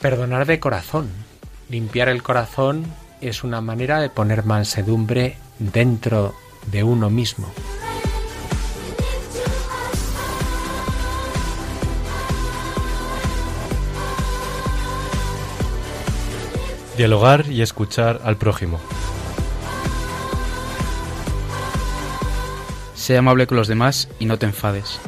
Perdonar 0.00 0.46
de 0.46 0.60
corazón. 0.60 1.10
Limpiar 1.68 2.08
el 2.08 2.22
corazón 2.22 2.86
es 3.20 3.44
una 3.44 3.60
manera 3.60 4.00
de 4.00 4.08
poner 4.08 4.46
mansedumbre 4.46 5.36
dentro 5.58 6.34
de 6.72 6.84
uno 6.84 7.10
mismo. 7.10 7.52
Dialogar 16.98 17.44
y 17.48 17.62
escuchar 17.62 18.22
al 18.24 18.36
prójimo. 18.36 18.80
Sé 22.96 23.16
amable 23.16 23.46
con 23.46 23.56
los 23.56 23.68
demás 23.68 24.08
y 24.18 24.24
no 24.24 24.36
te 24.36 24.46
enfades. 24.46 24.98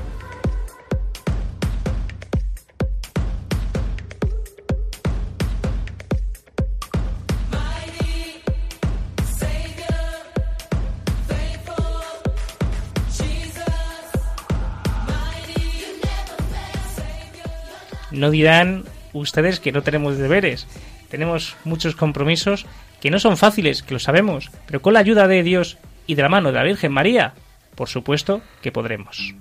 No 18.12 18.30
dirán 18.30 18.84
ustedes 19.12 19.59
que 19.59 19.72
no 19.72 19.82
tenemos 19.82 20.18
deberes, 20.18 20.68
tenemos 21.11 21.56
muchos 21.64 21.94
compromisos 21.96 22.64
que 23.00 23.11
no 23.11 23.18
son 23.18 23.36
fáciles, 23.36 23.82
que 23.82 23.94
lo 23.94 24.00
sabemos, 24.00 24.50
pero 24.66 24.80
con 24.80 24.94
la 24.94 25.00
ayuda 25.00 25.28
de 25.28 25.42
Dios 25.42 25.76
y 26.06 26.14
de 26.14 26.22
la 26.22 26.28
mano 26.28 26.50
de 26.50 26.58
la 26.58 26.64
Virgen 26.64 26.92
María, 26.92 27.34
por 27.74 27.88
supuesto 27.88 28.40
que 28.62 28.72
podremos. 28.72 29.34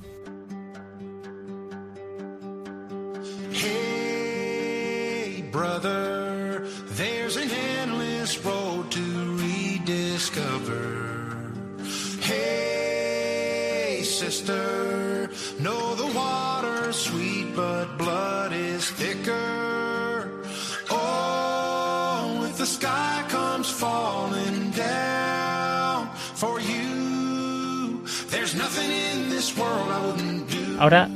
Ahora 30.79 31.09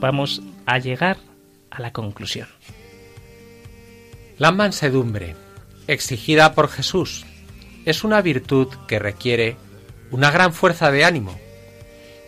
vamos 0.00 0.42
a 0.66 0.78
llegar 0.78 1.18
a 1.70 1.82
la 1.82 1.92
conclusión. 1.92 2.48
La 4.38 4.52
mansedumbre, 4.52 5.36
exigida 5.86 6.54
por 6.54 6.68
Jesús, 6.68 7.24
es 7.84 8.04
una 8.04 8.22
virtud 8.22 8.68
que 8.88 8.98
requiere 8.98 9.56
una 10.10 10.30
gran 10.30 10.52
fuerza 10.52 10.90
de 10.90 11.04
ánimo 11.04 11.38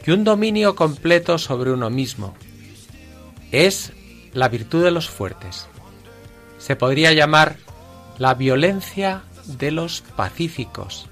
y 0.05 0.11
un 0.11 0.25
dominio 0.25 0.77
completo 0.77 1.39
sobre 1.39 1.73
uno 1.73 1.91
mismo. 1.91 2.35
Es 3.51 3.93
la 4.33 4.49
virtud 4.49 4.85
de 4.85 4.91
los 4.91 5.09
fuertes. 5.09 5.69
Se 6.59 6.77
podría 6.77 7.12
llamar 7.12 7.57
la 8.19 8.35
violencia 8.35 9.23
de 9.47 9.71
los 9.71 10.03
pacíficos. 10.17 11.07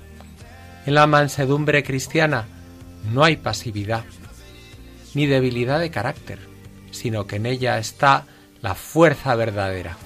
En 0.86 0.94
la 0.94 1.06
mansedumbre 1.06 1.82
cristiana 1.82 2.46
no 3.12 3.24
hay 3.24 3.36
pasividad 3.36 4.04
ni 5.14 5.26
debilidad 5.26 5.80
de 5.80 5.90
carácter, 5.90 6.38
sino 6.90 7.26
que 7.26 7.36
en 7.36 7.46
ella 7.46 7.78
está 7.78 8.26
la 8.60 8.74
fuerza 8.74 9.34
verdadera. 9.34 9.96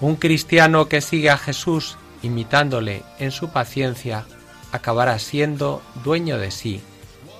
Un 0.00 0.16
cristiano 0.16 0.88
que 0.88 1.00
sigue 1.00 1.30
a 1.30 1.38
Jesús 1.38 1.96
imitándole 2.22 3.02
en 3.18 3.30
su 3.30 3.50
paciencia 3.50 4.26
acabará 4.72 5.18
siendo 5.18 5.82
dueño 6.04 6.38
de 6.38 6.50
sí 6.50 6.80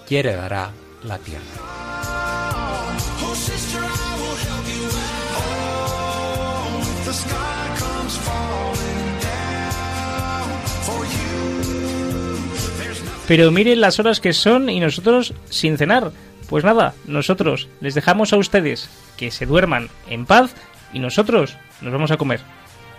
y 0.09 0.17
heredará 0.17 0.71
la 1.03 1.19
tierra. 1.19 1.43
Pero 13.27 13.51
miren 13.51 13.81
las 13.81 13.99
horas 13.99 14.21
que 14.21 14.33
son 14.33 14.71
y 14.71 14.79
nosotros 14.79 15.35
sin 15.51 15.77
cenar. 15.77 16.13
Pues 16.49 16.65
nada, 16.65 16.95
nosotros 17.07 17.69
les 17.81 17.95
dejamos 17.95 18.33
a 18.33 18.37
ustedes 18.37 18.89
que 19.17 19.31
se 19.31 19.47
duerman 19.47 19.89
en 20.09 20.27
paz 20.27 20.55
y 20.93 20.99
nosotros 20.99 21.57
nos 21.81 21.93
vamos 21.93 22.11
a 22.11 22.17
comer. 22.17 22.41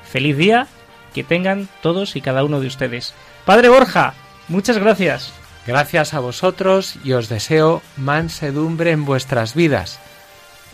Feliz 0.03 0.37
día 0.37 0.67
que 1.13 1.23
tengan 1.23 1.67
todos 1.81 2.15
y 2.15 2.21
cada 2.21 2.43
uno 2.43 2.59
de 2.59 2.67
ustedes. 2.67 3.13
Padre 3.45 3.69
Borja, 3.69 4.13
muchas 4.47 4.77
gracias. 4.77 5.33
Gracias 5.65 6.13
a 6.13 6.19
vosotros 6.19 6.95
y 7.03 7.13
os 7.13 7.27
deseo 7.27 7.81
mansedumbre 7.97 8.91
en 8.91 9.05
vuestras 9.05 9.53
vidas. 9.53 9.99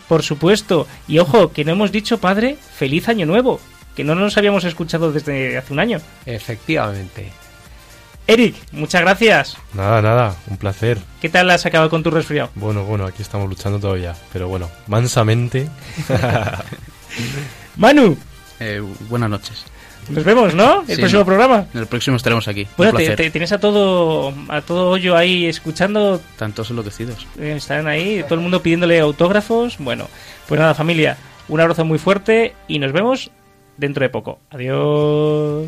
Por 0.08 0.22
supuesto. 0.22 0.88
Y 1.08 1.20
ojo, 1.20 1.52
que 1.52 1.66
no 1.66 1.72
hemos 1.72 1.92
dicho, 1.92 2.20
padre, 2.20 2.58
feliz 2.76 3.10
año 3.10 3.26
nuevo. 3.26 3.60
Que 3.96 4.04
no 4.04 4.16
nos 4.16 4.38
habíamos 4.38 4.64
escuchado 4.64 5.12
desde 5.12 5.58
hace 5.58 5.74
un 5.74 5.80
año. 5.80 6.00
Efectivamente. 6.26 7.32
Eric, 8.26 8.56
muchas 8.72 9.02
gracias. 9.02 9.58
Nada, 9.74 10.02
nada, 10.02 10.36
un 10.50 10.58
placer. 10.58 10.98
¿Qué 11.22 11.28
tal 11.30 11.50
has 11.50 11.66
acabado 11.66 11.90
con 11.90 12.04
tu 12.04 12.10
resfriado? 12.12 12.50
Bueno, 12.56 12.84
bueno, 12.86 13.06
aquí 13.06 13.22
estamos 13.22 13.50
luchando 13.50 13.80
todavía, 13.80 14.16
pero 14.32 14.48
bueno, 14.48 14.70
mansamente. 14.88 15.68
Manu, 17.78 18.18
Eh, 18.60 18.82
buenas 19.10 19.30
noches. 19.30 19.66
nos 20.10 20.24
vemos, 20.24 20.54
¿no? 20.54 20.82
El 20.88 20.96
Sí, 20.96 21.02
próximo 21.02 21.20
no. 21.22 21.26
programa. 21.26 21.66
En 21.74 21.80
el 21.82 21.88
próximo 21.88 22.16
estaremos 22.16 22.48
aquí. 22.48 22.66
Bueno, 22.78 22.92
Un 22.92 22.98
te, 22.98 23.06
placer. 23.06 23.26
te- 23.26 23.32
tienes 23.32 23.52
a 23.52 23.58
todo 23.60 24.34
a 24.48 24.62
todo 24.62 24.90
hoyo 24.92 25.18
ahí 25.18 25.46
escuchando, 25.48 26.22
Tantos 26.38 26.70
enloquecidos. 26.70 27.28
eh, 27.40 27.56
están 27.58 27.88
ahí, 27.88 28.24
todo 28.24 28.36
el 28.36 28.42
mundo 28.42 28.62
pidiéndole 28.62 29.00
autógrafos. 29.02 29.78
Bueno, 29.80 30.08
pues 30.48 30.62
nada, 30.62 30.74
familia, 30.76 31.18
un 31.50 31.60
abrazo 31.60 31.84
muy 31.84 32.00
fuerte 32.00 32.56
y 32.70 32.80
nos 32.80 32.94
vemos 32.94 33.32
dentro 33.76 34.04
de 34.04 34.10
poco. 34.10 34.40
Adiós. 34.50 35.68